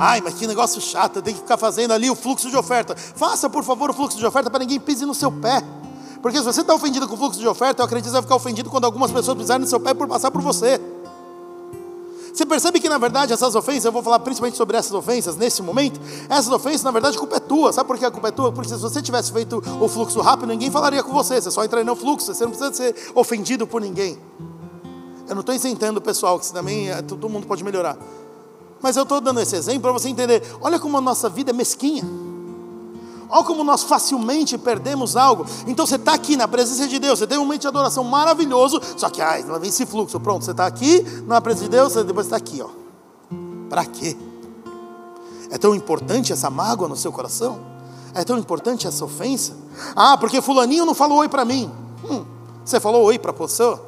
Ai, 0.00 0.20
mas 0.20 0.34
que 0.34 0.46
negócio 0.46 0.80
chato, 0.80 1.20
tem 1.20 1.34
que 1.34 1.40
ficar 1.40 1.56
fazendo 1.56 1.92
ali 1.92 2.08
o 2.08 2.14
fluxo 2.14 2.48
de 2.48 2.56
oferta. 2.56 2.94
Faça, 2.94 3.50
por 3.50 3.64
favor, 3.64 3.90
o 3.90 3.92
fluxo 3.92 4.16
de 4.16 4.24
oferta 4.24 4.48
para 4.48 4.60
ninguém 4.60 4.78
pise 4.78 5.04
no 5.04 5.12
seu 5.12 5.32
pé. 5.32 5.60
Porque 6.22 6.38
se 6.38 6.44
você 6.44 6.60
está 6.60 6.72
ofendido 6.72 7.08
com 7.08 7.14
o 7.14 7.16
fluxo 7.16 7.40
de 7.40 7.48
oferta, 7.48 7.82
eu 7.82 7.84
acredito 7.84 8.04
que 8.04 8.10
você 8.10 8.14
vai 8.14 8.22
ficar 8.22 8.36
ofendido 8.36 8.70
quando 8.70 8.84
algumas 8.84 9.10
pessoas 9.10 9.36
pisarem 9.36 9.62
no 9.62 9.66
seu 9.66 9.80
pé 9.80 9.94
por 9.94 10.06
passar 10.06 10.30
por 10.30 10.40
você. 10.40 10.80
Você 12.32 12.46
percebe 12.46 12.78
que 12.78 12.88
na 12.88 12.98
verdade 12.98 13.32
essas 13.32 13.56
ofensas, 13.56 13.86
eu 13.86 13.90
vou 13.90 14.00
falar 14.00 14.20
principalmente 14.20 14.56
sobre 14.56 14.76
essas 14.76 14.92
ofensas 14.92 15.36
nesse 15.36 15.60
momento, 15.60 16.00
essas 16.28 16.52
ofensas 16.52 16.84
na 16.84 16.92
verdade 16.92 17.16
a 17.16 17.18
culpa 17.18 17.36
é 17.36 17.40
tua. 17.40 17.72
Sabe 17.72 17.88
por 17.88 17.98
que 17.98 18.04
a 18.04 18.10
culpa 18.12 18.28
é 18.28 18.30
tua? 18.30 18.52
Porque 18.52 18.68
se 18.68 18.76
você 18.76 19.02
tivesse 19.02 19.32
feito 19.32 19.60
o 19.80 19.88
fluxo 19.88 20.20
rápido, 20.20 20.46
ninguém 20.46 20.70
falaria 20.70 21.02
com 21.02 21.12
você, 21.12 21.42
você 21.42 21.50
só 21.50 21.64
entraria 21.64 21.84
no 21.84 21.96
fluxo, 21.96 22.32
você 22.32 22.44
não 22.44 22.52
precisa 22.52 22.72
ser 22.72 22.94
ofendido 23.16 23.66
por 23.66 23.80
ninguém. 23.80 24.16
Eu 25.28 25.34
não 25.34 25.40
estou 25.40 25.52
isentando 25.52 25.98
o 25.98 26.00
pessoal, 26.00 26.38
que 26.38 26.52
também 26.52 26.88
é, 26.88 27.02
todo 27.02 27.28
mundo 27.28 27.48
pode 27.48 27.64
melhorar. 27.64 27.98
Mas 28.80 28.96
eu 28.96 29.02
estou 29.02 29.20
dando 29.20 29.40
esse 29.40 29.56
exemplo 29.56 29.82
para 29.82 29.92
você 29.92 30.08
entender. 30.08 30.42
Olha 30.60 30.78
como 30.78 30.96
a 30.98 31.00
nossa 31.00 31.28
vida 31.28 31.50
é 31.50 31.52
mesquinha. 31.52 32.04
Olha 33.30 33.44
como 33.44 33.62
nós 33.62 33.82
facilmente 33.82 34.56
perdemos 34.56 35.16
algo. 35.16 35.44
Então 35.66 35.86
você 35.86 35.96
está 35.96 36.14
aqui 36.14 36.36
na 36.36 36.48
presença 36.48 36.88
de 36.88 36.98
Deus, 36.98 37.18
você 37.18 37.26
tem 37.26 37.36
um 37.36 37.42
momento 37.42 37.62
de 37.62 37.68
adoração 37.68 38.02
maravilhoso, 38.02 38.80
só 38.96 39.10
que 39.10 39.20
ai, 39.20 39.42
não 39.42 39.58
vem 39.60 39.68
esse 39.68 39.84
fluxo. 39.84 40.18
Pronto, 40.18 40.44
você 40.44 40.52
está 40.52 40.66
aqui 40.66 41.04
na 41.26 41.40
presença 41.40 41.64
de 41.64 41.70
Deus, 41.70 41.94
depois 42.06 42.26
está 42.26 42.36
aqui, 42.36 42.62
ó. 42.62 42.68
Para 43.68 43.84
quê? 43.84 44.16
É 45.50 45.58
tão 45.58 45.74
importante 45.74 46.32
essa 46.32 46.48
mágoa 46.48 46.88
no 46.88 46.96
seu 46.96 47.12
coração? 47.12 47.60
É 48.14 48.24
tão 48.24 48.38
importante 48.38 48.86
essa 48.86 49.04
ofensa? 49.04 49.54
Ah, 49.94 50.16
porque 50.16 50.40
fulaninho 50.40 50.86
não 50.86 50.94
falou 50.94 51.18
oi 51.18 51.28
para 51.28 51.44
mim. 51.44 51.70
Hum, 52.08 52.24
você 52.64 52.80
falou 52.80 53.04
oi 53.04 53.18
para 53.18 53.30
a 53.30 53.34
pessoa? 53.34 53.87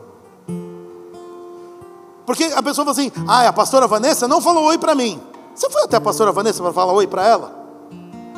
Porque 2.30 2.44
a 2.44 2.62
pessoa 2.62 2.84
fala 2.84 2.92
assim: 2.92 3.10
ah, 3.26 3.48
a 3.48 3.52
pastora 3.52 3.88
Vanessa 3.88 4.28
não 4.28 4.40
falou 4.40 4.62
oi 4.66 4.78
para 4.78 4.94
mim. 4.94 5.20
Você 5.52 5.68
foi 5.68 5.82
até 5.82 5.96
a 5.96 6.00
pastora 6.00 6.30
Vanessa 6.30 6.62
para 6.62 6.72
falar 6.72 6.92
oi 6.92 7.04
para 7.04 7.26
ela? 7.26 7.52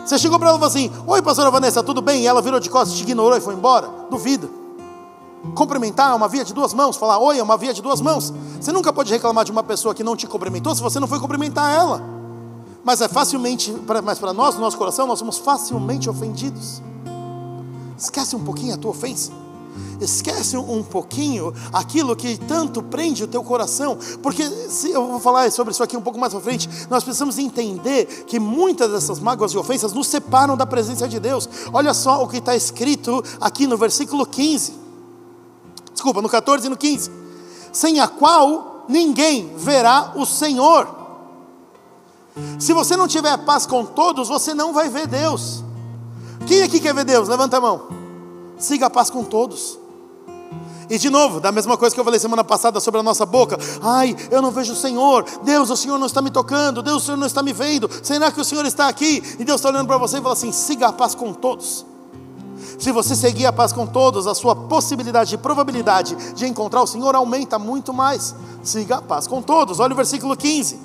Você 0.02 0.18
chegou 0.18 0.38
para 0.38 0.48
ela 0.48 0.56
e 0.56 0.60
falou 0.60 0.70
assim: 0.70 0.90
Oi, 1.06 1.20
pastora 1.20 1.50
Vanessa, 1.50 1.82
tudo 1.82 2.00
bem? 2.00 2.22
E 2.22 2.26
ela 2.26 2.40
virou 2.40 2.58
de 2.58 2.70
costas, 2.70 2.96
te 2.96 3.02
ignorou 3.02 3.36
e 3.36 3.40
foi 3.42 3.52
embora? 3.52 3.90
Duvido. 4.10 4.48
Cumprimentar 5.54 6.10
é 6.10 6.14
uma 6.14 6.26
via 6.26 6.42
de 6.42 6.54
duas 6.54 6.72
mãos, 6.72 6.96
falar 6.96 7.18
oi 7.18 7.38
é 7.38 7.42
uma 7.42 7.58
via 7.58 7.74
de 7.74 7.82
duas 7.82 8.00
mãos. 8.00 8.32
Você 8.58 8.72
nunca 8.72 8.94
pode 8.94 9.12
reclamar 9.12 9.44
de 9.44 9.52
uma 9.52 9.62
pessoa 9.62 9.94
que 9.94 10.02
não 10.02 10.16
te 10.16 10.26
cumprimentou 10.26 10.74
se 10.74 10.80
você 10.80 10.98
não 10.98 11.06
foi 11.06 11.20
cumprimentar 11.20 11.70
ela. 11.70 12.02
Mas 12.82 13.02
é 13.02 13.08
facilmente, 13.08 13.76
mas 14.02 14.18
para 14.18 14.32
nós, 14.32 14.54
no 14.54 14.62
nosso 14.62 14.78
coração, 14.78 15.06
nós 15.06 15.18
somos 15.18 15.36
facilmente 15.36 16.08
ofendidos. 16.08 16.80
Esquece 17.98 18.34
um 18.34 18.42
pouquinho 18.42 18.72
a 18.72 18.78
tua 18.78 18.90
ofensa. 18.90 19.32
Esquece 20.00 20.56
um 20.56 20.82
pouquinho 20.82 21.54
aquilo 21.72 22.16
que 22.16 22.36
tanto 22.36 22.82
prende 22.82 23.24
o 23.24 23.28
teu 23.28 23.42
coração, 23.42 23.96
porque 24.22 24.44
se 24.68 24.90
eu 24.90 25.06
vou 25.06 25.20
falar 25.20 25.50
sobre 25.50 25.72
isso 25.72 25.82
aqui 25.82 25.96
um 25.96 26.00
pouco 26.00 26.18
mais 26.18 26.32
para 26.32 26.42
frente, 26.42 26.68
nós 26.90 27.04
precisamos 27.04 27.38
entender 27.38 28.24
que 28.26 28.40
muitas 28.40 28.90
dessas 28.90 29.20
mágoas 29.20 29.52
e 29.52 29.58
ofensas 29.58 29.92
nos 29.92 30.08
separam 30.08 30.56
da 30.56 30.66
presença 30.66 31.08
de 31.08 31.20
Deus. 31.20 31.48
Olha 31.72 31.94
só 31.94 32.22
o 32.22 32.28
que 32.28 32.38
está 32.38 32.56
escrito 32.56 33.22
aqui 33.40 33.66
no 33.66 33.76
versículo 33.76 34.26
15, 34.26 34.74
desculpa, 35.92 36.20
no 36.20 36.28
14 36.28 36.66
e 36.66 36.70
no 36.70 36.76
15: 36.76 37.10
sem 37.72 38.00
a 38.00 38.08
qual 38.08 38.84
ninguém 38.88 39.56
verá 39.56 40.12
o 40.16 40.26
Senhor. 40.26 41.02
Se 42.58 42.72
você 42.72 42.96
não 42.96 43.06
tiver 43.06 43.36
paz 43.38 43.66
com 43.66 43.84
todos, 43.84 44.28
você 44.28 44.54
não 44.54 44.72
vai 44.72 44.88
ver 44.88 45.06
Deus. 45.06 45.62
Quem 46.46 46.62
aqui 46.62 46.80
quer 46.80 46.94
ver 46.94 47.04
Deus? 47.04 47.28
Levanta 47.28 47.58
a 47.58 47.60
mão. 47.60 48.01
Siga 48.62 48.86
a 48.86 48.90
paz 48.90 49.10
com 49.10 49.24
todos. 49.24 49.76
E 50.88 50.96
de 50.96 51.10
novo, 51.10 51.40
da 51.40 51.50
mesma 51.50 51.76
coisa 51.76 51.92
que 51.94 52.00
eu 52.00 52.04
falei 52.04 52.20
semana 52.20 52.44
passada 52.44 52.78
sobre 52.78 53.00
a 53.00 53.02
nossa 53.02 53.26
boca. 53.26 53.58
Ai, 53.80 54.14
eu 54.30 54.40
não 54.40 54.52
vejo 54.52 54.72
o 54.72 54.76
Senhor. 54.76 55.24
Deus, 55.42 55.68
o 55.68 55.76
Senhor 55.76 55.98
não 55.98 56.06
está 56.06 56.22
me 56.22 56.30
tocando. 56.30 56.80
Deus, 56.80 57.02
o 57.02 57.06
Senhor 57.06 57.16
não 57.16 57.26
está 57.26 57.42
me 57.42 57.52
vendo. 57.52 57.90
Será 58.02 58.30
que 58.30 58.40
o 58.40 58.44
Senhor 58.44 58.64
está 58.64 58.86
aqui? 58.86 59.20
E 59.38 59.44
Deus 59.44 59.58
está 59.58 59.68
olhando 59.68 59.88
para 59.88 59.98
você 59.98 60.18
e 60.18 60.20
fala 60.20 60.34
assim: 60.34 60.52
siga 60.52 60.88
a 60.88 60.92
paz 60.92 61.14
com 61.14 61.32
todos. 61.32 61.84
Se 62.78 62.92
você 62.92 63.16
seguir 63.16 63.46
a 63.46 63.52
paz 63.52 63.72
com 63.72 63.84
todos, 63.84 64.28
a 64.28 64.34
sua 64.34 64.54
possibilidade 64.54 65.34
e 65.34 65.38
probabilidade 65.38 66.14
de 66.34 66.46
encontrar 66.46 66.82
o 66.82 66.86
Senhor 66.86 67.16
aumenta 67.16 67.58
muito 67.58 67.92
mais. 67.92 68.34
Siga 68.62 68.98
a 68.98 69.02
paz 69.02 69.26
com 69.26 69.42
todos. 69.42 69.80
Olha 69.80 69.92
o 69.92 69.96
versículo 69.96 70.36
15. 70.36 70.78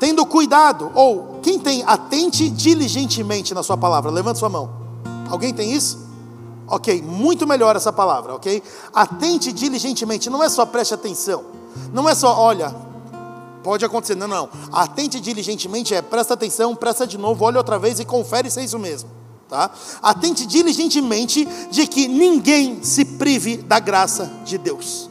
Tendo 0.00 0.26
cuidado, 0.26 0.90
ou 0.94 1.38
quem 1.42 1.60
tem 1.60 1.84
atente 1.86 2.50
diligentemente 2.50 3.54
na 3.54 3.62
sua 3.62 3.76
palavra, 3.76 4.10
levante 4.10 4.40
sua 4.40 4.48
mão. 4.48 4.68
Alguém 5.30 5.54
tem 5.54 5.72
isso? 5.72 6.03
Ok, 6.66 7.02
muito 7.02 7.46
melhor 7.46 7.76
essa 7.76 7.92
palavra, 7.92 8.34
ok? 8.34 8.62
Atente 8.92 9.52
diligentemente, 9.52 10.30
não 10.30 10.42
é 10.42 10.48
só 10.48 10.64
preste 10.64 10.94
atenção, 10.94 11.44
não 11.92 12.08
é 12.08 12.14
só, 12.14 12.34
olha, 12.38 12.74
pode 13.62 13.84
acontecer, 13.84 14.14
não, 14.14 14.26
não. 14.26 14.48
Atente 14.72 15.20
diligentemente 15.20 15.94
é 15.94 16.00
presta 16.00 16.34
atenção, 16.34 16.74
presta 16.74 17.06
de 17.06 17.18
novo, 17.18 17.44
olha 17.44 17.58
outra 17.58 17.78
vez 17.78 18.00
e 18.00 18.04
confere 18.04 18.50
se 18.50 18.60
é 18.60 18.64
isso 18.64 18.78
mesmo, 18.78 19.10
tá? 19.48 19.70
Atente 20.02 20.46
diligentemente 20.46 21.44
de 21.70 21.86
que 21.86 22.08
ninguém 22.08 22.82
se 22.82 23.04
prive 23.04 23.58
da 23.58 23.78
graça 23.78 24.30
de 24.44 24.56
Deus. 24.56 25.10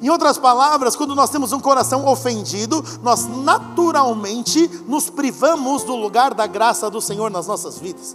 Em 0.00 0.10
outras 0.10 0.38
palavras, 0.38 0.94
quando 0.94 1.14
nós 1.14 1.30
temos 1.30 1.52
um 1.52 1.60
coração 1.60 2.06
ofendido, 2.06 2.84
nós 3.02 3.26
naturalmente 3.26 4.68
nos 4.86 5.08
privamos 5.08 5.82
do 5.82 5.96
lugar 5.96 6.34
da 6.34 6.46
graça 6.46 6.90
do 6.90 7.00
Senhor 7.00 7.30
nas 7.30 7.46
nossas 7.46 7.78
vidas. 7.78 8.14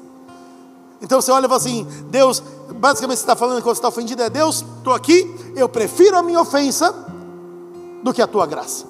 Então 1.02 1.22
você 1.22 1.32
olha 1.32 1.45
e 1.45 1.47
fala 1.47 1.58
assim: 1.60 1.88
Deus, 2.10 2.41
basicamente 2.76 3.18
você 3.18 3.24
está 3.24 3.36
falando 3.36 3.62
quando 3.62 3.76
você 3.76 3.80
está 3.80 3.88
ofendido 3.88 4.22
é 4.22 4.30
Deus, 4.30 4.66
estou 4.78 4.93
aqui, 4.93 5.34
eu 5.56 5.70
prefiro 5.70 6.18
a 6.18 6.24
minha 6.24 6.41
ofensa 6.41 6.93
do 8.04 8.14
que 8.14 8.22
a 8.22 8.28
tua 8.28 8.45
graça. 8.45 8.86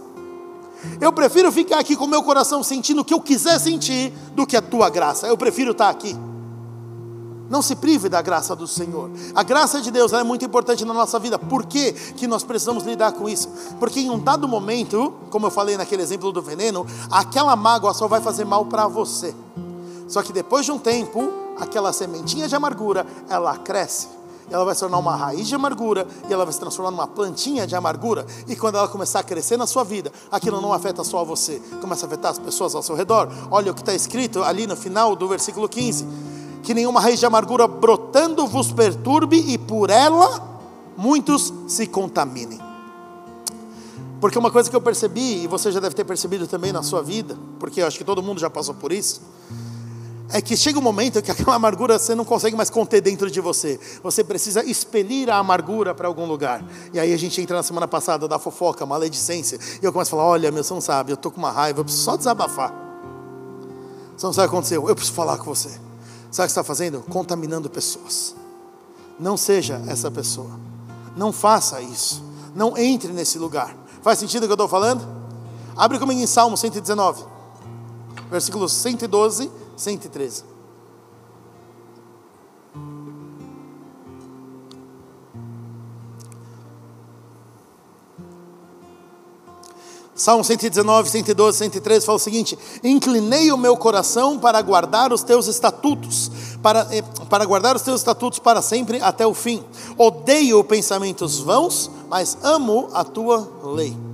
Eu 1.01 1.11
prefiro 1.11 1.51
ficar 1.51 1.79
aqui 1.79 1.95
com 1.95 2.05
o 2.05 2.07
meu 2.07 2.23
coração 2.23 2.63
sentindo 2.63 3.01
o 3.01 3.05
que 3.05 3.13
eu 3.13 3.19
quiser 3.19 3.59
sentir 3.59 4.13
do 4.33 4.47
que 4.47 4.55
a 4.55 4.61
tua 4.61 4.89
graça. 4.89 5.27
Eu 5.27 5.37
prefiro 5.37 5.71
estar 5.71 5.89
aqui. 5.89 6.15
Não 7.49 7.61
se 7.61 7.75
prive 7.75 8.07
da 8.07 8.21
graça 8.21 8.55
do 8.55 8.67
Senhor. 8.67 9.09
A 9.33 9.41
graça 9.41 9.81
de 9.81 9.89
Deus 9.89 10.13
é 10.13 10.23
muito 10.23 10.45
importante 10.45 10.85
na 10.85 10.93
nossa 10.93 11.17
vida. 11.17 11.37
Por 11.37 11.65
que, 11.65 11.91
que 11.91 12.27
nós 12.27 12.43
precisamos 12.43 12.83
lidar 12.83 13.13
com 13.13 13.27
isso? 13.27 13.49
Porque 13.79 13.99
em 13.99 14.09
um 14.09 14.19
dado 14.19 14.47
momento, 14.47 15.13
como 15.31 15.47
eu 15.47 15.51
falei 15.51 15.75
naquele 15.75 16.03
exemplo 16.03 16.31
do 16.31 16.41
veneno, 16.41 16.85
aquela 17.09 17.55
mágoa 17.55 17.93
só 17.93 18.07
vai 18.07 18.21
fazer 18.21 18.45
mal 18.45 18.65
para 18.65 18.87
você. 18.87 19.33
Só 20.07 20.21
que 20.21 20.31
depois 20.31 20.65
de 20.65 20.71
um 20.71 20.77
tempo, 20.77 21.33
aquela 21.59 21.93
sementinha 21.93 22.47
de 22.47 22.55
amargura, 22.55 23.05
ela 23.29 23.57
cresce. 23.57 24.19
Ela 24.51 24.65
vai 24.65 24.73
se 24.73 24.81
tornar 24.81 24.97
uma 24.97 25.15
raiz 25.15 25.47
de 25.47 25.53
amargura 25.53 26.07
e 26.27 26.33
ela 26.33 26.43
vai 26.43 26.53
se 26.53 26.59
transformar 26.59 26.91
numa 26.91 27.07
plantinha 27.07 27.67
de 27.67 27.75
amargura. 27.75 28.25
E 28.47 28.55
quando 28.55 28.77
ela 28.77 28.87
começar 28.87 29.19
a 29.19 29.23
crescer 29.23 29.57
na 29.57 29.67
sua 29.67 29.83
vida, 29.83 30.11
aquilo 30.31 30.59
não 30.59 30.73
afeta 30.73 31.03
só 31.03 31.23
você, 31.23 31.61
começa 31.81 32.05
a 32.05 32.07
afetar 32.07 32.31
as 32.31 32.39
pessoas 32.39 32.73
ao 32.73 32.81
seu 32.81 32.95
redor. 32.95 33.29
Olha 33.51 33.71
o 33.71 33.75
que 33.75 33.81
está 33.81 33.93
escrito 33.93 34.43
ali 34.43 34.65
no 34.65 34.75
final 34.75 35.15
do 35.15 35.27
versículo 35.27 35.69
15: 35.69 36.07
Que 36.63 36.73
nenhuma 36.73 36.99
raiz 36.99 37.19
de 37.19 37.25
amargura 37.25 37.67
brotando 37.67 38.47
vos 38.47 38.71
perturbe 38.71 39.37
e 39.37 39.57
por 39.57 39.91
ela 39.91 40.59
muitos 40.97 41.53
se 41.67 41.85
contaminem. 41.85 42.59
Porque 44.19 44.37
uma 44.37 44.51
coisa 44.51 44.69
que 44.69 44.75
eu 44.75 44.81
percebi, 44.81 45.43
e 45.43 45.47
você 45.47 45.71
já 45.71 45.79
deve 45.79 45.95
ter 45.95 46.03
percebido 46.03 46.45
também 46.45 46.73
na 46.73 46.83
sua 46.83 47.01
vida, 47.01 47.37
porque 47.57 47.81
eu 47.81 47.87
acho 47.87 47.97
que 47.97 48.03
todo 48.03 48.21
mundo 48.21 48.39
já 48.39 48.49
passou 48.49 48.75
por 48.75 48.91
isso, 48.91 49.21
é 50.31 50.41
que 50.41 50.55
chega 50.55 50.77
um 50.77 50.81
momento 50.81 51.21
que 51.21 51.31
aquela 51.31 51.55
amargura 51.55 51.97
você 51.97 52.13
não 52.13 52.23
consegue 52.23 52.55
mais 52.55 52.69
conter 52.69 53.01
dentro 53.01 53.29
de 53.29 53.41
você. 53.41 53.79
Você 54.03 54.23
precisa 54.23 54.63
expelir 54.63 55.29
a 55.29 55.37
amargura 55.37 55.93
para 55.93 56.07
algum 56.07 56.25
lugar. 56.25 56.63
E 56.93 56.99
aí 56.99 57.13
a 57.13 57.17
gente 57.17 57.41
entra 57.41 57.55
na 57.55 57.63
semana 57.63 57.87
passada 57.87 58.27
da 58.27 58.37
fofoca, 58.37 58.85
maledicência. 58.85 59.59
E 59.81 59.85
eu 59.85 59.91
começo 59.91 60.15
a 60.15 60.17
falar: 60.17 60.29
olha, 60.29 60.51
meu, 60.51 60.63
você 60.63 60.73
não 60.73 60.81
sabe, 60.81 61.11
eu 61.11 61.15
estou 61.15 61.31
com 61.31 61.39
uma 61.39 61.51
raiva, 61.51 61.79
eu 61.79 61.83
preciso 61.83 62.05
só 62.05 62.15
desabafar. 62.15 62.73
Você 64.15 64.25
não 64.25 64.33
sabe 64.33 64.47
o 64.47 64.49
que 64.49 64.55
aconteceu, 64.55 64.87
eu 64.87 64.95
preciso 64.95 65.15
falar 65.15 65.37
com 65.37 65.45
você. 65.45 65.69
Sabe 65.69 66.45
o 66.45 66.47
que 66.47 66.51
está 66.51 66.63
fazendo? 66.63 67.01
Contaminando 67.01 67.69
pessoas. 67.69 68.35
Não 69.19 69.35
seja 69.35 69.81
essa 69.87 70.11
pessoa. 70.11 70.59
Não 71.15 71.31
faça 71.31 71.81
isso. 71.81 72.23
Não 72.53 72.77
entre 72.77 73.11
nesse 73.11 73.39
lugar. 73.39 73.75
Faz 74.01 74.19
sentido 74.19 74.43
o 74.43 74.45
que 74.45 74.51
eu 74.51 74.55
estou 74.55 74.67
falando? 74.67 75.05
Abre 75.75 75.97
comigo 75.97 76.19
em 76.19 76.27
Salmo 76.27 76.57
119, 76.57 77.23
versículos 78.29 78.73
112 78.73 79.49
113. 79.79 80.43
Salmo 90.19 90.43
119, 90.43 91.09
112, 91.09 91.57
113 91.57 92.05
fala 92.05 92.17
o 92.17 92.19
seguinte: 92.19 92.59
Inclinei 92.83 93.53
o 93.53 93.57
meu 93.57 93.77
coração 93.77 94.37
para 94.37 94.61
guardar 94.61 95.13
os 95.13 95.23
teus 95.23 95.47
estatutos, 95.47 96.29
para, 96.61 96.85
eh, 96.91 97.01
para 97.29 97.45
guardar 97.45 97.77
os 97.77 97.81
teus 97.81 98.01
estatutos 98.01 98.37
para 98.37 98.61
sempre 98.61 99.01
até 99.01 99.25
o 99.25 99.33
fim. 99.33 99.63
Odeio 99.97 100.61
pensamentos 100.61 101.39
vãos, 101.39 101.89
mas 102.09 102.37
amo 102.43 102.89
a 102.91 103.05
tua 103.05 103.49
lei. 103.63 104.08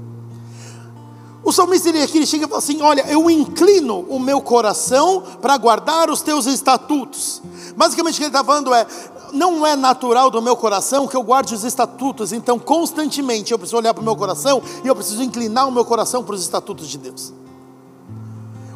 O 1.45 1.51
salmista 1.51 1.89
ele 1.89 2.01
aqui 2.01 2.17
ele 2.17 2.25
chega 2.25 2.45
e 2.45 2.47
fala 2.47 2.57
assim: 2.57 2.81
Olha, 2.81 3.05
eu 3.07 3.29
inclino 3.29 3.99
o 4.09 4.19
meu 4.19 4.41
coração 4.41 5.21
para 5.39 5.55
guardar 5.57 6.09
os 6.09 6.21
teus 6.21 6.47
estatutos. 6.47 7.39
Basicamente 7.77 8.15
o 8.15 8.17
que 8.17 8.23
ele 8.23 8.29
está 8.29 8.43
falando 8.43 8.73
é: 8.73 8.87
não 9.31 9.63
é 9.63 9.75
natural 9.75 10.31
do 10.31 10.41
meu 10.41 10.55
coração 10.55 11.07
que 11.07 11.15
eu 11.15 11.21
guarde 11.21 11.53
os 11.53 11.63
estatutos, 11.63 12.33
então 12.33 12.57
constantemente 12.57 13.51
eu 13.51 13.59
preciso 13.59 13.77
olhar 13.77 13.93
para 13.93 14.01
o 14.01 14.03
meu 14.03 14.15
coração 14.15 14.59
e 14.83 14.87
eu 14.87 14.95
preciso 14.95 15.21
inclinar 15.21 15.67
o 15.67 15.71
meu 15.71 15.85
coração 15.85 16.23
para 16.23 16.33
os 16.33 16.41
estatutos 16.41 16.87
de 16.87 16.97
Deus. 16.97 17.31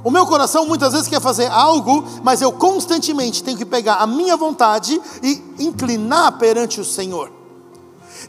O 0.04 0.12
meu 0.12 0.28
coração 0.28 0.66
muitas 0.68 0.94
vezes 0.94 1.08
quer 1.08 1.20
fazer 1.20 1.48
algo, 1.48 2.06
mas 2.24 2.40
eu 2.40 2.52
constantemente 2.52 3.44
tenho 3.44 3.58
que 3.58 3.66
pegar 3.66 3.96
a 3.96 4.06
minha 4.06 4.38
vontade 4.38 5.02
e 5.24 5.44
inclinar 5.58 6.38
perante 6.38 6.80
o 6.80 6.86
Senhor. 6.86 7.32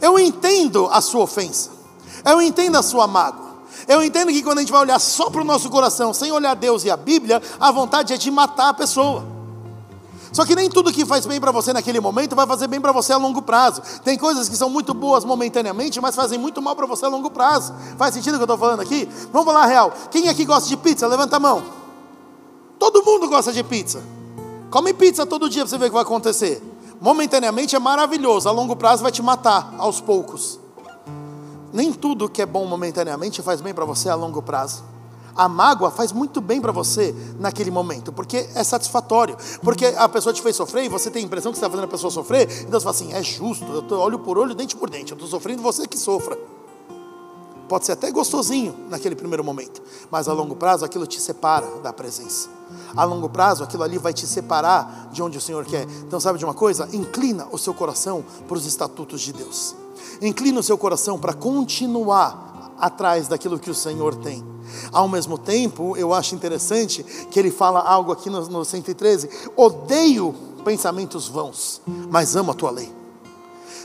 Eu 0.01 0.19
entendo 0.19 0.89
a 0.91 1.03
sua 1.03 1.25
ofensa, 1.25 1.71
eu 2.25 2.41
entendo 2.41 2.79
a 2.79 2.83
sua 2.83 3.07
mágoa. 3.07 3.50
Eu 3.89 4.03
entendo 4.03 4.33
que 4.33 4.43
quando 4.43 4.59
a 4.59 4.61
gente 4.61 4.73
vai 4.73 4.81
olhar 4.81 4.99
só 4.99 5.31
para 5.31 5.41
o 5.41 5.45
nosso 5.45 5.69
coração, 5.71 6.13
sem 6.15 6.33
olhar 6.33 6.55
Deus 6.55 6.85
e 6.85 6.91
a 6.91 6.97
Bíblia, 6.97 7.43
a 7.59 7.71
vontade 7.71 8.13
é 8.13 8.17
de 8.17 8.31
matar 8.31 8.71
a 8.71 8.75
pessoa. 8.75 9.25
Só 10.33 10.45
que 10.45 10.55
nem 10.55 10.71
tudo 10.71 10.93
que 10.93 11.05
faz 11.05 11.27
bem 11.27 11.41
para 11.41 11.51
você 11.51 11.73
naquele 11.73 11.99
momento 11.99 12.37
vai 12.37 12.47
fazer 12.47 12.69
bem 12.69 12.81
para 12.81 12.93
você 12.93 13.13
a 13.13 13.17
longo 13.17 13.43
prazo. 13.43 13.83
Tem 14.05 14.17
coisas 14.17 14.49
que 14.49 14.57
são 14.57 14.71
muito 14.71 14.95
boas 14.95 15.25
momentaneamente, 15.25 16.01
mas 16.01 16.15
fazem 16.15 16.39
muito 16.39 16.63
mal 16.63 16.77
para 16.77 16.87
você 16.87 17.05
a 17.05 17.09
longo 17.09 17.31
prazo. 17.31 17.75
Faz 17.99 18.15
sentido 18.15 18.35
o 18.35 18.37
que 18.37 18.43
eu 18.43 18.45
estou 18.45 18.59
falando 18.59 18.81
aqui? 18.81 19.09
Vamos 19.33 19.47
falar 19.47 19.65
a 19.65 19.67
real. 19.67 19.93
Quem 20.11 20.29
aqui 20.29 20.45
gosta 20.45 20.69
de 20.69 20.77
pizza? 20.77 21.07
Levanta 21.09 21.37
a 21.37 21.41
mão. 21.41 21.63
Todo 22.79 23.05
mundo 23.05 23.29
gosta 23.29 23.53
de 23.53 23.65
pizza. 23.65 24.03
Come 24.71 24.95
pizza 24.95 25.27
todo 25.27 25.51
dia 25.51 25.63
para 25.63 25.71
você 25.71 25.79
ver 25.79 25.87
o 25.87 25.89
que 25.89 25.95
vai 25.95 26.03
acontecer. 26.03 26.63
Momentaneamente 27.01 27.75
é 27.75 27.79
maravilhoso, 27.79 28.49
a 28.49 28.53
longo 28.53 28.77
prazo 28.77 29.03
vai 29.03 29.11
te 29.11 29.23
matar 29.23 29.75
aos 29.79 30.01
poucos. 30.01 30.60
Nem 31.73 31.93
tudo 31.93 32.29
que 32.29 32.43
é 32.43 32.47
bom 32.47 32.67
momentaneamente 32.67 33.43
faz 33.43 33.61
bem 33.61 33.73
para 33.73 33.85
você 33.85 34.09
a 34.09 34.15
longo 34.15 34.43
prazo. 34.43 34.83
A 35.35 35.49
mágoa 35.49 35.91
faz 35.91 36.13
muito 36.13 36.41
bem 36.41 36.61
para 36.61 36.73
você 36.73 37.15
naquele 37.39 37.71
momento, 37.71 38.13
porque 38.13 38.49
é 38.55 38.65
satisfatório. 38.65 39.37
Porque 39.63 39.87
a 39.87 40.09
pessoa 40.09 40.33
te 40.33 40.43
fez 40.43 40.57
sofrer 40.57 40.85
e 40.85 40.89
você 40.89 41.11
tem 41.11 41.23
a 41.23 41.27
impressão 41.27 41.53
que 41.53 41.59
você 41.59 41.65
está 41.65 41.71
fazendo 41.71 41.85
a 41.85 41.91
pessoa 41.91 42.11
sofrer, 42.11 42.49
então 42.63 42.79
você 42.79 42.85
fala 42.85 42.91
assim: 42.97 43.13
é 43.13 43.23
justo, 43.23 43.65
eu 43.73 43.83
tô 43.83 43.99
olho 43.99 44.19
por 44.19 44.37
olho, 44.37 44.55
dente 44.55 44.77
por 44.77 44.91
dente, 44.91 45.13
eu 45.13 45.17
estou 45.17 45.29
sofrendo, 45.29 45.63
você 45.63 45.87
que 45.87 45.99
sofra. 45.99 46.37
pode 47.69 47.87
ser 47.87 47.93
até 47.93 48.11
gostosinho 48.11 48.75
naquele 48.89 49.15
primeiro 49.15 49.45
momento, 49.45 49.81
mas 50.11 50.29
a 50.29 50.33
longo 50.33 50.57
prazo 50.57 50.85
aquilo 50.85 51.07
te 51.07 51.21
separa 51.21 51.67
da 51.81 51.93
presença. 51.93 52.49
A 52.97 53.05
longo 53.05 53.29
prazo 53.29 53.63
aquilo 53.63 53.85
ali 53.85 53.99
vai 53.99 54.13
te 54.13 54.27
separar 54.27 55.09
de 55.13 55.23
onde 55.23 55.39
o 55.39 55.41
Senhor 55.41 55.65
quer. 55.65 55.87
Então, 56.03 56.19
sabe 56.19 56.39
de 56.39 56.45
uma 56.45 56.55
coisa? 56.55 56.89
Inclina 56.93 57.47
o 57.53 57.59
seu 57.59 57.73
coração 57.73 58.25
para 58.49 58.57
os 58.57 58.67
estatutos 58.67 59.21
de 59.21 59.33
Deus. 59.33 59.75
Inclina 60.21 60.61
o 60.61 60.63
seu 60.63 60.77
coração 60.79 61.19
para 61.19 61.33
continuar 61.33 62.75
atrás 62.79 63.29
daquilo 63.29 63.59
que 63.59 63.71
o 63.71 63.75
Senhor 63.75 64.15
tem. 64.17 64.45
Ao 64.93 65.09
mesmo 65.09 65.37
tempo, 65.37 65.97
eu 65.97 66.15
acho 66.15 66.35
interessante 66.35 67.03
que 67.31 67.39
ele 67.39 67.51
fala 67.51 67.81
algo 67.81 68.13
aqui 68.13 68.31
no, 68.31 68.41
no 68.49 68.65
113: 68.65 69.29
odeio 69.57 70.35
pensamentos 70.65 71.29
vãos, 71.29 71.81
mas 72.11 72.37
amo 72.37 72.53
a 72.53 72.55
tua 72.55 72.71
lei. 72.71 73.00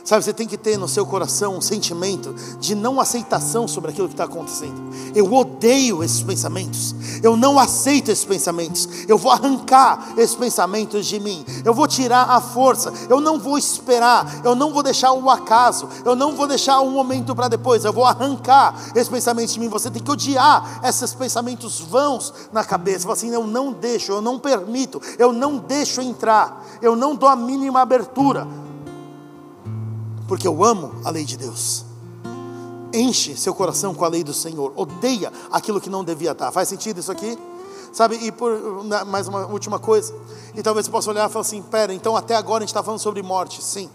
Sabe, 0.06 0.24
você 0.24 0.34
tem 0.34 0.47
que 0.47 0.56
ter 0.56 0.78
no 0.78 0.88
seu 0.88 1.03
coração 1.03 1.58
um 1.58 1.62
sentimento 1.62 2.32
de 2.60 2.76
não 2.76 3.01
aceitação 3.01 3.68
sobre 3.68 3.89
aquilo 3.89 4.08
que 4.08 4.14
está 4.14 4.26
acontecendo. 4.26 4.80
Eu 5.16 5.34
odeio 5.34 6.03
esses 6.03 6.22
pensamentos, 6.22 6.93
eu 7.24 7.36
não 7.36 7.58
aceito 7.58 8.12
esses 8.12 8.24
pensamentos, 8.24 8.88
eu 9.08 9.18
vou 9.18 9.32
arrancar 9.32 10.14
esses 10.16 10.36
pensamentos 10.36 11.08
de 11.08 11.20
mim, 11.20 11.43
eu 11.66 11.74
vou 11.74 11.88
tirar 11.88 12.30
a 12.30 12.39
força, 12.39 12.93
eu 13.10 13.20
não 13.20 13.39
vou 13.39 13.58
esperar, 13.58 14.41
eu 14.45 14.53
não 14.53 14.72
vou 14.72 14.84
deixar 14.84 15.12
o 15.12 15.28
acaso, 15.28 15.89
eu 16.06 16.16
não 16.16 16.36
vou 16.36 16.45
deixar 16.45 16.82
um 16.82 16.91
momento 16.91 17.34
para 17.34 17.47
depois, 17.47 17.84
eu 17.84 17.91
vou 17.91 18.06
arrancar 18.06 18.76
esses 18.93 19.10
pensamentos 19.10 19.56
de 19.56 19.60
mim. 19.60 19.70
Você 19.70 19.89
tem 19.89 20.03
que 20.03 20.12
odiar 20.12 20.82
esses 20.84 21.16
pensamentos 21.16 21.80
vãos 21.80 22.32
na 22.53 22.64
cabeça. 22.64 23.01
Fala 23.01 23.14
assim: 23.14 23.34
eu 23.34 23.47
não 23.47 23.72
deixo, 23.72 24.12
eu 24.12 24.22
não 24.22 24.38
permito, 24.38 25.01
eu 25.18 25.34
não 25.34 25.58
deixo 25.58 25.99
entrar, 25.99 26.64
eu 26.80 26.95
não 26.95 27.16
dou 27.16 27.28
a 27.28 27.36
mínima 27.36 27.82
abertura 27.82 28.47
porque 30.28 30.47
eu 30.47 30.63
amo 30.63 30.93
a 31.03 31.09
lei 31.09 31.26
de 31.26 31.38
Deus. 31.38 31.86
Enche 32.93 33.36
seu 33.36 33.53
coração 33.53 33.93
com 33.93 34.05
a 34.05 34.07
lei 34.07 34.23
do 34.23 34.34
Senhor, 34.34 34.71
odeia 34.76 35.32
aquilo 35.51 35.82
que 35.82 35.89
não 35.89 36.03
devia 36.03 36.32
estar. 36.32 36.51
Faz 36.51 36.69
sentido 36.69 36.99
isso 36.99 37.11
aqui? 37.11 37.38
Sabe, 37.91 38.15
e 38.15 38.32
por 38.32 38.84
mais 39.07 39.28
uma 39.28 39.45
última 39.45 39.80
coisa, 39.80 40.13
e 40.53 40.61
talvez 40.61 40.86
você 40.86 40.91
possa 40.91 41.09
olhar 41.09 41.30
e 41.30 41.32
falar 41.32 41.41
assim: 41.41 41.61
pera, 41.61 41.93
então 41.93 42.15
até 42.15 42.36
agora 42.36 42.57
a 42.57 42.61
gente 42.61 42.69
está 42.69 42.84
falando 42.84 42.99
sobre 42.99 43.21
morte, 43.21 43.63
sim. 43.63 43.89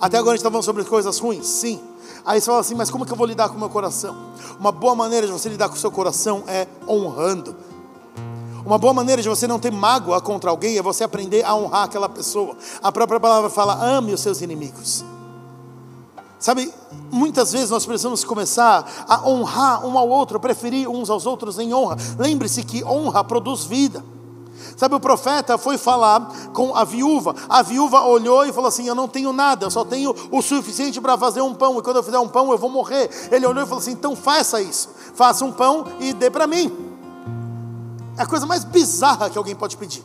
Até 0.00 0.16
agora 0.16 0.32
a 0.32 0.36
gente 0.36 0.40
está 0.40 0.50
falando 0.50 0.64
sobre 0.64 0.84
coisas 0.84 1.18
ruins, 1.18 1.46
sim. 1.46 1.80
Aí 2.24 2.40
você 2.40 2.46
fala 2.46 2.60
assim: 2.60 2.74
mas 2.74 2.90
como 2.90 3.04
que 3.04 3.12
eu 3.12 3.16
vou 3.16 3.26
lidar 3.26 3.48
com 3.48 3.56
o 3.56 3.58
meu 3.58 3.68
coração? 3.68 4.16
Uma 4.58 4.72
boa 4.72 4.94
maneira 4.94 5.26
de 5.26 5.32
você 5.32 5.48
lidar 5.48 5.68
com 5.68 5.74
o 5.74 5.78
seu 5.78 5.90
coração 5.90 6.44
é 6.46 6.66
honrando. 6.88 7.54
Uma 8.64 8.78
boa 8.78 8.92
maneira 8.92 9.20
de 9.20 9.28
você 9.28 9.46
não 9.46 9.58
ter 9.58 9.72
mágoa 9.72 10.20
contra 10.20 10.50
alguém 10.50 10.78
é 10.78 10.82
você 10.82 11.04
aprender 11.04 11.44
a 11.44 11.54
honrar 11.54 11.84
aquela 11.84 12.08
pessoa. 12.08 12.56
A 12.82 12.90
própria 12.90 13.20
palavra 13.20 13.50
fala: 13.50 13.74
ame 13.74 14.12
os 14.12 14.20
seus 14.20 14.40
inimigos. 14.40 15.04
Sabe, 16.38 16.72
muitas 17.10 17.52
vezes 17.52 17.70
nós 17.70 17.84
precisamos 17.84 18.22
começar 18.22 19.06
a 19.08 19.28
honrar 19.28 19.84
um 19.84 19.98
ao 19.98 20.08
outro, 20.08 20.38
preferir 20.38 20.88
uns 20.88 21.10
aos 21.10 21.26
outros 21.26 21.58
em 21.58 21.74
honra. 21.74 21.96
Lembre-se 22.16 22.62
que 22.62 22.84
honra 22.84 23.24
produz 23.24 23.64
vida. 23.64 24.04
Sabe, 24.76 24.94
o 24.94 25.00
profeta 25.00 25.58
foi 25.58 25.76
falar 25.76 26.50
com 26.52 26.76
a 26.76 26.84
viúva. 26.84 27.34
A 27.48 27.62
viúva 27.62 28.02
olhou 28.02 28.44
e 28.46 28.52
falou 28.52 28.68
assim: 28.68 28.86
Eu 28.86 28.94
não 28.94 29.08
tenho 29.08 29.32
nada, 29.32 29.66
eu 29.66 29.70
só 29.70 29.84
tenho 29.84 30.14
o 30.30 30.40
suficiente 30.40 31.00
para 31.00 31.18
fazer 31.18 31.40
um 31.40 31.54
pão. 31.54 31.78
E 31.78 31.82
quando 31.82 31.96
eu 31.96 32.02
fizer 32.02 32.18
um 32.18 32.28
pão, 32.28 32.52
eu 32.52 32.58
vou 32.58 32.70
morrer. 32.70 33.10
Ele 33.32 33.44
olhou 33.46 33.64
e 33.64 33.66
falou 33.66 33.80
assim: 33.80 33.92
Então 33.92 34.14
faça 34.14 34.60
isso. 34.60 34.88
Faça 35.14 35.44
um 35.44 35.50
pão 35.50 35.84
e 35.98 36.12
dê 36.12 36.30
para 36.30 36.46
mim. 36.46 36.72
É 38.16 38.22
a 38.22 38.26
coisa 38.26 38.46
mais 38.46 38.64
bizarra 38.64 39.28
que 39.28 39.38
alguém 39.38 39.54
pode 39.54 39.76
pedir. 39.76 40.04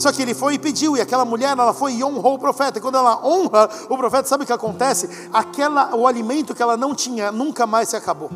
Só 0.00 0.10
que 0.10 0.22
ele 0.22 0.32
foi 0.32 0.54
e 0.54 0.58
pediu, 0.58 0.96
e 0.96 1.00
aquela 1.00 1.26
mulher, 1.26 1.50
ela 1.50 1.74
foi 1.74 1.92
e 1.92 2.02
honrou 2.02 2.34
o 2.34 2.38
profeta. 2.38 2.78
E 2.78 2.80
quando 2.80 2.96
ela 2.96 3.20
honra 3.22 3.68
o 3.86 3.98
profeta, 3.98 4.26
sabe 4.26 4.44
o 4.44 4.46
que 4.46 4.52
acontece? 4.52 5.28
Aquela, 5.30 5.94
o 5.94 6.06
alimento 6.06 6.54
que 6.54 6.62
ela 6.62 6.74
não 6.74 6.94
tinha 6.94 7.30
nunca 7.30 7.66
mais 7.66 7.90
se 7.90 7.96
acabou. 7.96 8.30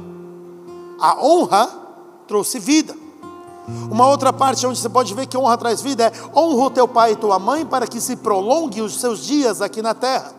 A 1.01 1.17
honra 1.25 1.67
trouxe 2.29 2.59
vida. 2.59 2.95
Uma 3.91 4.07
outra 4.07 4.31
parte 4.31 4.67
onde 4.67 4.79
você 4.79 4.91
pode 4.91 5.15
ver 5.15 5.27
que 5.27 5.39
honra 5.39 5.57
traz 5.57 5.81
vida 5.81 6.05
é 6.05 6.39
honra 6.39 6.67
o 6.67 6.71
teu 6.71 6.87
pai 6.87 7.13
e 7.13 7.17
tua 7.17 7.39
mãe 7.39 7.65
para 7.65 7.87
que 7.87 7.99
se 7.99 8.15
prolongue 8.17 8.83
os 8.83 9.01
seus 9.01 9.21
dias 9.25 9.63
aqui 9.63 9.81
na 9.81 9.95
terra. 9.95 10.35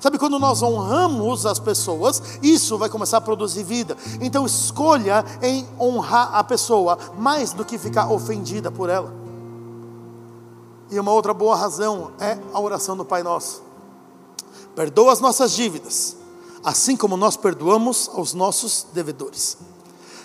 Sabe, 0.00 0.18
quando 0.18 0.38
nós 0.38 0.62
honramos 0.62 1.44
as 1.44 1.58
pessoas, 1.58 2.22
isso 2.42 2.78
vai 2.78 2.88
começar 2.88 3.18
a 3.18 3.20
produzir 3.20 3.64
vida. 3.64 3.98
Então 4.18 4.46
escolha 4.46 5.26
em 5.42 5.68
honrar 5.78 6.34
a 6.34 6.42
pessoa 6.42 6.98
mais 7.18 7.52
do 7.52 7.66
que 7.66 7.76
ficar 7.76 8.10
ofendida 8.10 8.70
por 8.70 8.88
ela. 8.88 9.29
E 10.90 10.98
uma 10.98 11.12
outra 11.12 11.32
boa 11.32 11.54
razão 11.54 12.12
é 12.18 12.36
a 12.52 12.60
oração 12.60 12.96
do 12.96 13.04
Pai 13.04 13.22
Nosso. 13.22 13.62
Perdoa 14.74 15.12
as 15.12 15.20
nossas 15.20 15.52
dívidas, 15.52 16.16
assim 16.64 16.96
como 16.96 17.16
nós 17.16 17.36
perdoamos 17.36 18.10
aos 18.12 18.34
nossos 18.34 18.86
devedores. 18.92 19.56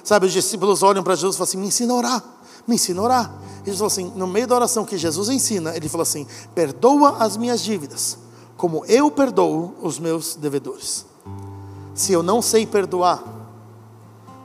Sabe, 0.03 0.25
os 0.25 0.33
discípulos 0.33 0.83
olham 0.83 1.03
para 1.03 1.15
Jesus 1.15 1.35
e 1.35 1.37
falam 1.37 1.49
assim: 1.49 1.57
me 1.57 1.67
ensina 1.67 1.93
a 1.93 1.97
orar, 1.97 2.23
me 2.67 2.75
ensina 2.75 2.99
a 2.99 3.03
orar. 3.03 3.35
E 3.61 3.71
Jesus 3.71 3.77
falou 3.77 3.87
assim: 3.87 4.17
no 4.17 4.27
meio 4.27 4.47
da 4.47 4.55
oração 4.55 4.85
que 4.85 4.97
Jesus 4.97 5.29
ensina, 5.29 5.75
ele 5.75 5.89
fala 5.89 6.03
assim: 6.03 6.25
perdoa 6.53 7.17
as 7.19 7.37
minhas 7.37 7.61
dívidas, 7.61 8.17
como 8.57 8.85
eu 8.85 9.11
perdoo 9.11 9.73
os 9.81 9.99
meus 9.99 10.35
devedores. 10.35 11.05
Se 11.93 12.11
eu 12.11 12.21
não 12.21 12.41
sei 12.41 12.65
perdoar, 12.65 13.23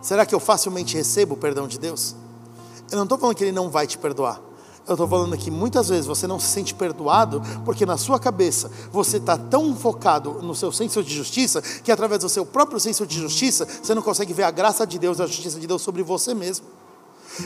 será 0.00 0.24
que 0.24 0.34
eu 0.34 0.40
facilmente 0.40 0.96
recebo 0.96 1.34
o 1.34 1.38
perdão 1.38 1.66
de 1.66 1.78
Deus? 1.78 2.14
Eu 2.90 2.96
não 2.96 3.04
estou 3.04 3.18
falando 3.18 3.36
que 3.36 3.44
Ele 3.44 3.52
não 3.52 3.70
vai 3.70 3.86
te 3.86 3.98
perdoar. 3.98 4.49
Eu 4.86 4.94
estou 4.94 5.06
falando 5.06 5.34
aqui, 5.34 5.50
muitas 5.50 5.88
vezes 5.88 6.06
você 6.06 6.26
não 6.26 6.40
se 6.40 6.48
sente 6.48 6.74
perdoado, 6.74 7.40
porque 7.64 7.86
na 7.86 7.96
sua 7.96 8.18
cabeça 8.18 8.70
você 8.90 9.18
está 9.18 9.36
tão 9.36 9.76
focado 9.76 10.42
no 10.42 10.54
seu 10.54 10.72
senso 10.72 11.02
de 11.02 11.14
justiça, 11.14 11.62
que 11.62 11.92
através 11.92 12.20
do 12.22 12.28
seu 12.28 12.44
próprio 12.44 12.80
senso 12.80 13.06
de 13.06 13.18
justiça, 13.18 13.66
você 13.82 13.94
não 13.94 14.02
consegue 14.02 14.32
ver 14.32 14.44
a 14.44 14.50
graça 14.50 14.86
de 14.86 14.98
Deus, 14.98 15.20
a 15.20 15.26
justiça 15.26 15.60
de 15.60 15.66
Deus 15.66 15.82
sobre 15.82 16.02
você 16.02 16.34
mesmo. 16.34 16.66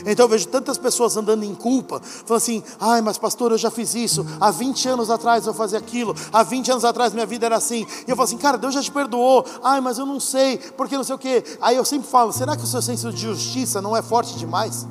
Então 0.05 0.25
eu 0.25 0.29
vejo 0.29 0.47
tantas 0.47 0.77
pessoas 0.77 1.15
andando 1.15 1.43
em 1.43 1.53
culpa, 1.53 2.01
falando 2.01 2.41
assim: 2.41 2.63
ai, 2.79 3.01
mas 3.01 3.17
pastor, 3.17 3.51
eu 3.51 3.57
já 3.57 3.69
fiz 3.69 3.93
isso, 3.93 4.25
há 4.39 4.49
20 4.49 4.89
anos 4.89 5.09
atrás 5.09 5.45
eu 5.45 5.53
fazia 5.53 5.77
aquilo, 5.77 6.15
há 6.33 6.43
20 6.43 6.71
anos 6.71 6.85
atrás 6.85 7.13
minha 7.13 7.25
vida 7.25 7.45
era 7.45 7.55
assim. 7.55 7.85
E 8.07 8.09
eu 8.09 8.15
falo 8.15 8.25
assim: 8.25 8.37
cara, 8.37 8.57
Deus 8.57 8.73
já 8.73 8.81
te 8.81 8.91
perdoou, 8.91 9.45
ai, 9.63 9.79
mas 9.79 9.97
eu 9.97 10.05
não 10.05 10.19
sei, 10.19 10.57
porque 10.57 10.97
não 10.97 11.03
sei 11.03 11.15
o 11.15 11.19
quê. 11.19 11.43
Aí 11.61 11.75
eu 11.75 11.85
sempre 11.85 12.07
falo: 12.07 12.33
será 12.33 12.57
que 12.57 12.63
o 12.63 12.67
seu 12.67 12.81
senso 12.81 13.11
de 13.11 13.21
justiça 13.21 13.81
não 13.81 13.95
é 13.95 14.01
forte 14.01 14.37
demais? 14.37 14.87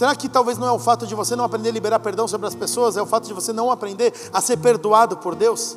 Será 0.00 0.16
que 0.16 0.30
talvez 0.30 0.56
não 0.56 0.66
é 0.66 0.72
o 0.72 0.78
fato 0.78 1.06
de 1.06 1.14
você 1.14 1.36
não 1.36 1.44
aprender 1.44 1.68
a 1.68 1.72
liberar 1.72 2.00
perdão 2.00 2.26
sobre 2.26 2.46
as 2.46 2.54
pessoas, 2.54 2.96
é 2.96 3.02
o 3.02 3.06
fato 3.06 3.26
de 3.26 3.34
você 3.34 3.52
não 3.52 3.70
aprender 3.70 4.14
a 4.32 4.40
ser 4.40 4.56
perdoado 4.56 5.18
por 5.18 5.34
Deus? 5.34 5.76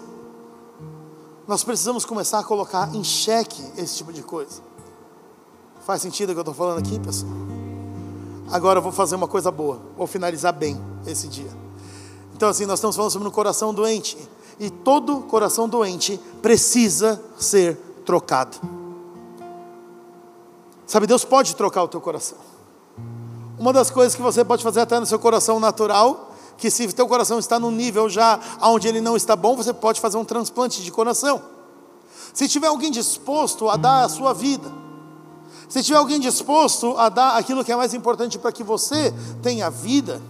Nós 1.46 1.62
precisamos 1.62 2.06
começar 2.06 2.40
a 2.40 2.44
colocar 2.46 2.96
em 2.96 3.04
xeque 3.04 3.62
esse 3.76 3.98
tipo 3.98 4.14
de 4.14 4.24
coisa. 4.24 4.62
Faz 5.86 6.02
sentido 6.02 6.30
o 6.30 6.32
que 6.32 6.40
eu 6.40 6.42
estou 6.42 6.54
falando 6.54 6.78
aqui, 6.78 6.98
pessoal? 7.00 7.34
Agora 8.50 8.80
eu 8.80 8.82
vou 8.82 8.94
fazer 8.94 9.18
uma 9.18 9.28
coisa 9.28 9.52
boa, 9.52 9.82
vou 9.98 10.08
finalizar 10.08 10.54
bem 10.54 10.82
esse 11.06 11.28
dia. 11.28 11.52
Então, 12.34 12.48
assim, 12.48 12.66
nós 12.66 12.80
estamos 12.80 12.96
falando 12.96 13.12
sobre 13.12 13.28
um 13.28 13.32
coração 13.32 13.74
doente, 13.74 14.18
e 14.58 14.70
todo 14.70 15.20
coração 15.24 15.68
doente 15.68 16.18
precisa 16.42 17.22
ser 17.38 17.76
trocado. 18.06 18.56
Sabe, 20.88 21.08
Deus 21.08 21.26
pode 21.26 21.58
trocar 21.58 21.84
o 21.84 21.90
teu 21.90 22.00
coração. 22.00 22.53
Uma 23.64 23.72
das 23.72 23.90
coisas 23.90 24.14
que 24.14 24.22
você 24.22 24.44
pode 24.44 24.62
fazer 24.62 24.82
até 24.82 25.00
no 25.00 25.06
seu 25.06 25.18
coração 25.18 25.58
natural, 25.58 26.34
que 26.58 26.70
se 26.70 26.86
teu 26.92 27.08
coração 27.08 27.40
está 27.40 27.58
num 27.58 27.72
nível 27.72 28.10
já 28.10 28.38
onde 28.62 28.90
ele 28.90 29.00
não 29.00 29.16
está 29.16 29.38
bom, 29.38 29.56
você 29.56 29.72
pode 29.72 30.02
fazer 30.02 30.18
um 30.18 30.26
transplante 30.26 30.84
de 30.84 30.92
coração. 30.92 31.42
Se 32.34 32.46
tiver 32.50 32.68
alguém 32.68 32.92
disposto 32.92 33.70
a 33.70 33.78
dar 33.78 34.04
a 34.04 34.10
sua 34.10 34.34
vida, 34.34 34.70
se 35.70 35.82
tiver 35.82 35.98
alguém 35.98 36.20
disposto 36.20 36.98
a 36.98 37.08
dar 37.08 37.38
aquilo 37.38 37.64
que 37.64 37.72
é 37.72 37.76
mais 37.78 37.94
importante 37.94 38.38
para 38.38 38.52
que 38.52 38.66
você 38.66 39.14
tenha 39.42 39.70
vida, 39.70 40.22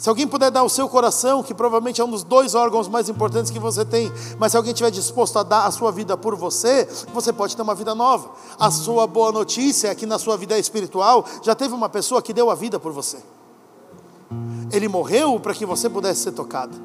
se 0.00 0.08
alguém 0.08 0.26
puder 0.26 0.50
dar 0.50 0.62
o 0.62 0.68
seu 0.70 0.88
coração, 0.88 1.42
que 1.42 1.52
provavelmente 1.52 2.00
é 2.00 2.04
um 2.04 2.08
dos 2.08 2.24
dois 2.24 2.54
órgãos 2.54 2.88
mais 2.88 3.10
importantes 3.10 3.50
que 3.50 3.58
você 3.58 3.84
tem, 3.84 4.10
mas 4.38 4.50
se 4.52 4.56
alguém 4.56 4.72
estiver 4.72 4.90
disposto 4.90 5.38
a 5.38 5.42
dar 5.42 5.66
a 5.66 5.70
sua 5.70 5.92
vida 5.92 6.16
por 6.16 6.34
você, 6.34 6.88
você 7.12 7.30
pode 7.30 7.54
ter 7.54 7.60
uma 7.60 7.74
vida 7.74 7.94
nova. 7.94 8.30
A 8.58 8.70
sua 8.70 9.06
boa 9.06 9.30
notícia 9.30 9.88
é 9.88 9.94
que 9.94 10.06
na 10.06 10.18
sua 10.18 10.38
vida 10.38 10.58
espiritual 10.58 11.26
já 11.42 11.54
teve 11.54 11.74
uma 11.74 11.86
pessoa 11.90 12.22
que 12.22 12.32
deu 12.32 12.50
a 12.50 12.54
vida 12.54 12.80
por 12.80 12.92
você. 12.92 13.18
Ele 14.72 14.88
morreu 14.88 15.38
para 15.38 15.52
que 15.52 15.66
você 15.66 15.86
pudesse 15.90 16.22
ser 16.22 16.32
tocado. 16.32 16.80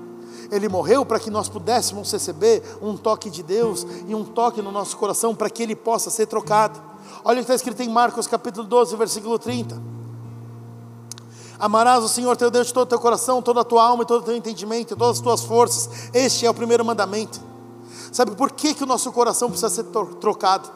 Ele 0.51 0.67
morreu 0.67 1.05
para 1.05 1.17
que 1.17 1.31
nós 1.31 1.47
pudéssemos 1.47 2.11
receber 2.11 2.61
um 2.81 2.97
toque 2.97 3.29
de 3.29 3.41
Deus 3.41 3.87
e 4.09 4.13
um 4.13 4.25
toque 4.25 4.61
no 4.61 4.73
nosso 4.73 4.97
coração 4.97 5.33
para 5.33 5.49
que 5.49 5.63
ele 5.63 5.73
possa 5.73 6.09
ser 6.09 6.25
trocado. 6.25 6.81
Olha 7.23 7.35
o 7.35 7.37
que 7.37 7.43
está 7.43 7.55
escrito 7.55 7.81
em 7.81 7.87
Marcos 7.87 8.27
capítulo 8.27 8.67
12, 8.67 8.93
versículo 8.97 9.39
30. 9.39 9.95
Amarás 11.59 12.03
o 12.03 12.09
Senhor 12.09 12.35
teu 12.35 12.51
Deus 12.51 12.67
de 12.67 12.73
todo 12.73 12.83
o 12.83 12.89
teu 12.89 12.99
coração, 12.99 13.41
toda 13.41 13.61
a 13.61 13.63
tua 13.63 13.83
alma 13.83 14.03
e 14.03 14.05
todo 14.05 14.21
o 14.21 14.25
teu 14.25 14.35
entendimento, 14.35 14.95
todas 14.95 15.17
as 15.17 15.21
tuas 15.23 15.41
forças. 15.43 16.09
Este 16.13 16.45
é 16.45 16.49
o 16.49 16.53
primeiro 16.53 16.83
mandamento. 16.83 17.39
Sabe 18.11 18.31
por 18.31 18.51
que, 18.51 18.73
que 18.73 18.83
o 18.83 18.87
nosso 18.87 19.11
coração 19.11 19.49
precisa 19.49 19.69
ser 19.69 19.83
trocado? 20.19 20.69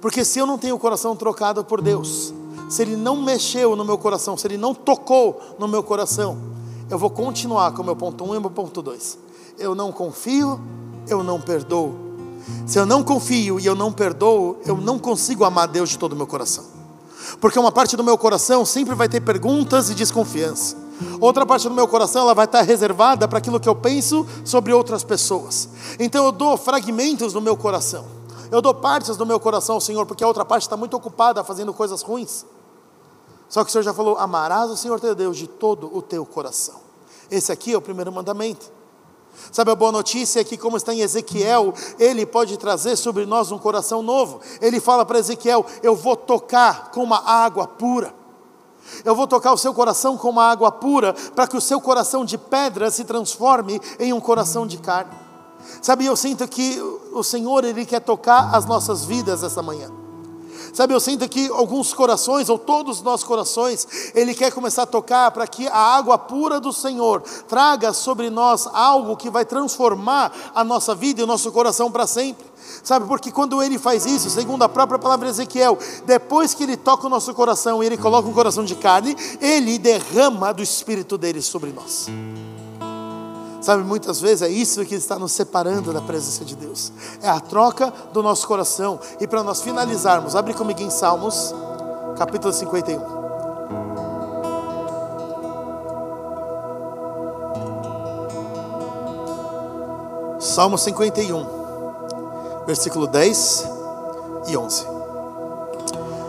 Porque 0.00 0.24
se 0.24 0.38
eu 0.38 0.46
não 0.46 0.58
tenho 0.58 0.76
o 0.76 0.78
coração 0.78 1.16
trocado 1.16 1.64
por 1.64 1.80
Deus, 1.80 2.32
se 2.68 2.82
Ele 2.82 2.96
não 2.96 3.16
mexeu 3.16 3.74
no 3.74 3.84
meu 3.84 3.98
coração, 3.98 4.36
se 4.36 4.46
Ele 4.46 4.56
não 4.56 4.74
tocou 4.74 5.40
no 5.58 5.66
meu 5.66 5.82
coração, 5.82 6.38
eu 6.90 6.98
vou 6.98 7.10
continuar 7.10 7.72
com 7.72 7.82
o 7.82 7.84
meu 7.84 7.96
ponto 7.96 8.24
1 8.24 8.28
um 8.28 8.34
e 8.34 8.38
o 8.38 8.40
meu 8.40 8.50
ponto 8.50 8.80
2. 8.80 9.18
Eu 9.58 9.74
não 9.74 9.90
confio, 9.90 10.60
eu 11.08 11.22
não 11.22 11.40
perdoo, 11.40 11.94
Se 12.66 12.78
eu 12.78 12.86
não 12.86 13.02
confio 13.02 13.58
e 13.58 13.66
eu 13.66 13.74
não 13.74 13.92
perdoo, 13.92 14.58
eu 14.64 14.76
não 14.76 14.98
consigo 14.98 15.44
amar 15.44 15.68
Deus 15.68 15.90
de 15.90 15.98
todo 15.98 16.12
o 16.12 16.16
meu 16.16 16.26
coração. 16.26 16.77
Porque 17.40 17.58
uma 17.58 17.72
parte 17.72 17.96
do 17.96 18.04
meu 18.04 18.16
coração 18.16 18.64
sempre 18.64 18.94
vai 18.94 19.08
ter 19.08 19.20
perguntas 19.20 19.90
e 19.90 19.94
desconfiança. 19.94 20.76
Outra 21.20 21.46
parte 21.46 21.68
do 21.68 21.74
meu 21.74 21.86
coração 21.86 22.22
ela 22.22 22.34
vai 22.34 22.44
estar 22.44 22.62
reservada 22.62 23.28
para 23.28 23.38
aquilo 23.38 23.60
que 23.60 23.68
eu 23.68 23.74
penso 23.74 24.26
sobre 24.44 24.72
outras 24.72 25.04
pessoas. 25.04 25.68
Então 25.98 26.24
eu 26.24 26.32
dou 26.32 26.56
fragmentos 26.56 27.32
do 27.32 27.40
meu 27.40 27.56
coração. 27.56 28.04
Eu 28.50 28.62
dou 28.62 28.74
partes 28.74 29.16
do 29.16 29.26
meu 29.26 29.38
coração 29.38 29.74
ao 29.74 29.80
Senhor, 29.80 30.06
porque 30.06 30.24
a 30.24 30.26
outra 30.26 30.44
parte 30.44 30.62
está 30.62 30.76
muito 30.76 30.96
ocupada 30.96 31.44
fazendo 31.44 31.72
coisas 31.72 32.02
ruins. 32.02 32.44
Só 33.48 33.62
que 33.62 33.70
o 33.70 33.72
Senhor 33.72 33.84
já 33.84 33.94
falou: 33.94 34.16
amarás 34.16 34.70
o 34.70 34.76
Senhor 34.76 34.98
teu 35.00 35.14
Deus 35.14 35.36
de 35.36 35.46
todo 35.46 35.94
o 35.94 36.02
teu 36.02 36.24
coração. 36.24 36.80
Esse 37.30 37.52
aqui 37.52 37.72
é 37.72 37.76
o 37.76 37.80
primeiro 37.80 38.10
mandamento. 38.10 38.77
Sabe 39.50 39.70
a 39.70 39.74
boa 39.74 39.92
notícia 39.92 40.40
é 40.40 40.44
que, 40.44 40.56
como 40.56 40.76
está 40.76 40.92
em 40.92 41.00
Ezequiel, 41.00 41.72
ele 41.98 42.26
pode 42.26 42.56
trazer 42.56 42.96
sobre 42.96 43.24
nós 43.24 43.50
um 43.50 43.58
coração 43.58 44.02
novo. 44.02 44.40
Ele 44.60 44.80
fala 44.80 45.04
para 45.04 45.18
Ezequiel: 45.18 45.64
Eu 45.82 45.94
vou 45.94 46.16
tocar 46.16 46.90
com 46.90 47.02
uma 47.02 47.18
água 47.28 47.66
pura. 47.66 48.14
Eu 49.04 49.14
vou 49.14 49.26
tocar 49.26 49.52
o 49.52 49.58
seu 49.58 49.74
coração 49.74 50.16
com 50.16 50.30
uma 50.30 50.44
água 50.44 50.72
pura, 50.72 51.14
para 51.34 51.46
que 51.46 51.56
o 51.56 51.60
seu 51.60 51.80
coração 51.80 52.24
de 52.24 52.38
pedra 52.38 52.90
se 52.90 53.04
transforme 53.04 53.80
em 53.98 54.12
um 54.12 54.20
coração 54.20 54.66
de 54.66 54.78
carne. 54.78 55.12
Sabe, 55.82 56.06
eu 56.06 56.16
sinto 56.16 56.46
que 56.48 56.80
o 57.12 57.22
Senhor, 57.22 57.64
Ele 57.64 57.84
quer 57.84 58.00
tocar 58.00 58.54
as 58.54 58.64
nossas 58.64 59.04
vidas 59.04 59.42
essa 59.42 59.62
manhã. 59.62 60.07
Sabe, 60.78 60.94
eu 60.94 61.00
sinto 61.00 61.28
que 61.28 61.48
alguns 61.48 61.92
corações, 61.92 62.48
ou 62.48 62.56
todos 62.56 62.98
os 62.98 63.02
nossos 63.02 63.26
corações, 63.26 64.12
Ele 64.14 64.32
quer 64.32 64.52
começar 64.52 64.84
a 64.84 64.86
tocar 64.86 65.28
para 65.32 65.44
que 65.44 65.66
a 65.66 65.76
água 65.76 66.16
pura 66.16 66.60
do 66.60 66.72
Senhor 66.72 67.20
traga 67.48 67.92
sobre 67.92 68.30
nós 68.30 68.64
algo 68.72 69.16
que 69.16 69.28
vai 69.28 69.44
transformar 69.44 70.32
a 70.54 70.62
nossa 70.62 70.94
vida 70.94 71.20
e 71.20 71.24
o 71.24 71.26
nosso 71.26 71.50
coração 71.50 71.90
para 71.90 72.06
sempre. 72.06 72.46
Sabe, 72.84 73.08
porque 73.08 73.32
quando 73.32 73.60
Ele 73.60 73.76
faz 73.76 74.06
isso, 74.06 74.30
segundo 74.30 74.62
a 74.62 74.68
própria 74.68 75.00
palavra 75.00 75.26
de 75.26 75.32
Ezequiel, 75.32 75.76
depois 76.06 76.54
que 76.54 76.62
Ele 76.62 76.76
toca 76.76 77.08
o 77.08 77.10
nosso 77.10 77.34
coração 77.34 77.82
e 77.82 77.86
Ele 77.86 77.96
coloca 77.96 78.28
um 78.28 78.32
coração 78.32 78.64
de 78.64 78.76
carne, 78.76 79.16
Ele 79.40 79.80
derrama 79.80 80.54
do 80.54 80.62
Espírito 80.62 81.18
dele 81.18 81.42
sobre 81.42 81.72
nós. 81.72 82.06
Sabe, 83.60 83.82
muitas 83.82 84.20
vezes 84.20 84.42
é 84.42 84.48
isso 84.48 84.84
que 84.84 84.94
está 84.94 85.18
nos 85.18 85.32
separando 85.32 85.92
da 85.92 86.00
presença 86.00 86.44
de 86.44 86.54
Deus. 86.54 86.92
É 87.20 87.28
a 87.28 87.40
troca 87.40 87.92
do 88.12 88.22
nosso 88.22 88.46
coração. 88.46 89.00
E 89.20 89.26
para 89.26 89.42
nós 89.42 89.60
finalizarmos, 89.60 90.36
abre 90.36 90.54
comigo 90.54 90.80
em 90.80 90.90
Salmos, 90.90 91.52
capítulo 92.16 92.52
51. 92.52 93.18
Salmo 100.38 100.78
51, 100.78 101.44
versículo 102.64 103.08
10 103.08 103.68
e 104.46 104.56
11. 104.56 104.86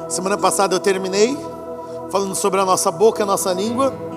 Semana 0.10 0.38
passada 0.38 0.76
eu 0.76 0.80
terminei 0.80 1.38
falando 2.10 2.34
sobre 2.34 2.60
a 2.60 2.66
nossa 2.66 2.90
boca, 2.90 3.22
a 3.22 3.26
nossa 3.26 3.54
língua 3.54 4.09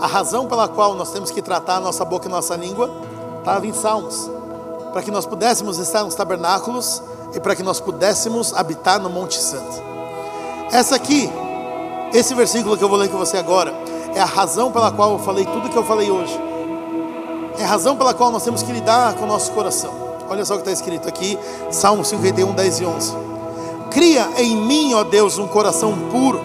a 0.00 0.06
razão 0.06 0.46
pela 0.46 0.66
qual 0.66 0.94
nós 0.94 1.10
temos 1.10 1.30
que 1.30 1.42
tratar 1.42 1.76
a 1.76 1.80
nossa 1.80 2.04
boca 2.04 2.26
e 2.26 2.30
nossa 2.30 2.56
língua 2.56 2.90
estava 3.38 3.66
em 3.66 3.72
Salmos, 3.72 4.30
para 4.92 5.02
que 5.02 5.10
nós 5.10 5.26
pudéssemos 5.26 5.78
estar 5.78 6.02
nos 6.02 6.14
tabernáculos 6.14 7.02
e 7.34 7.40
para 7.40 7.54
que 7.54 7.62
nós 7.62 7.80
pudéssemos 7.80 8.54
habitar 8.54 8.98
no 8.98 9.10
Monte 9.10 9.38
Santo. 9.38 9.82
Essa 10.72 10.96
aqui, 10.96 11.30
esse 12.14 12.34
versículo 12.34 12.76
que 12.78 12.82
eu 12.82 12.88
vou 12.88 12.98
ler 12.98 13.10
com 13.10 13.18
você 13.18 13.36
agora, 13.36 13.74
é 14.14 14.20
a 14.20 14.24
razão 14.24 14.72
pela 14.72 14.90
qual 14.90 15.12
eu 15.12 15.18
falei 15.18 15.44
tudo 15.44 15.68
que 15.68 15.76
eu 15.76 15.84
falei 15.84 16.10
hoje. 16.10 16.38
É 17.58 17.64
a 17.64 17.66
razão 17.66 17.96
pela 17.96 18.14
qual 18.14 18.30
nós 18.30 18.42
temos 18.42 18.62
que 18.62 18.72
lidar 18.72 19.14
com 19.14 19.24
o 19.24 19.28
nosso 19.28 19.52
coração. 19.52 19.92
Olha 20.28 20.44
só 20.44 20.54
o 20.54 20.56
que 20.56 20.62
está 20.62 20.72
escrito 20.72 21.08
aqui, 21.08 21.38
Salmo 21.70 22.04
51, 22.04 22.52
10 22.52 22.80
e 22.80 22.84
11. 22.86 23.16
Cria 23.90 24.28
em 24.38 24.56
mim, 24.56 24.94
ó 24.94 25.04
Deus, 25.04 25.38
um 25.38 25.46
coração 25.46 25.92
puro, 26.10 26.40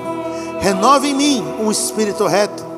renova 0.59 1.07
em 1.07 1.13
mim 1.13 1.43
um 1.59 1.71
espírito 1.71 2.25
reto 2.25 2.74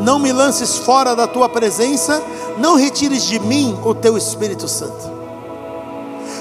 não 0.00 0.18
me 0.18 0.32
lances 0.32 0.76
fora 0.78 1.14
da 1.14 1.26
tua 1.26 1.48
presença, 1.48 2.22
não 2.58 2.76
retires 2.76 3.24
de 3.24 3.38
mim 3.38 3.78
o 3.84 3.94
teu 3.94 4.16
Espírito 4.16 4.66
Santo. 4.68 5.20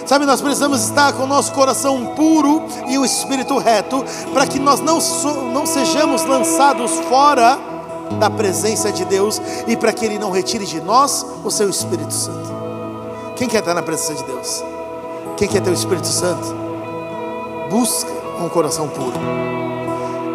Sabe, 0.05 0.25
nós 0.25 0.41
precisamos 0.41 0.81
estar 0.81 1.13
com 1.13 1.23
o 1.23 1.27
nosso 1.27 1.51
coração 1.51 2.15
puro 2.15 2.63
e 2.87 2.97
o 2.97 3.05
espírito 3.05 3.59
reto, 3.59 4.03
para 4.33 4.47
que 4.47 4.57
nós 4.57 4.79
não, 4.79 4.97
não 5.53 5.67
sejamos 5.67 6.25
lançados 6.25 6.91
fora 7.07 7.59
da 8.19 8.27
presença 8.27 8.91
de 8.91 9.05
Deus 9.05 9.39
e 9.67 9.77
para 9.77 9.93
que 9.93 10.03
Ele 10.03 10.17
não 10.17 10.31
retire 10.31 10.65
de 10.65 10.81
nós 10.81 11.23
o 11.43 11.51
seu 11.51 11.69
Espírito 11.69 12.11
Santo. 12.11 12.49
Quem 13.35 13.47
quer 13.47 13.59
estar 13.59 13.75
na 13.75 13.83
presença 13.83 14.15
de 14.15 14.23
Deus? 14.23 14.63
Quem 15.37 15.47
quer 15.47 15.61
ter 15.61 15.69
o 15.69 15.73
Espírito 15.73 16.07
Santo? 16.07 16.55
Busca 17.69 18.09
um 18.43 18.49
coração 18.49 18.87
puro. 18.87 19.58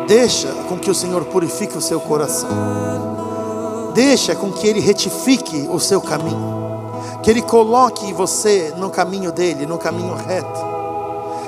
Deixa 0.06 0.48
com 0.68 0.78
que 0.78 0.90
o 0.90 0.94
Senhor 0.94 1.24
purifique 1.24 1.76
o 1.76 1.80
seu 1.80 2.00
coração. 2.00 2.48
Deixa 3.94 4.34
com 4.34 4.52
que 4.52 4.66
Ele 4.66 4.80
retifique 4.80 5.68
o 5.70 5.80
seu 5.80 6.00
caminho. 6.00 6.54
Que 7.22 7.30
Ele 7.30 7.40
coloque 7.42 8.12
você 8.12 8.74
no 8.76 8.90
caminho 8.90 9.32
dele, 9.32 9.66
no 9.66 9.78
caminho 9.78 10.14
reto. 10.14 10.60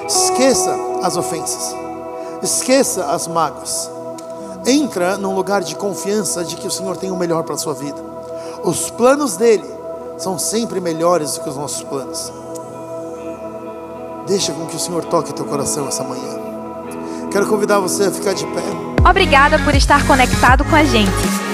Esqueça 0.07 0.75
as 1.03 1.17
ofensas. 1.17 1.75
Esqueça 2.43 3.05
as 3.07 3.27
mágoas. 3.27 3.91
Entra 4.65 5.19
num 5.19 5.35
lugar 5.35 5.63
de 5.63 5.77
confiança 5.77 6.45
de 6.45 6.57
que 6.57 6.67
o 6.67 6.71
Senhor 6.71 6.97
tem 6.97 7.11
o 7.11 7.17
melhor 7.17 7.43
para 7.43 7.55
a 7.55 7.59
sua 7.59 7.75
vida. 7.75 8.03
Os 8.65 8.91
planos 8.91 9.37
dele 9.37 9.69
são 10.17 10.39
sempre 10.39 10.81
melhores 10.81 11.35
do 11.35 11.41
que 11.43 11.49
os 11.49 11.57
nossos 11.57 11.83
planos. 11.83 12.33
Deixa 14.27 14.53
com 14.53 14.67
que 14.67 14.77
o 14.77 14.81
Senhor 14.81 15.05
toque 15.05 15.35
teu 15.35 15.45
coração 15.45 15.87
essa 15.87 16.03
manhã. 16.03 16.46
Quero 17.31 17.47
convidar 17.47 17.79
você 17.79 18.05
a 18.05 18.11
ficar 18.11 18.35
de 18.35 18.45
pé. 18.47 18.63
Obrigada 19.09 19.59
por 19.61 19.75
estar 19.75 20.07
conectado 20.07 20.65
com 20.65 20.77
a 20.77 20.85
gente. 20.85 21.11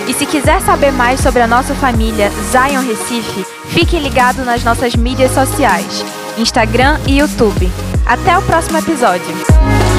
E 0.08 0.14
se 0.14 0.26
quiser 0.26 0.60
saber 0.62 0.90
mais 0.92 1.20
sobre 1.20 1.42
a 1.42 1.46
nossa 1.46 1.74
família 1.74 2.30
Zion 2.50 2.82
Recife, 2.82 3.44
fique 3.68 3.98
ligado 3.98 4.44
nas 4.44 4.64
nossas 4.64 4.94
mídias 4.96 5.32
sociais, 5.32 6.04
Instagram 6.38 6.98
e 7.06 7.18
YouTube. 7.18 7.70
Até 8.06 8.36
o 8.36 8.42
próximo 8.42 8.78
episódio. 8.78 9.91